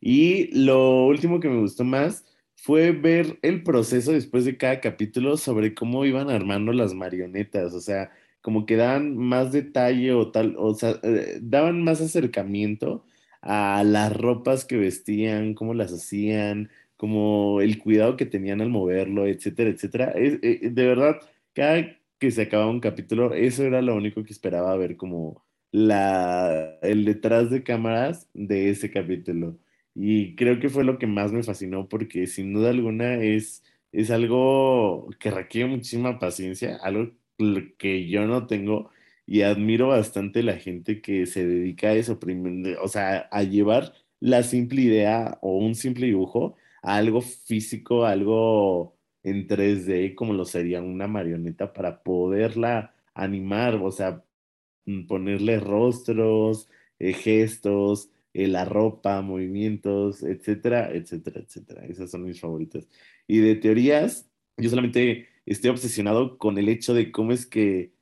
Y 0.00 0.54
lo 0.56 1.06
último 1.06 1.40
que 1.40 1.48
me 1.48 1.58
gustó 1.60 1.82
más 1.84 2.24
fue 2.54 2.92
ver 2.92 3.38
el 3.42 3.64
proceso 3.64 4.12
después 4.12 4.44
de 4.44 4.56
cada 4.56 4.80
capítulo 4.80 5.36
sobre 5.36 5.74
cómo 5.74 6.04
iban 6.04 6.30
armando 6.30 6.72
las 6.72 6.94
marionetas, 6.94 7.74
o 7.74 7.80
sea, 7.80 8.12
como 8.40 8.66
que 8.66 8.76
daban 8.76 9.16
más 9.16 9.50
detalle 9.52 10.12
o 10.12 10.30
tal, 10.30 10.54
o 10.56 10.74
sea, 10.74 11.00
eh, 11.02 11.38
daban 11.42 11.82
más 11.82 12.00
acercamiento 12.00 13.04
a 13.42 13.82
las 13.84 14.16
ropas 14.16 14.64
que 14.64 14.76
vestían, 14.76 15.54
cómo 15.54 15.74
las 15.74 15.92
hacían, 15.92 16.70
como 16.96 17.60
el 17.60 17.78
cuidado 17.78 18.16
que 18.16 18.26
tenían 18.26 18.60
al 18.60 18.70
moverlo, 18.70 19.26
etcétera, 19.26 19.70
etcétera. 19.70 20.12
Eh, 20.16 20.70
de 20.70 20.86
verdad, 20.86 21.16
cada 21.52 21.96
que 22.18 22.30
se 22.30 22.42
acababa 22.42 22.70
un 22.70 22.80
capítulo, 22.80 23.34
eso 23.34 23.64
era 23.64 23.82
lo 23.82 23.94
único 23.96 24.24
que 24.24 24.32
esperaba 24.32 24.76
ver 24.76 24.96
como 24.96 25.44
la, 25.72 26.78
el 26.82 27.04
detrás 27.04 27.50
de 27.50 27.62
cámaras 27.62 28.28
de 28.34 28.70
ese 28.70 28.90
capítulo. 28.90 29.58
Y 29.94 30.36
creo 30.36 30.60
que 30.60 30.68
fue 30.68 30.84
lo 30.84 30.98
que 30.98 31.06
más 31.06 31.32
me 31.32 31.42
fascinó 31.42 31.88
porque 31.88 32.26
sin 32.26 32.52
duda 32.52 32.70
alguna 32.70 33.16
es, 33.16 33.64
es 33.92 34.10
algo 34.10 35.08
que 35.18 35.30
requiere 35.30 35.68
muchísima 35.68 36.18
paciencia, 36.18 36.76
algo 36.82 37.12
que 37.78 38.08
yo 38.08 38.26
no 38.26 38.46
tengo 38.46 38.90
y 39.26 39.42
admiro 39.42 39.88
bastante 39.88 40.42
la 40.42 40.56
gente 40.56 41.00
que 41.00 41.26
se 41.26 41.46
dedica 41.46 41.88
a 41.88 41.94
eso, 41.94 42.18
o 42.82 42.88
sea, 42.88 43.28
a 43.30 43.42
llevar 43.42 43.92
la 44.20 44.42
simple 44.42 44.82
idea 44.82 45.38
o 45.42 45.58
un 45.58 45.74
simple 45.74 46.06
dibujo 46.06 46.56
a 46.82 46.96
algo 46.96 47.20
físico, 47.20 48.04
algo 48.06 48.95
en 49.26 49.48
3D, 49.48 50.14
como 50.14 50.32
lo 50.34 50.44
sería 50.44 50.80
una 50.80 51.08
marioneta 51.08 51.72
para 51.72 52.04
poderla 52.04 52.94
animar, 53.12 53.74
o 53.74 53.90
sea, 53.90 54.24
mm, 54.86 55.06
ponerle 55.06 55.58
rostros, 55.58 56.68
eh, 57.00 57.12
gestos, 57.12 58.10
eh, 58.34 58.46
la 58.46 58.64
ropa, 58.64 59.20
movimientos, 59.22 60.22
etcétera, 60.22 60.92
etcétera, 60.92 61.40
etcétera. 61.40 61.86
Esas 61.86 62.10
son 62.10 62.24
mis 62.24 62.40
favoritas. 62.40 62.86
Y 63.26 63.38
de 63.38 63.56
teorías, 63.56 64.30
yo 64.56 64.70
solamente 64.70 65.28
estoy 65.44 65.70
obsesionado 65.70 66.38
con 66.38 66.56
el 66.58 66.68
hecho 66.68 66.94
de 66.94 67.10
cómo 67.10 67.32
es 67.32 67.46
que, 67.46 67.92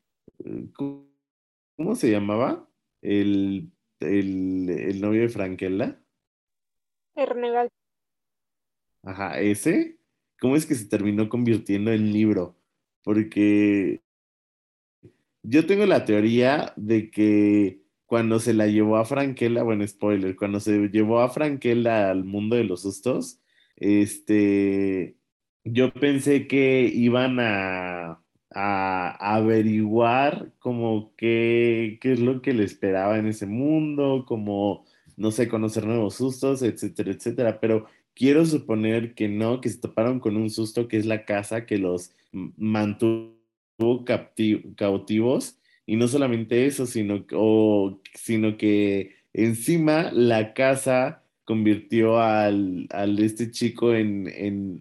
eh, 0.44 0.68
¿cómo, 0.74 1.94
se 1.94 2.10
llamaba? 2.10 2.68
El, 3.00 3.70
el, 4.00 5.00
novio 5.00 5.22
de 5.22 5.28
Franquella. 5.30 5.98
Ernegal. 7.16 7.70
Ajá, 9.02 9.40
ese. 9.40 10.03
¿Cómo 10.40 10.56
es 10.56 10.66
que 10.66 10.74
se 10.74 10.86
terminó 10.86 11.28
convirtiendo 11.28 11.92
en 11.92 12.12
libro? 12.12 12.56
Porque 13.02 14.02
yo 15.42 15.66
tengo 15.66 15.86
la 15.86 16.04
teoría 16.04 16.72
de 16.76 17.10
que 17.10 17.82
cuando 18.06 18.38
se 18.40 18.54
la 18.54 18.66
llevó 18.66 18.96
a 18.96 19.04
Franquella, 19.04 19.62
bueno, 19.62 19.86
spoiler, 19.86 20.36
cuando 20.36 20.60
se 20.60 20.88
llevó 20.88 21.20
a 21.20 21.30
Franquella 21.30 22.10
al 22.10 22.24
mundo 22.24 22.56
de 22.56 22.64
los 22.64 22.82
sustos, 22.82 23.40
este, 23.76 25.16
yo 25.64 25.92
pensé 25.92 26.46
que 26.46 26.90
iban 26.94 27.38
a, 27.40 28.20
averiguar 28.56 30.52
como 30.60 31.12
qué, 31.16 31.98
qué 32.00 32.12
es 32.12 32.20
lo 32.20 32.40
que 32.40 32.52
le 32.54 32.62
esperaba 32.64 33.18
en 33.18 33.26
ese 33.26 33.46
mundo, 33.46 34.24
como, 34.28 34.84
no 35.16 35.32
sé, 35.32 35.48
conocer 35.48 35.84
nuevos 35.86 36.14
sustos, 36.14 36.62
etcétera, 36.62 37.10
etcétera, 37.10 37.58
pero 37.60 37.86
quiero 38.14 38.44
suponer 38.46 39.14
que 39.14 39.28
no, 39.28 39.60
que 39.60 39.68
se 39.68 39.80
toparon 39.80 40.20
con 40.20 40.36
un 40.36 40.50
susto 40.50 40.88
que 40.88 40.96
es 40.96 41.06
la 41.06 41.24
casa 41.24 41.66
que 41.66 41.78
los 41.78 42.12
mantuvo 42.56 43.34
cautivos 44.76 45.58
y 45.86 45.96
no 45.96 46.08
solamente 46.08 46.66
eso, 46.66 46.86
sino, 46.86 47.26
sino 48.14 48.56
que 48.56 49.16
encima 49.32 50.10
la 50.12 50.54
casa 50.54 51.22
convirtió 51.44 52.20
al, 52.20 52.88
este 53.18 53.50
chico 53.50 53.94
en, 53.94 54.32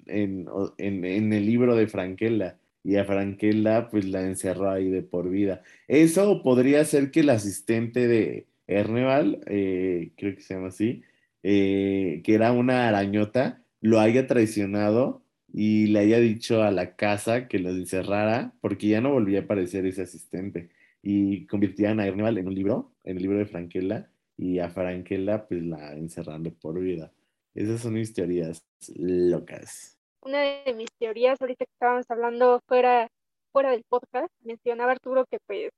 en, 0.05 1.33
el 1.33 1.45
libro 1.45 1.75
de 1.75 1.87
Franquella 1.87 2.57
y 2.83 2.95
a 2.95 3.05
Franquella 3.05 3.89
pues 3.89 4.05
la 4.05 4.21
encerró 4.21 4.69
ahí 4.69 4.89
de 4.89 5.01
por 5.01 5.29
vida. 5.29 5.61
Eso 5.87 6.41
podría 6.41 6.85
ser 6.85 7.11
que 7.11 7.21
el 7.21 7.29
asistente 7.29 8.07
de 8.07 8.47
Erneval, 8.67 9.41
eh, 9.47 10.11
creo 10.15 10.35
que 10.35 10.41
se 10.41 10.53
llama 10.53 10.67
así, 10.67 11.03
eh, 11.43 12.21
que 12.23 12.33
era 12.33 12.51
una 12.51 12.87
arañota, 12.87 13.63
lo 13.81 13.99
haya 13.99 14.27
traicionado 14.27 15.23
y 15.53 15.87
le 15.87 15.99
haya 15.99 16.19
dicho 16.19 16.63
a 16.63 16.71
la 16.71 16.95
casa 16.95 17.47
que 17.47 17.59
lo 17.59 17.69
encerrara 17.69 18.53
porque 18.61 18.87
ya 18.87 19.01
no 19.01 19.11
volvía 19.11 19.41
a 19.41 19.43
aparecer 19.43 19.85
ese 19.85 20.01
asistente 20.01 20.69
y 21.03 21.45
convirtieran 21.47 21.99
a 21.99 22.07
Erneval 22.07 22.37
en 22.37 22.47
un 22.47 22.55
libro, 22.55 22.93
en 23.03 23.17
el 23.17 23.23
libro 23.23 23.37
de 23.37 23.45
Franquella 23.45 24.09
y 24.37 24.59
a 24.59 24.69
Franquella 24.69 25.45
pues 25.47 25.61
la 25.63 25.93
encerrando 25.93 26.51
por 26.53 26.79
vida. 26.79 27.11
Esas 27.53 27.81
son 27.81 27.93
mis 27.93 28.13
teorías 28.13 28.65
locas. 28.95 29.99
Una 30.21 30.39
de 30.41 30.73
mis 30.73 30.89
teorías, 30.97 31.39
ahorita 31.41 31.65
que 31.65 31.71
estábamos 31.71 32.09
hablando 32.09 32.61
fuera, 32.65 33.09
fuera 33.51 33.71
del 33.71 33.83
podcast, 33.83 34.33
mencionaba 34.41 34.93
Arturo 34.93 35.25
que 35.29 35.37
pues, 35.45 35.69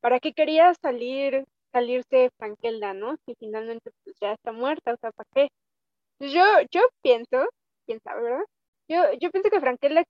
¿para 0.00 0.18
qué 0.18 0.32
quería 0.32 0.72
salir, 0.74 1.44
salirse 1.74 2.30
Franquella, 2.38 2.94
no? 2.94 3.16
Si 3.26 3.34
finalmente 3.36 3.90
pues, 4.04 4.16
ya 4.22 4.32
está 4.34 4.52
muerta, 4.52 4.94
o 4.94 4.98
sea, 4.98 5.12
¿para 5.12 5.28
qué? 5.34 5.48
Pues, 6.18 6.32
yo, 6.32 6.42
yo 6.72 6.82
pienso, 7.02 7.48
quién 7.86 8.00
sabe, 8.04 8.22
¿verdad? 8.22 8.44
Yo, 8.88 8.98
yo 9.20 9.30
pienso 9.30 9.50
que 9.50 9.60
Franquella 9.60 10.04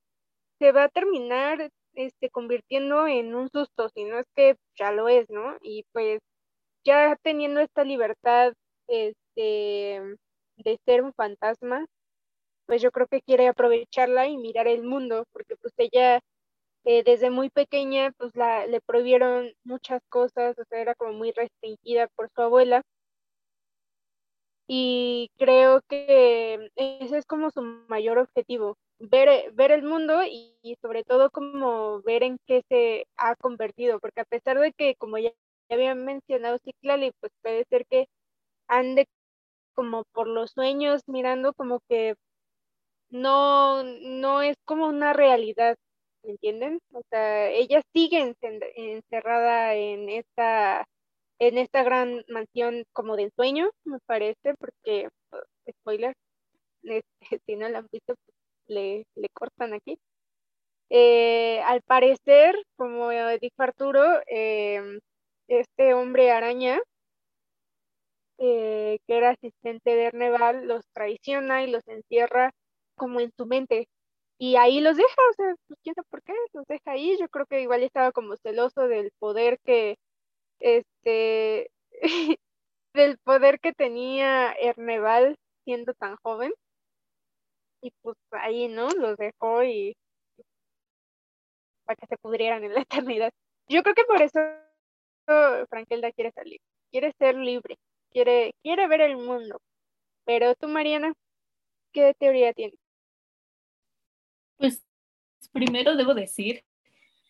se 0.61 0.73
va 0.73 0.85
a 0.85 0.89
terminar 0.91 1.71
este, 1.95 2.31
convirtiendo 2.31 3.07
en 3.07 3.35
un 3.35 3.49
susto, 3.51 3.89
si 3.91 4.05
no 4.05 4.19
es 4.19 4.27
que 4.37 4.57
ya 4.79 4.93
lo 4.93 5.09
es, 5.09 5.31
¿no? 5.31 5.57
Y 5.62 5.85
pues 5.93 6.21
ya 6.85 7.17
teniendo 7.23 7.61
esta 7.61 7.85
libertad 7.85 8.55
este, 8.89 10.01
de 10.57 10.79
ser 10.87 11.03
un 11.03 11.12
fantasma, 11.15 11.87
pues 12.67 12.83
yo 12.83 12.91
creo 12.93 13.07
que 13.09 13.23
quiere 13.23 13.49
aprovecharla 13.49 14.27
y 14.29 14.39
mirar 14.39 14.69
el 14.69 14.83
mundo, 14.85 15.25
porque 15.33 15.57
pues 15.57 15.75
ella 15.79 16.21
eh, 16.85 17.03
desde 17.05 17.30
muy 17.30 17.51
pequeña 17.51 18.12
pues 18.18 18.35
la, 18.37 18.66
le 18.66 18.80
prohibieron 18.80 19.53
muchas 19.64 20.03
cosas, 20.09 20.59
o 20.59 20.64
sea, 20.68 20.80
era 20.80 20.95
como 20.95 21.12
muy 21.14 21.32
restringida 21.32 22.09
por 22.16 22.30
su 22.35 22.43
abuela. 22.43 22.82
Y 24.68 25.30
creo 25.37 25.82
que 25.89 26.70
ese 26.76 27.18
es 27.18 27.26
como 27.26 27.51
su 27.51 27.61
mayor 27.89 28.18
objetivo, 28.18 28.76
ver, 28.99 29.53
ver 29.53 29.72
el 29.72 29.82
mundo 29.82 30.22
y, 30.24 30.57
sobre 30.80 31.05
todo 31.05 31.30
como 31.30 32.01
ver 32.03 32.22
en 32.22 32.39
qué 32.47 32.62
se 32.68 33.07
ha 33.18 33.37
convertido, 33.37 34.01
porque 34.01 34.22
a 34.22 34.24
pesar 34.24 34.59
de 34.59 34.72
que 34.72 34.95
como 34.97 35.18
ya 35.18 35.30
ya 35.68 35.76
había 35.76 35.95
mencionado 35.95 36.59
Ciclali, 36.64 37.12
pues 37.20 37.32
puede 37.43 37.64
ser 37.70 37.87
que 37.87 38.07
ande 38.68 39.07
como 39.74 40.05
por 40.12 40.28
los 40.28 40.53
sueños 40.53 41.03
mirando 41.07 41.55
como 41.55 41.80
que 41.89 42.16
no, 43.11 43.85
no 43.85 44.43
es 44.43 44.57
como 44.66 44.89
una 44.89 45.12
realidad, 45.14 45.76
¿me 46.25 46.33
entienden? 46.33 46.81
O 46.93 47.03
sea, 47.11 47.51
ella 47.51 47.83
sigue 47.95 48.35
encerrada 48.77 49.75
en 49.75 50.09
esta, 50.11 50.87
en 51.41 51.59
esta 51.59 51.83
gran 51.85 52.25
mansión 52.29 52.85
como 52.93 53.16
de 53.16 53.25
ensueño, 53.25 53.70
me 53.85 53.99
parece, 54.07 54.55
porque, 54.59 55.09
spoiler, 55.81 56.14
este, 56.85 57.05
si 57.47 57.57
no 57.57 57.68
la 57.68 57.79
han 57.81 57.89
visto, 57.93 58.14
pues, 58.25 58.37
le, 58.68 59.05
le 59.16 59.29
cortan 59.35 59.75
aquí. 59.75 59.99
Eh, 60.91 61.61
al 61.64 61.83
parecer, 61.83 62.55
como 62.77 63.11
dijo 63.11 63.55
Arturo, 63.59 64.03
eh, 64.29 65.01
este 65.49 65.95
hombre 65.95 66.31
araña, 66.31 66.81
eh, 68.39 68.99
que 69.07 69.16
era 69.16 69.31
asistente 69.31 69.95
de 69.95 70.05
Erneval, 70.07 70.66
los 70.66 70.85
traiciona 70.93 71.62
y 71.64 71.70
los 71.70 71.87
encierra 71.89 72.51
como 72.97 73.20
en 73.20 73.31
su 73.37 73.47
mente. 73.47 73.87
Y 74.39 74.57
ahí 74.57 74.80
los 74.80 74.97
deja, 74.97 75.14
o 75.30 75.35
sea, 75.35 75.55
pues 75.68 75.78
quién 75.82 75.95
sabe 75.95 76.07
por 76.11 76.22
qué, 76.22 76.32
los 76.53 76.66
deja 76.66 76.93
ahí. 76.93 77.16
Yo 77.18 77.28
creo 77.28 77.47
que 77.47 77.62
igual 77.62 77.82
estaba 77.82 78.12
como 78.12 78.37
celoso 78.37 78.89
del 78.89 79.12
poder 79.18 79.59
que, 79.64 79.97
este, 80.61 81.70
del 82.95 83.18
poder 83.18 83.61
que 83.61 83.72
tenía 83.72 84.53
Erneval 84.55 85.37
siendo 85.64 85.95
tan 85.95 86.16
joven. 86.22 86.53
Y 87.82 87.93
pues 88.03 88.16
ahí, 88.32 88.68
¿no? 88.68 88.89
Los 88.91 89.16
dejó 89.16 89.62
y 89.64 89.95
para 91.85 91.97
que 91.97 92.07
se 92.07 92.16
pudrieran 92.18 92.64
en 92.64 92.74
la 92.74 92.80
eternidad. 93.20 93.30
Yo 93.68 93.82
creo 93.82 93.95
que 93.95 94.05
por 94.05 94.22
eso 94.22 94.41
Frankelda 95.70 96.12
quiere 96.12 96.32
salir, 96.32 96.61
quiere 96.91 97.12
ser 97.18 97.35
libre, 97.37 97.76
quiere, 98.11 98.55
quiere 98.62 98.89
ver 98.89 99.01
el 99.03 99.16
mundo. 99.16 99.61
Pero 100.24 100.55
tú, 100.55 100.68
Mariana, 100.68 101.14
¿qué 101.93 102.14
teoría 102.18 102.53
tienes? 102.53 102.84
Pues 104.59 104.83
primero 105.53 105.97
debo 105.97 106.15
decir 106.15 106.65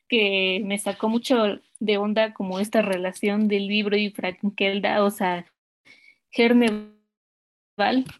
que 0.08 0.60
me 0.64 0.78
sacó 0.78 1.08
mucho 1.08 1.60
de 1.80 1.98
onda 1.98 2.34
como 2.34 2.60
esta 2.60 2.82
relación 2.82 3.48
del 3.48 3.66
libro 3.66 3.96
y 3.96 4.10
Frankelda, 4.10 5.02
o 5.04 5.10
sea, 5.10 5.46
Gerneval, 6.30 6.94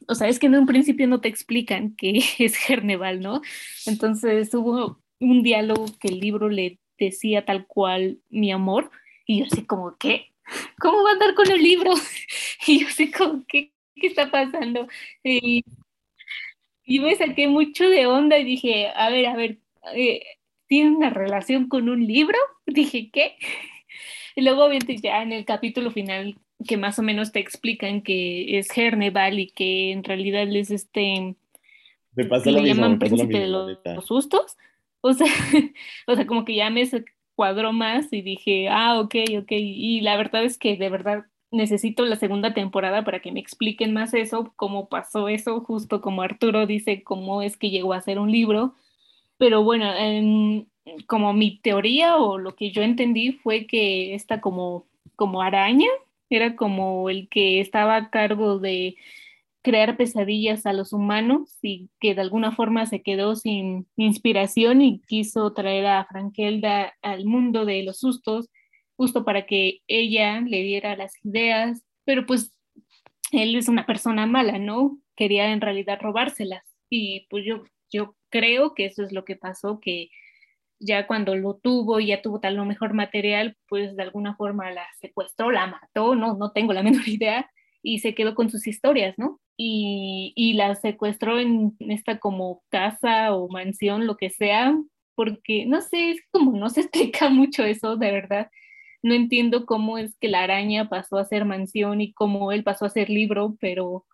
o 0.09 0.15
sea, 0.15 0.29
es 0.29 0.39
que 0.39 0.47
en 0.47 0.57
un 0.57 0.67
principio 0.67 1.07
no 1.07 1.21
te 1.21 1.29
explican 1.29 1.95
qué 1.97 2.19
es 2.39 2.57
Gerneval, 2.57 3.21
¿no? 3.21 3.43
Entonces 3.87 4.55
hubo 4.55 5.03
un 5.21 5.43
diálogo 5.43 5.87
que 6.01 6.09
el 6.09 6.21
libro 6.21 6.49
le 6.49 6.79
decía 6.99 7.45
tal 7.45 7.67
cual 7.67 8.21
mi 8.29 8.53
amor, 8.53 8.91
y 9.27 9.41
yo 9.41 9.47
así 9.47 9.65
como, 9.65 9.97
¿qué? 9.99 10.33
¿Cómo 10.79 11.03
va 11.03 11.11
a 11.11 11.13
andar 11.15 11.35
con 11.35 11.51
el 11.51 11.63
libro? 11.63 11.93
Y 12.67 12.81
yo 12.81 12.89
así 12.89 13.11
como, 13.11 13.45
¿qué, 13.47 13.73
qué 13.95 14.07
está 14.07 14.31
pasando? 14.31 14.89
Y, 15.23 15.63
y 16.85 17.01
me 17.01 17.15
saqué 17.17 17.49
mucho 17.49 17.89
de 17.89 18.07
onda 18.07 18.39
y 18.39 18.45
dije, 18.45 18.89
a 18.95 19.11
ver, 19.11 19.27
a 19.27 19.37
ver, 19.37 19.59
eh, 19.95 20.23
¿tiene 20.67 20.91
una 20.91 21.11
relación 21.11 21.69
con 21.69 21.89
un 21.89 22.07
libro? 22.07 22.39
Dije, 22.67 23.11
¿qué? 23.13 23.37
Y 24.37 24.43
luego 24.43 24.65
obviamente 24.65 24.97
ya 24.97 25.23
en 25.23 25.33
el 25.33 25.45
capítulo 25.45 25.91
final 25.91 26.37
que 26.67 26.77
más 26.77 26.99
o 26.99 27.03
menos 27.03 27.33
te 27.33 27.41
explican 27.41 28.03
que 28.03 28.59
es 28.59 28.77
Herneval 28.77 29.39
y 29.39 29.51
que 29.51 29.93
en 29.93 30.05
realidad 30.05 30.49
es 30.55 30.71
este 30.71 31.37
Me 32.15 32.25
pasa 32.25 32.51
lo 32.51 32.59
le 32.59 32.63
mismo, 32.63 32.75
llaman 32.75 32.93
me 32.93 32.99
pasa 32.99 33.11
lo 33.11 33.17
príncipe 33.17 33.39
de 33.39 33.45
mismo, 33.45 33.59
los, 33.59 33.69
neta. 33.69 33.95
los 33.95 34.07
sustos. 34.07 34.57
O 35.01 35.13
sea, 35.13 35.27
o 36.07 36.15
sea, 36.15 36.27
como 36.27 36.45
que 36.45 36.55
ya 36.57 36.71
me 36.71 36.89
cuadró 37.35 37.73
más 37.73 38.13
y 38.13 38.23
dije, 38.23 38.69
ah, 38.69 39.01
ok, 39.01 39.15
ok. 39.39 39.53
Y 39.53 40.01
la 40.01 40.17
verdad 40.17 40.45
es 40.45 40.59
que 40.59 40.77
de 40.77 40.89
verdad 40.89 41.27
necesito 41.55 42.05
la 42.07 42.17
segunda 42.17 42.55
temporada 42.55 43.05
para 43.05 43.21
que 43.21 43.33
me 43.33 43.41
expliquen 43.41 43.93
más 43.95 44.15
eso, 44.15 44.53
cómo 44.57 44.89
pasó 44.89 45.29
eso, 45.29 45.61
justo 45.61 46.01
como 46.01 46.23
Arturo 46.23 46.67
dice, 46.67 47.03
cómo 47.05 47.43
es 47.43 47.57
que 47.57 47.71
llegó 47.71 47.93
a 47.95 48.01
ser 48.03 48.19
un 48.19 48.31
libro. 48.33 48.75
Pero 49.39 49.63
bueno, 49.65 49.93
en- 49.95 50.69
como 51.07 51.33
mi 51.35 51.59
teoría 51.61 52.17
o 52.19 52.39
lo 52.39 52.57
que 52.57 52.71
yo 52.73 52.83
entendí 52.83 53.33
fue 53.33 53.67
que 53.67 54.15
esta 54.15 54.41
como, 54.41 54.87
como 55.17 55.43
araña 55.43 55.89
era 56.31 56.57
como 56.57 57.11
el 57.11 57.29
que 57.29 57.61
estaba 57.61 57.97
a 57.97 58.11
cargo 58.11 58.59
de 58.59 58.97
crear 59.63 59.97
pesadillas 59.97 60.67
a 60.67 60.73
los 60.75 60.93
humanos 60.93 61.59
y 61.63 61.89
que 62.01 62.15
de 62.15 62.21
alguna 62.21 62.53
forma 62.53 62.85
se 62.87 63.03
quedó 63.03 63.35
sin 63.37 63.87
inspiración 63.97 64.83
y 64.83 65.01
quiso 65.01 65.53
traer 65.55 65.87
a 65.87 66.05
Frankelda 66.07 66.93
al 67.03 67.25
mundo 67.25 67.65
de 67.65 67.83
los 67.83 67.99
sustos, 67.99 68.51
justo 68.97 69.25
para 69.25 69.47
que 69.47 69.81
ella 69.87 70.41
le 70.41 70.63
diera 70.63 70.97
las 70.97 71.13
ideas, 71.25 71.83
pero 72.05 72.27
pues 72.27 72.55
él 73.33 73.57
es 73.57 73.69
una 73.69 73.87
persona 73.87 74.27
mala, 74.27 74.59
¿no? 74.59 74.99
Quería 75.17 75.53
en 75.53 75.61
realidad 75.61 75.99
robárselas 76.01 76.65
y 76.89 77.27
pues 77.31 77.45
yo, 77.45 77.65
yo 77.91 78.17
creo 78.31 78.75
que 78.75 78.87
eso 78.87 79.03
es 79.03 79.13
lo 79.13 79.25
que 79.25 79.37
pasó, 79.37 79.81
que 79.81 80.11
ya 80.81 81.07
cuando 81.07 81.35
lo 81.37 81.55
tuvo 81.55 82.01
y 82.01 82.09
ya 82.09 82.23
tuvo 82.23 82.41
tal 82.41 82.57
lo 82.57 82.65
mejor 82.65 82.95
material, 82.95 83.57
pues 83.69 83.97
de 83.97 84.03
alguna 84.03 84.37
forma 84.37 84.71
la 84.71 84.87
secuestró, 85.01 85.51
la 85.51 85.67
mató, 85.67 86.15
no, 86.15 86.37
no 86.37 86.53
tengo 86.53 86.73
la 86.73 86.83
menor 86.85 87.09
idea, 87.09 87.51
y 87.83 87.99
se 87.99 88.15
quedó 88.15 88.35
con 88.35 88.51
sus 88.51 88.67
historias, 88.67 89.15
¿no? 89.19 89.41
Y, 89.57 90.33
y 90.37 90.55
la 90.55 90.75
secuestró 90.75 91.39
en 91.39 91.77
esta 91.79 92.19
como 92.19 92.63
casa 92.71 93.35
o 93.35 93.49
mansión, 93.49 94.07
lo 94.07 94.17
que 94.17 94.31
sea, 94.31 94.75
porque 95.15 95.67
no 95.67 95.81
sé, 95.81 96.11
es 96.13 96.23
como 96.31 96.57
no 96.57 96.71
se 96.71 96.81
explica 96.83 97.29
mucho 97.29 97.65
eso, 97.65 97.97
de 97.97 98.11
verdad. 98.11 98.51
No 99.05 99.13
entiendo 99.13 99.67
cómo 99.67 99.99
es 99.99 100.17
que 100.19 100.29
la 100.29 100.43
araña 100.43 100.89
pasó 100.89 101.19
a 101.19 101.27
ser 101.27 101.45
mansión 101.45 102.01
y 102.01 102.15
cómo 102.15 102.53
él 102.53 102.65
pasó 102.65 102.87
a 102.87 102.91
ser 102.91 103.11
libro, 103.11 103.55
pero 103.61 104.07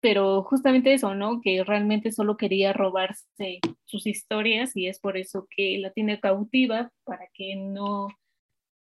pero 0.00 0.44
justamente 0.44 0.92
eso, 0.92 1.14
¿no? 1.14 1.40
Que 1.40 1.64
realmente 1.64 2.12
solo 2.12 2.36
quería 2.36 2.72
robarse 2.72 3.60
sus 3.84 4.06
historias 4.06 4.76
y 4.76 4.86
es 4.86 5.00
por 5.00 5.16
eso 5.16 5.46
que 5.50 5.78
la 5.78 5.90
tiene 5.92 6.20
cautiva, 6.20 6.92
para 7.04 7.26
que 7.34 7.56
no, 7.56 8.08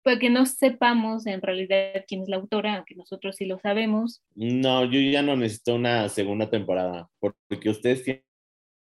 para 0.02 0.18
que 0.18 0.30
no 0.30 0.46
sepamos 0.46 1.26
en 1.26 1.42
realidad 1.42 2.04
quién 2.08 2.22
es 2.22 2.28
la 2.28 2.36
autora, 2.36 2.76
aunque 2.76 2.94
nosotros 2.94 3.36
sí 3.36 3.44
lo 3.44 3.58
sabemos. 3.58 4.22
No, 4.34 4.84
yo 4.84 5.00
ya 5.00 5.22
no 5.22 5.36
necesito 5.36 5.74
una 5.74 6.08
segunda 6.08 6.48
temporada, 6.48 7.10
porque 7.18 7.68
ustedes 7.68 8.02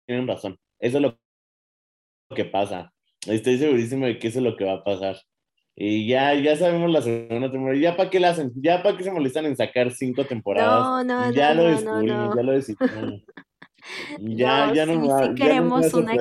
tienen 0.06 0.26
razón. 0.26 0.58
Eso 0.80 0.98
es 0.98 1.02
lo 1.02 1.18
que 2.34 2.44
pasa. 2.44 2.92
Estoy 3.26 3.56
segurísimo 3.56 4.06
de 4.06 4.18
que 4.18 4.28
eso 4.28 4.40
es 4.40 4.44
lo 4.44 4.56
que 4.56 4.64
va 4.64 4.74
a 4.74 4.84
pasar. 4.84 5.16
Y 5.74 6.06
ya, 6.06 6.34
ya 6.34 6.54
sabemos 6.56 6.90
la 6.90 7.00
segunda 7.02 7.50
temporada. 7.50 7.80
¿Ya 7.80 7.96
para 7.96 8.10
qué 8.10 8.20
la 8.20 8.30
hacen? 8.30 8.52
¿Ya 8.56 8.82
para 8.82 8.96
qué 8.96 9.04
se 9.04 9.10
molestan 9.10 9.46
en 9.46 9.56
sacar 9.56 9.90
cinco 9.92 10.26
temporadas? 10.26 10.84
No, 10.84 11.04
no, 11.04 11.32
ya 11.32 11.54
no, 11.54 11.62
lo 11.62 11.68
descubrimos, 11.70 12.28
no. 12.28 12.36
ya 12.36 12.42
lo 12.42 12.52
decidimos. 12.52 13.22
Ya, 14.20 14.66
No, 14.68 14.74
ya 14.74 14.86
no 14.86 14.92
sí, 15.02 15.08
va- 15.08 15.22
sí 15.24 15.28
ya 15.30 15.34
queremos 15.34 15.80
vas 15.82 15.94
a 15.94 15.98
una, 15.98 16.12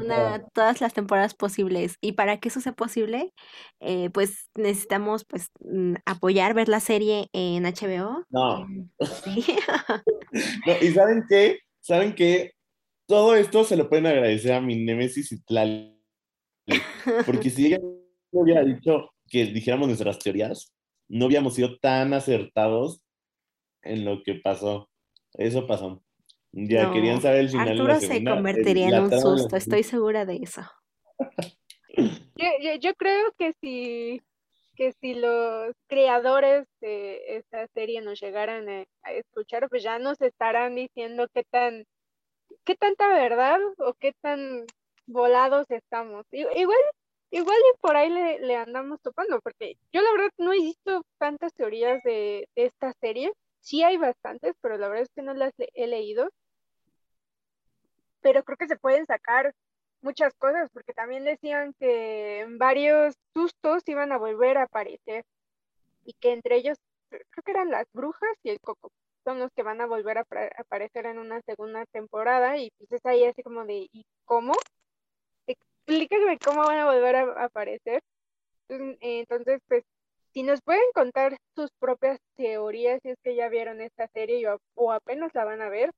una- 0.00 0.44
todas 0.54 0.80
las 0.80 0.94
temporadas 0.94 1.34
posibles. 1.34 1.96
Y 2.00 2.12
para 2.12 2.38
que 2.38 2.48
eso 2.50 2.60
sea 2.60 2.72
posible, 2.72 3.32
eh, 3.80 4.10
pues 4.10 4.48
necesitamos 4.54 5.24
pues 5.24 5.48
mm, 5.60 5.94
apoyar, 6.06 6.54
ver 6.54 6.68
la 6.68 6.78
serie 6.78 7.28
en 7.32 7.64
HBO. 7.66 8.26
No. 8.30 8.68
sí. 9.24 9.44
No, 10.64 10.72
¿y 10.80 10.92
saben 10.92 11.24
qué? 11.28 11.58
¿Saben 11.80 12.14
qué? 12.14 12.52
Todo 13.08 13.34
esto 13.34 13.64
se 13.64 13.76
lo 13.76 13.88
pueden 13.88 14.06
agradecer 14.06 14.52
a 14.52 14.60
mi 14.60 14.76
Némesis 14.84 15.32
y 15.32 15.42
Tlali. 15.42 15.98
Porque 17.26 17.50
si 17.50 17.66
ella 17.66 17.80
no 18.32 18.40
hubiera 18.40 18.62
dicho 18.64 19.10
que 19.28 19.44
dijéramos 19.46 19.88
nuestras 19.88 20.18
teorías, 20.18 20.72
no 21.08 21.26
habíamos 21.26 21.54
sido 21.54 21.78
tan 21.78 22.12
acertados 22.14 23.00
en 23.82 24.04
lo 24.04 24.22
que 24.22 24.34
pasó. 24.34 24.88
Eso 25.34 25.66
pasó. 25.66 26.02
Ya 26.52 26.86
No, 26.86 26.92
querían 26.92 27.20
saber 27.22 27.40
el 27.40 27.48
final 27.50 27.64
de 27.68 27.74
la 27.74 27.80
Arturo 27.92 28.00
se 28.00 28.06
segunda. 28.06 28.30
el- 28.32 28.36
convertiría 28.36 28.88
en 28.88 29.00
un 29.02 29.10
susto, 29.12 29.56
estoy 29.56 29.82
segura 29.82 30.24
de 30.26 30.36
eso. 30.36 30.62
Yo, 32.36 32.46
yo, 32.62 32.74
yo 32.76 32.94
creo 32.94 33.32
que 33.38 33.52
si, 33.60 34.22
que 34.74 34.92
si 35.00 35.14
los 35.14 35.74
creadores 35.88 36.66
de 36.80 37.36
esta 37.36 37.66
serie 37.74 38.00
nos 38.00 38.18
llegaran 38.20 38.66
a, 38.68 38.84
a 39.02 39.12
escuchar, 39.12 39.68
pues 39.68 39.82
ya 39.82 39.98
nos 39.98 40.18
estarán 40.22 40.74
diciendo 40.74 41.26
qué 41.34 41.42
tan, 41.50 41.84
qué 42.64 42.74
tanta 42.76 43.08
verdad 43.08 43.58
o 43.78 43.92
qué 43.94 44.12
tan 44.22 44.64
volados 45.06 45.66
estamos. 45.68 46.24
Igual, 46.32 46.78
igual 47.30 47.58
y 47.58 47.78
por 47.80 47.96
ahí 47.96 48.10
le, 48.10 48.40
le 48.40 48.56
andamos 48.56 49.00
topando, 49.02 49.40
porque 49.40 49.76
yo 49.92 50.02
la 50.02 50.12
verdad 50.12 50.30
no 50.38 50.52
he 50.52 50.56
visto 50.60 51.02
tantas 51.18 51.52
teorías 51.54 52.02
de, 52.04 52.48
de 52.56 52.64
esta 52.66 52.92
serie. 53.00 53.32
Sí 53.60 53.82
hay 53.82 53.96
bastantes, 53.98 54.54
pero 54.62 54.78
la 54.78 54.88
verdad 54.88 55.04
es 55.04 55.10
que 55.14 55.22
no 55.22 55.34
las 55.34 55.52
he 55.74 55.86
leído. 55.86 56.30
Pero 58.20 58.42
creo 58.44 58.56
que 58.56 58.68
se 58.68 58.76
pueden 58.76 59.06
sacar 59.06 59.54
muchas 60.02 60.34
cosas, 60.34 60.68
porque 60.72 60.92
también 60.92 61.24
decían 61.24 61.74
que 61.78 62.46
varios 62.58 63.14
sustos 63.34 63.82
iban 63.86 64.12
a 64.12 64.18
volver 64.18 64.58
a 64.58 64.64
aparecer 64.64 65.24
y 66.04 66.14
que 66.14 66.32
entre 66.32 66.56
ellos 66.56 66.78
cre- 67.10 67.24
creo 67.30 67.42
que 67.44 67.50
eran 67.52 67.70
las 67.70 67.86
brujas 67.92 68.30
y 68.42 68.50
el 68.50 68.60
coco 68.60 68.90
son 69.24 69.38
los 69.38 69.50
que 69.52 69.62
van 69.62 69.80
a 69.80 69.86
volver 69.86 70.18
a 70.18 70.26
aparecer 70.58 71.06
en 71.06 71.18
una 71.18 71.40
segunda 71.42 71.84
temporada 71.86 72.58
y 72.58 72.70
pues 72.78 72.92
es 72.92 73.06
ahí 73.06 73.24
así 73.24 73.42
como 73.42 73.64
de 73.66 73.88
¿y 73.92 74.04
cómo? 74.24 74.54
Explícame 75.90 76.38
cómo 76.38 76.62
van 76.62 76.78
a 76.78 76.86
volver 76.86 77.16
a 77.16 77.44
aparecer. 77.46 78.00
Entonces, 78.68 79.60
pues 79.66 79.82
si 80.32 80.44
nos 80.44 80.60
pueden 80.62 80.88
contar 80.94 81.36
sus 81.56 81.68
propias 81.80 82.20
teorías, 82.36 83.00
si 83.02 83.10
es 83.10 83.18
que 83.24 83.34
ya 83.34 83.48
vieron 83.48 83.80
esta 83.80 84.06
serie 84.14 84.48
o, 84.48 84.58
o 84.76 84.92
apenas 84.92 85.34
la 85.34 85.44
van 85.44 85.62
a 85.62 85.68
ver, 85.68 85.90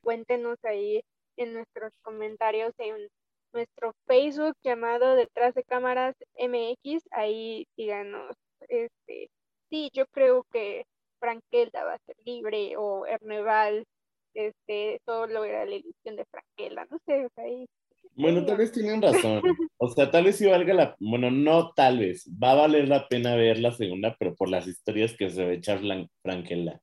cuéntenos 0.00 0.56
ahí 0.64 1.02
en 1.36 1.52
nuestros 1.52 1.92
comentarios 2.00 2.72
en 2.78 3.06
nuestro 3.52 3.92
Facebook 4.06 4.56
llamado 4.62 5.14
Detrás 5.14 5.52
de 5.52 5.64
Cámaras 5.64 6.14
MX, 6.38 7.04
ahí 7.10 7.66
díganos, 7.76 8.34
este, 8.60 9.28
sí, 9.68 9.90
yo 9.92 10.06
creo 10.06 10.44
que 10.50 10.86
Frankelda 11.20 11.84
va 11.84 11.94
a 11.94 12.06
ser 12.06 12.16
libre 12.24 12.78
o 12.78 13.04
Erneval, 13.04 13.84
este, 14.32 15.02
solo 15.04 15.44
era 15.44 15.66
la 15.66 15.74
ilusión 15.74 16.16
de 16.16 16.24
Frankelda, 16.30 16.86
no 16.90 16.98
sé, 17.04 17.26
o 17.26 17.28
sea, 17.34 17.44
ahí, 17.44 17.66
Bueno, 18.14 18.44
tal 18.44 18.56
vez 18.58 18.72
tienen 18.72 19.02
razón. 19.02 19.42
O 19.78 19.88
sea, 19.90 20.10
tal 20.10 20.24
vez 20.24 20.36
sí 20.36 20.46
valga 20.46 20.72
la... 20.72 20.96
Bueno, 20.98 21.30
no 21.30 21.72
tal 21.74 21.98
vez. 21.98 22.26
Va 22.42 22.52
a 22.52 22.54
valer 22.54 22.88
la 22.88 23.08
pena 23.08 23.36
ver 23.36 23.58
la 23.58 23.72
segunda, 23.72 24.16
pero 24.18 24.34
por 24.34 24.48
las 24.48 24.66
historias 24.66 25.14
que 25.14 25.28
se 25.28 25.44
va 25.44 25.50
a 25.50 25.54
echar 25.54 25.80
Fran- 25.82 26.08
Frankelda. 26.22 26.80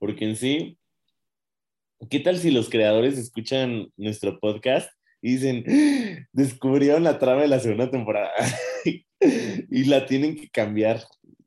Porque 0.00 0.24
en 0.24 0.34
sí, 0.34 0.76
¿qué 2.10 2.18
tal 2.18 2.36
si 2.36 2.50
los 2.50 2.68
creadores 2.68 3.16
escuchan 3.16 3.86
nuestro 3.96 4.40
podcast 4.40 4.90
y 5.22 5.34
dicen, 5.36 5.64
"¡Ah! 5.68 6.26
descubrieron 6.32 7.04
la 7.04 7.20
trama 7.20 7.42
de 7.42 7.48
la 7.48 7.60
segunda 7.60 7.88
temporada 7.90 8.32
y 9.70 9.84
la 9.84 10.04
tienen 10.06 10.34
que 10.34 10.48
cambiar? 10.50 11.04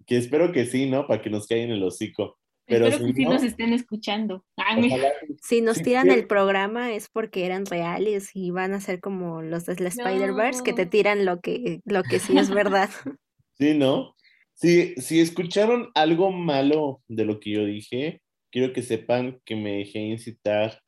Que 0.07 0.15
espero 0.17 0.53
que 0.53 0.65
sí, 0.65 0.89
¿no? 0.89 1.07
Para 1.07 1.21
que 1.21 1.29
nos 1.29 1.45
caigan 1.45 1.71
el 1.71 1.83
hocico. 1.83 2.37
Pero 2.65 2.87
Espero 2.87 3.07
si 3.07 3.13
que 3.13 3.17
sí 3.19 3.25
no, 3.25 3.33
nos 3.33 3.43
estén 3.43 3.73
escuchando. 3.73 4.45
Ojalá- 4.57 5.11
Si 5.41 5.61
nos 5.61 5.77
Sí, 5.77 5.83
tiran 5.83 6.07
sí. 6.07 6.13
el 6.13 6.27
programa 6.27 6.93
es 6.93 7.09
porque 7.09 7.45
eran 7.45 7.65
reales 7.65 8.31
y 8.33 8.51
van 8.51 8.73
a 8.73 8.79
ser 8.79 9.01
como 9.01 9.41
los 9.41 9.65
de 9.65 9.75
la 9.81 9.89
Spider-Verse 9.89 10.63
que 10.63 10.73
te 10.73 10.85
No. 10.85 10.89
tiran 10.91 11.25
lo 11.25 11.41
que, 11.41 11.81
lo 11.85 12.03
que 12.03 12.19
sí 12.19 12.37
es 12.37 12.49
verdad. 12.49 12.89
Sí, 13.59 13.77
¿no? 13.77 14.15
Si, 14.53 14.95
si 14.95 15.19
escucharon 15.19 15.89
algo 15.93 16.31
malo 16.31 17.01
de 17.07 17.25
lo 17.25 17.39
que 17.39 17.51
yo 17.51 17.65
dije, 17.65 18.21
quiero 18.51 18.73
que 18.73 18.81
sepan 18.81 19.39
que 19.45 19.55
me 19.55 19.77
dejé 19.79 19.99
incitar 19.99 20.79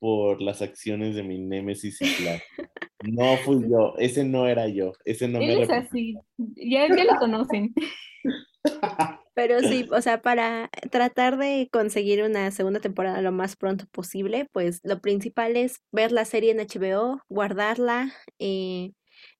por 0.00 0.42
las 0.42 0.60
acciones 0.62 1.14
de 1.14 1.22
mi 1.22 1.38
némesis 1.38 2.00
y 2.02 2.04
No 3.04 3.36
fui 3.38 3.62
yo, 3.70 3.94
ese 3.98 4.24
no 4.24 4.46
era 4.48 4.66
yo, 4.68 4.92
ese 5.04 5.28
no 5.28 5.38
Él 5.40 5.58
me 5.58 5.62
es 5.64 5.70
así, 5.70 6.14
ya, 6.56 6.88
ya 6.88 7.04
lo 7.04 7.16
conocen. 7.18 7.72
Pero 9.34 9.60
sí, 9.60 9.88
o 9.92 10.00
sea, 10.00 10.22
para 10.22 10.70
tratar 10.90 11.38
de 11.38 11.68
conseguir 11.72 12.22
una 12.22 12.50
segunda 12.50 12.80
temporada 12.80 13.20
lo 13.22 13.32
más 13.32 13.56
pronto 13.56 13.86
posible, 13.90 14.48
pues 14.52 14.80
lo 14.84 15.00
principal 15.00 15.56
es 15.56 15.80
ver 15.92 16.12
la 16.12 16.24
serie 16.24 16.52
en 16.52 16.60
HBO, 16.60 17.20
guardarla, 17.28 18.12
eh, 18.38 18.92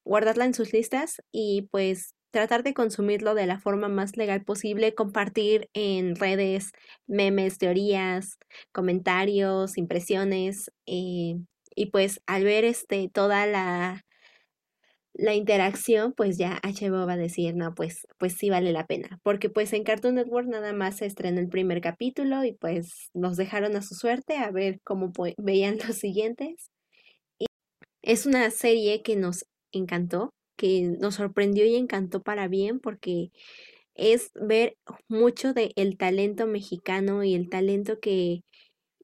guardarla 0.05 0.45
en 0.47 0.55
sus 0.55 0.73
listas 0.73 1.23
y 1.33 1.69
pues 1.71 2.15
tratar 2.31 2.65
de 2.65 2.75
consumirlo 2.75 3.35
de 3.35 3.47
la 3.47 3.61
forma 3.61 3.89
más 3.89 4.17
legal 4.17 4.45
posible, 4.45 4.95
compartir 4.95 5.69
en 5.73 6.17
redes 6.17 6.73
memes, 7.07 7.59
teorías, 7.59 8.39
comentarios, 8.73 9.79
impresiones, 9.79 10.73
eh, 10.87 11.37
y 11.77 11.87
pues 11.87 12.21
al 12.27 12.45
ver 12.45 12.65
este 12.65 13.09
toda 13.13 13.47
la 13.47 14.05
la 15.15 15.35
interacción, 15.35 16.13
pues 16.13 16.39
ya 16.39 16.61
HBO 16.63 17.07
va 17.07 17.13
a 17.15 17.17
decir, 17.17 17.55
no, 17.55 17.75
pues, 17.75 18.07
pues 18.19 18.35
sí 18.35 18.51
vale 18.51 18.73
la 18.73 18.87
pena, 18.87 19.21
porque 19.23 19.49
pues 19.49 19.73
en 19.73 19.85
Cartoon 19.85 20.17
Network 20.17 20.49
nada 20.49 20.73
más 20.73 20.97
se 20.99 21.07
estrenó 21.07 21.41
el 21.41 21.49
primer 21.49 21.81
capítulo 21.81 22.45
y 22.45 22.53
pues 22.53 23.11
nos 23.15 23.37
dejaron 23.37 23.77
a 23.77 23.83
su 23.83 23.95
suerte 23.95 24.37
a 24.37 24.51
ver 24.51 24.81
cómo 24.85 25.13
veían 25.39 25.79
los 25.87 25.97
siguientes. 25.97 26.71
Y 27.39 27.47
es 28.03 28.27
una 28.27 28.51
serie 28.51 29.03
que 29.03 29.17
nos 29.17 29.47
encantó, 29.73 30.31
que 30.57 30.83
nos 30.83 31.17
sorprendió 31.17 31.65
y 31.65 31.77
encantó 31.77 32.23
para 32.23 32.49
bien, 32.49 32.81
porque 32.81 33.31
es 33.95 34.31
ver 34.35 34.77
mucho 35.09 35.53
del 35.55 35.73
el 35.77 35.97
talento 35.97 36.47
mexicano 36.47 37.25
y 37.25 37.35
el 37.35 37.49
talento 37.49 38.01
que 38.01 38.43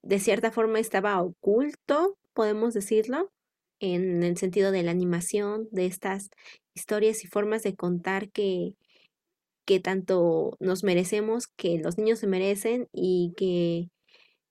de 0.03 0.19
cierta 0.19 0.51
forma 0.51 0.81
estaba 0.81 1.23
oculto, 1.23 2.17
podemos 2.35 2.75
decirlo, 2.75 3.31
en 3.81 4.23
el 4.23 4.37
sentido 4.37 4.71
de 4.71 4.83
la 4.83 4.93
animación, 4.93 5.69
de 5.73 5.87
estas 5.87 6.31
historias 6.75 7.25
y 7.25 7.27
formas 7.27 7.63
de 7.63 7.75
contar 7.75 8.31
que, 8.31 8.75
que 9.67 9.81
tanto 9.81 10.57
nos 10.61 10.85
merecemos, 10.85 11.47
que 11.49 11.79
los 11.79 11.99
niños 11.99 12.21
se 12.21 12.27
merecen 12.27 12.89
y 12.93 13.33
que 13.37 13.89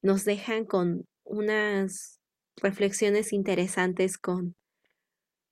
nos 0.01 0.25
dejan 0.25 0.65
con 0.65 1.05
unas 1.23 2.19
reflexiones 2.57 3.33
interesantes 3.33 4.17
con 4.17 4.55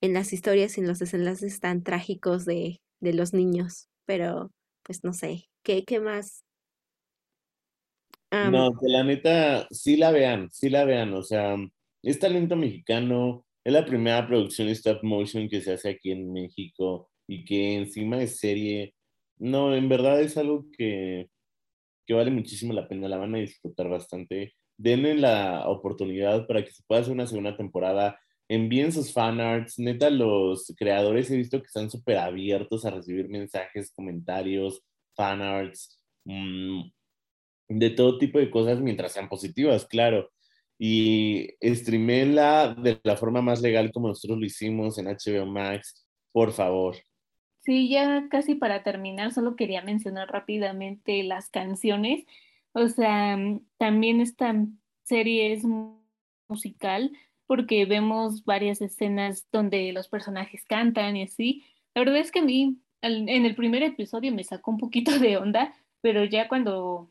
en 0.02 0.14
las 0.14 0.34
historias 0.34 0.78
y 0.78 0.82
en 0.82 0.88
los 0.88 1.00
desenlaces 1.00 1.60
tan 1.60 1.84
trágicos 1.84 2.46
de, 2.46 2.82
de 3.00 3.14
los 3.14 3.34
niños. 3.34 3.90
Pero, 4.06 4.52
pues 4.84 5.04
no 5.04 5.14
sé, 5.14 5.46
¿qué, 5.64 5.84
qué 5.86 6.00
más? 6.00 6.44
no, 8.32 8.72
que 8.80 8.88
la 8.88 9.04
neta, 9.04 9.68
sí 9.72 9.98
la 9.98 10.12
vean, 10.12 10.50
sí 10.52 10.70
la 10.70 10.86
vean, 10.86 11.14
o 11.14 11.24
sea, 11.24 11.56
es 12.04 12.20
talento 12.20 12.56
mexicano, 12.56 13.47
es 13.68 13.74
la 13.74 13.86
primera 13.86 14.26
producción 14.26 14.70
stop 14.70 15.04
motion 15.04 15.50
que 15.50 15.60
se 15.60 15.74
hace 15.74 15.90
aquí 15.90 16.12
en 16.12 16.32
México 16.32 17.10
y 17.28 17.44
que 17.44 17.76
encima 17.76 18.24
es 18.24 18.40
serie. 18.40 18.96
No, 19.40 19.76
en 19.76 19.90
verdad 19.90 20.22
es 20.22 20.38
algo 20.38 20.68
que, 20.72 21.30
que 22.06 22.14
vale 22.14 22.32
muchísimo 22.32 22.72
la 22.72 22.88
pena, 22.88 23.10
la 23.10 23.18
van 23.18 23.36
a 23.36 23.40
disfrutar 23.40 23.90
bastante. 23.90 24.54
Denle 24.78 25.16
la 25.16 25.68
oportunidad 25.68 26.48
para 26.48 26.64
que 26.64 26.72
se 26.72 26.82
pueda 26.88 27.02
hacer 27.02 27.12
una 27.12 27.28
segunda 27.28 27.58
temporada. 27.58 28.18
Envíen 28.48 28.94
sus 28.94 29.12
fanarts. 29.12 29.78
Neta, 29.80 30.10
los 30.12 30.74
creadores 30.78 31.30
he 31.30 31.36
visto 31.36 31.60
que 31.60 31.68
están 31.68 31.90
súper 31.90 32.20
abiertos 32.20 32.86
a 32.86 32.92
recibir 32.92 33.28
mensajes, 33.28 33.92
comentarios, 33.94 34.82
fanarts, 35.14 36.02
mmm, 36.24 36.84
de 37.68 37.90
todo 37.90 38.18
tipo 38.18 38.40
de 38.40 38.50
cosas 38.50 38.80
mientras 38.80 39.12
sean 39.12 39.28
positivas, 39.28 39.86
claro 39.86 40.30
y 40.80 41.50
streamela 41.62 42.76
de 42.76 43.00
la 43.04 43.18
forma 43.18 43.42
más 43.42 43.62
legal 43.62 43.92
como 43.92 44.10
nosotros 44.10 44.38
lo 44.38 44.46
hicimos 44.46 44.98
en 44.98 45.08
HBO 45.08 45.46
Max, 45.46 46.08
por 46.32 46.52
favor. 46.52 46.96
Sí, 47.62 47.90
ya 47.90 48.28
casi 48.30 48.56
para 48.56 48.84
terminar, 48.84 49.34
solo 49.34 49.56
quería 49.56 49.82
mencionar 49.82 50.30
rápidamente 50.30 51.24
las 51.24 51.50
canciones. 51.50 52.26
O 52.74 52.88
sea, 52.88 53.38
también 53.78 54.22
esta 54.22 54.56
serie 55.04 55.54
es 55.54 55.64
musical 56.48 57.12
porque 57.46 57.86
vemos 57.86 58.46
varias 58.46 58.82
escenas 58.82 59.48
donde 59.52 59.92
los 59.94 60.08
personajes 60.08 60.64
cantan 60.66 61.18
y 61.18 61.24
así. 61.24 61.64
La 61.96 62.02
verdad 62.02 62.20
es 62.20 62.32
que 62.32 62.40
a 62.40 62.44
mí 62.44 62.78
en 63.02 63.46
el 63.46 63.56
primer 63.56 63.84
episodio 63.84 64.34
me 64.34 64.44
sacó 64.44 64.72
un 64.72 64.78
poquito 64.78 65.18
de 65.20 65.38
onda, 65.38 65.74
pero 66.02 66.24
ya 66.24 66.48
cuando 66.48 67.10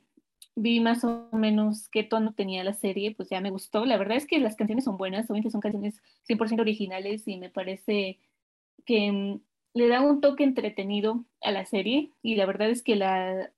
vi 0.57 0.81
más 0.81 1.05
o 1.05 1.29
menos 1.33 1.89
qué 1.89 2.03
tono 2.03 2.33
tenía 2.35 2.65
la 2.65 2.73
serie, 2.73 3.15
pues 3.15 3.29
ya 3.29 3.41
me 3.41 3.51
gustó. 3.51 3.85
La 3.85 3.99
verdad 3.99 4.17
es 4.17 4.27
que 4.27 4.41
las 4.41 4.57
canciones 4.57 4.85
son 4.85 4.97
buenas, 4.97 5.27
obviamente 5.27 5.51
son 5.51 5.61
canciones 5.61 6.03
100% 6.27 6.61
originales 6.61 7.29
y 7.29 7.37
me 7.37 7.51
parece 7.51 8.19
que 8.87 9.13
mm, 9.13 9.41
le 9.75 9.89
da 9.89 10.01
un 10.01 10.21
toque 10.21 10.45
entretenido 10.45 11.25
a 11.43 11.53
la 11.53 11.67
serie 11.67 12.11
y 12.23 12.37
la 12.37 12.47
verdad 12.47 12.71
es 12.71 12.83
que 12.83 12.97
la, 12.97 13.53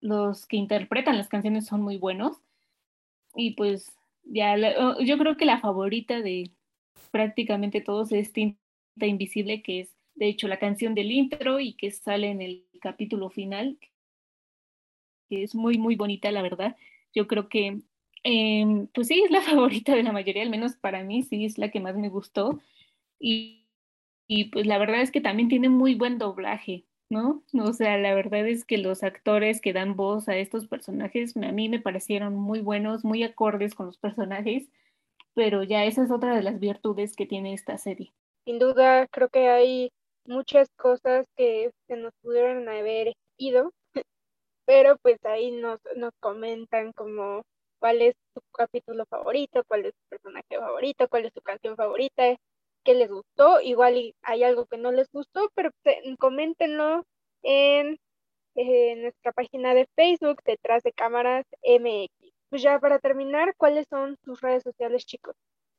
los 0.00 0.46
que 0.46 0.56
interpretan 0.56 1.18
las 1.18 1.28
canciones 1.28 1.66
son 1.66 1.82
muy 1.82 1.98
buenos 1.98 2.38
y 3.34 3.52
pues 3.52 3.92
ya 4.24 4.56
oh, 4.78 5.00
yo 5.02 5.18
creo 5.18 5.36
que 5.36 5.44
la 5.44 5.60
favorita 5.60 6.20
de 6.22 6.50
prácticamente 7.10 7.80
todos 7.82 8.12
es 8.12 8.32
Tinta 8.32 8.58
Invisible, 9.00 9.62
que 9.62 9.80
es 9.80 9.94
de 10.14 10.28
hecho 10.28 10.48
la 10.48 10.58
canción 10.58 10.94
del 10.94 11.12
intro 11.12 11.60
y 11.60 11.74
que 11.74 11.90
sale 11.90 12.30
en 12.30 12.40
el 12.40 12.64
capítulo 12.80 13.28
final, 13.30 13.78
que 15.28 15.42
es 15.44 15.54
muy, 15.54 15.78
muy 15.78 15.96
bonita, 15.96 16.30
la 16.32 16.42
verdad. 16.42 16.76
Yo 17.14 17.26
creo 17.26 17.48
que, 17.48 17.80
em, 18.24 18.86
pues 18.88 19.08
sí, 19.08 19.22
es 19.24 19.30
la 19.30 19.40
favorita 19.82 19.94
de 19.94 20.02
la 20.02 20.12
mayoría, 20.12 20.42
al 20.42 20.50
menos 20.50 20.76
para 20.76 21.02
mí, 21.04 21.22
sí, 21.22 21.44
es 21.44 21.58
la 21.58 21.70
que 21.70 21.80
más 21.80 21.96
me 21.96 22.08
gustó. 22.08 22.60
Y, 23.20 23.66
y 24.28 24.46
pues 24.46 24.66
la 24.66 24.78
verdad 24.78 25.00
es 25.02 25.10
que 25.10 25.20
también 25.20 25.48
tiene 25.48 25.68
muy 25.68 25.94
buen 25.94 26.18
doblaje, 26.18 26.84
¿no? 27.10 27.42
O 27.54 27.72
sea, 27.72 27.98
la 27.98 28.14
verdad 28.14 28.46
es 28.46 28.64
que 28.64 28.78
los 28.78 29.02
actores 29.02 29.60
que 29.60 29.72
dan 29.72 29.96
voz 29.96 30.28
a 30.28 30.36
estos 30.36 30.66
personajes 30.66 31.36
a 31.36 31.52
mí 31.52 31.68
me 31.68 31.80
parecieron 31.80 32.34
muy 32.36 32.60
buenos, 32.60 33.04
muy 33.04 33.22
acordes 33.22 33.74
con 33.74 33.86
los 33.86 33.98
personajes, 33.98 34.68
pero 35.34 35.62
ya 35.62 35.84
esa 35.84 36.04
es 36.04 36.10
otra 36.10 36.34
de 36.36 36.42
las 36.42 36.58
virtudes 36.60 37.16
que 37.16 37.26
tiene 37.26 37.54
esta 37.54 37.78
serie. 37.78 38.12
Sin 38.44 38.58
duda, 38.58 39.06
creo 39.08 39.28
que 39.28 39.48
hay 39.48 39.90
muchas 40.26 40.68
cosas 40.76 41.26
que 41.36 41.70
se 41.86 41.96
nos 41.96 42.12
pudieron 42.22 42.68
haber 42.68 43.14
ido 43.38 43.72
pero 44.68 44.98
pues 44.98 45.16
ahí 45.24 45.50
nos, 45.50 45.80
nos 45.96 46.12
comentan 46.20 46.92
como 46.92 47.40
cuál 47.78 48.02
es 48.02 48.14
su 48.34 48.42
capítulo 48.52 49.06
favorito, 49.06 49.62
cuál 49.66 49.86
es 49.86 49.94
su 49.94 50.08
personaje 50.10 50.58
favorito, 50.58 51.08
cuál 51.08 51.24
es 51.24 51.32
su 51.32 51.40
canción 51.40 51.74
favorita, 51.74 52.36
qué 52.84 52.92
les 52.92 53.08
gustó, 53.08 53.62
igual 53.62 54.12
hay 54.20 54.42
algo 54.42 54.66
que 54.66 54.76
no 54.76 54.92
les 54.92 55.08
gustó, 55.10 55.48
pero 55.54 55.70
coméntenlo 56.18 57.02
en, 57.42 57.96
nuestra 58.54 59.32
página 59.32 59.72
de 59.72 59.86
Facebook, 59.96 60.42
detrás 60.44 60.82
de 60.82 60.92
cámaras 60.92 61.46
MX. 61.62 62.10
Pues 62.50 62.60
ya 62.60 62.78
para 62.78 62.98
terminar, 62.98 63.54
¿cuáles 63.56 63.86
son 63.88 64.18
sus 64.22 64.42
redes 64.42 64.64
sociales, 64.64 65.06
chicos? 65.06 65.34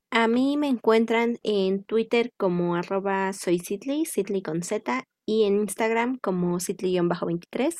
A 0.09 0.27
mí 0.27 0.57
me 0.57 0.67
encuentran 0.67 1.37
en 1.43 1.83
Twitter 1.83 2.31
como 2.37 2.73
arroba 2.73 3.33
soy 3.33 3.59
Sidley, 3.59 4.05
con 4.41 4.63
Z, 4.63 5.03
y 5.27 5.43
en 5.43 5.57
Instagram 5.57 6.17
como 6.17 6.59
Sidley-23. 6.59 7.75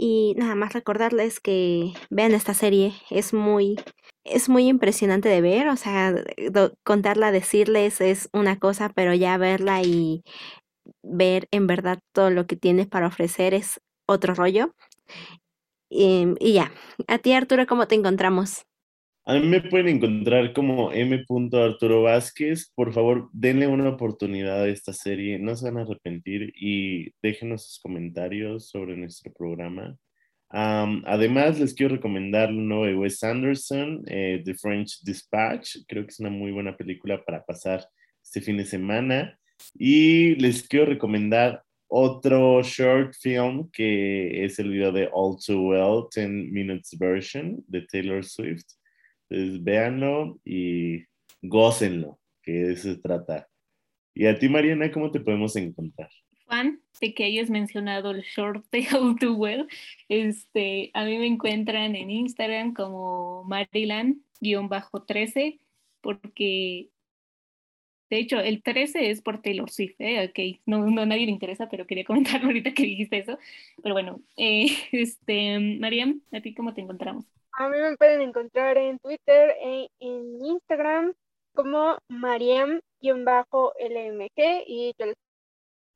Y 0.00 0.34
nada 0.38 0.54
más 0.54 0.74
recordarles 0.74 1.40
que 1.40 1.92
vean 2.08 2.32
esta 2.32 2.54
serie, 2.54 2.94
es 3.10 3.34
muy, 3.34 3.76
es 4.24 4.48
muy 4.48 4.68
impresionante 4.68 5.28
de 5.28 5.40
ver, 5.40 5.68
o 5.68 5.76
sea, 5.76 6.14
contarla, 6.84 7.32
decirles 7.32 8.00
es 8.00 8.28
una 8.32 8.58
cosa, 8.60 8.90
pero 8.94 9.12
ya 9.14 9.36
verla 9.38 9.82
y 9.82 10.22
ver 11.02 11.48
en 11.52 11.66
verdad 11.66 11.98
todo 12.14 12.30
lo 12.30 12.46
que 12.46 12.56
tienes 12.56 12.86
para 12.88 13.08
ofrecer 13.08 13.54
es 13.54 13.80
otro 14.06 14.34
rollo. 14.34 14.72
Y, 15.90 16.34
y 16.40 16.54
ya, 16.54 16.72
a 17.08 17.18
ti 17.18 17.32
Arturo, 17.32 17.66
¿cómo 17.66 17.86
te 17.88 17.94
encontramos? 17.94 18.64
A 19.28 19.34
mí 19.34 19.46
me 19.46 19.60
pueden 19.60 19.96
encontrar 19.96 20.54
como 20.54 20.90
M. 20.90 21.22
Arturo 21.52 22.02
Vázquez. 22.02 22.72
Por 22.74 22.94
favor, 22.94 23.28
denle 23.34 23.66
una 23.66 23.90
oportunidad 23.90 24.62
a 24.62 24.68
esta 24.68 24.94
serie, 24.94 25.38
no 25.38 25.54
se 25.54 25.66
van 25.66 25.76
a 25.76 25.82
arrepentir 25.82 26.50
y 26.56 27.12
déjenos 27.22 27.66
sus 27.66 27.78
comentarios 27.78 28.70
sobre 28.70 28.96
nuestro 28.96 29.30
programa. 29.34 29.98
además, 30.50 31.60
les 31.60 31.74
quiero 31.74 31.96
recomendar 31.96 32.50
uno 32.50 32.84
de 32.84 32.94
Wes 32.94 33.22
Anderson, 33.22 34.02
eh, 34.06 34.40
The 34.46 34.54
French 34.54 35.02
Dispatch. 35.02 35.76
Creo 35.86 36.04
que 36.04 36.10
es 36.10 36.20
una 36.20 36.30
muy 36.30 36.50
buena 36.50 36.74
película 36.74 37.22
para 37.22 37.44
pasar 37.44 37.86
este 38.24 38.40
fin 38.40 38.56
de 38.56 38.64
semana. 38.64 39.38
Y 39.74 40.36
les 40.36 40.66
quiero 40.66 40.86
recomendar 40.86 41.62
otro 41.86 42.62
short 42.62 43.14
film 43.14 43.70
que 43.72 44.46
es 44.46 44.58
el 44.58 44.70
video 44.70 44.90
de 44.90 45.10
All 45.12 45.36
Too 45.44 45.68
Well, 45.68 46.06
10 46.14 46.50
Minutes 46.50 46.96
Version 46.98 47.62
de 47.66 47.82
Taylor 47.82 48.24
Swift 48.24 48.77
entonces, 49.28 49.62
véanlo 49.62 50.40
y 50.44 51.04
gócenlo, 51.42 52.18
que 52.42 52.52
de 52.52 52.72
eso 52.72 52.94
se 52.94 52.98
trata. 52.98 53.46
Y 54.14 54.24
a 54.26 54.38
ti, 54.38 54.48
Mariana, 54.48 54.90
¿cómo 54.90 55.10
te 55.10 55.20
podemos 55.20 55.54
encontrar? 55.56 56.08
Fan 56.46 56.80
de 57.00 57.14
que 57.14 57.24
hayas 57.24 57.50
mencionado 57.50 58.10
el 58.10 58.22
short 58.22 58.64
de 58.72 58.86
How 58.92 59.14
to 59.16 59.34
Well. 59.34 59.68
Este, 60.08 60.90
a 60.94 61.04
mí 61.04 61.18
me 61.18 61.26
encuentran 61.26 61.94
en 61.94 62.10
Instagram 62.10 62.72
como 62.74 63.44
Marilan-13 63.44 65.60
porque 66.00 66.88
de 68.10 68.18
hecho, 68.18 68.40
el 68.40 68.62
13 68.62 69.10
es 69.10 69.20
por 69.20 69.42
Taylor 69.42 69.70
Swift, 69.70 69.96
¿eh? 69.98 70.30
Ok, 70.30 70.60
no, 70.64 70.86
no 70.86 71.04
nadie 71.04 71.26
le 71.26 71.32
interesa, 71.32 71.68
pero 71.68 71.86
quería 71.86 72.04
comentarlo 72.04 72.46
ahorita 72.46 72.72
que 72.72 72.84
dijiste 72.84 73.18
eso. 73.18 73.38
Pero 73.82 73.94
bueno, 73.94 74.22
eh, 74.36 74.68
este, 74.92 75.58
Mariam, 75.78 76.22
¿a 76.32 76.40
ti 76.40 76.54
cómo 76.54 76.72
te 76.72 76.80
encontramos? 76.80 77.26
A 77.60 77.68
mí 77.68 77.76
me 77.76 77.96
pueden 77.96 78.20
encontrar 78.20 78.78
en 78.78 79.00
Twitter 79.00 79.50
e 79.60 79.88
en 79.98 80.46
Instagram 80.46 81.12
como 81.56 81.98
Mariam-LMG 82.08 82.82
y 84.64 84.94
yo 84.96 85.06
les 85.06 85.16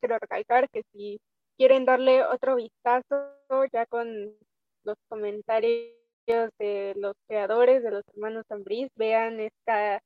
quiero 0.00 0.18
recalcar 0.18 0.68
que 0.70 0.82
si 0.92 1.20
quieren 1.56 1.84
darle 1.84 2.24
otro 2.24 2.56
vistazo 2.56 3.36
ya 3.72 3.86
con 3.86 4.36
los 4.82 4.96
comentarios 5.08 5.94
de 6.58 6.94
los 6.96 7.14
creadores 7.28 7.84
de 7.84 7.92
los 7.92 8.02
hermanos 8.08 8.44
Ambris, 8.48 8.88
vean 8.96 9.38
esta 9.38 10.00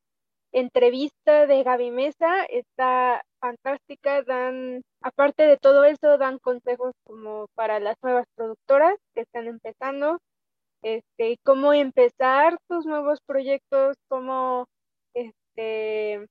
entrevista 0.51 1.47
de 1.47 1.63
Gaby 1.63 1.89
Mesa, 1.89 2.45
está 2.45 3.23
fantástica, 3.39 4.21
dan, 4.21 4.83
aparte 5.01 5.47
de 5.47 5.57
todo 5.57 5.85
eso, 5.85 6.19
dan 6.19 6.37
consejos 6.37 6.93
como 7.03 7.47
para 7.55 7.79
las 7.79 7.95
nuevas 8.03 8.27
productoras 8.35 8.95
que 9.15 9.21
están 9.21 9.47
empezando, 9.47 10.19
este, 10.81 11.37
cómo 11.43 11.73
empezar 11.73 12.57
sus 12.67 12.85
nuevos 12.85 13.19
proyectos, 13.25 13.97
cómo, 14.07 14.67
este, 15.13 16.27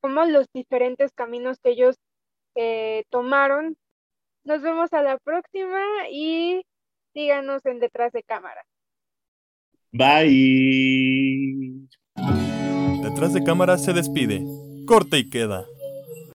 cómo 0.00 0.24
los 0.24 0.46
diferentes 0.52 1.12
caminos 1.12 1.58
que 1.62 1.70
ellos 1.70 1.96
eh, 2.54 3.04
tomaron. 3.10 3.76
Nos 4.44 4.62
vemos 4.62 4.92
a 4.92 5.02
la 5.02 5.18
próxima 5.18 5.80
y 6.10 6.62
síganos 7.12 7.64
en 7.66 7.80
Detrás 7.80 8.12
de 8.12 8.22
Cámara. 8.22 8.62
Bye. 9.92 11.88
Detrás 13.02 13.32
de 13.32 13.42
cámara 13.42 13.78
se 13.78 13.92
despide. 13.92 14.42
Corte 14.86 15.18
y 15.18 15.30
queda. 15.30 15.64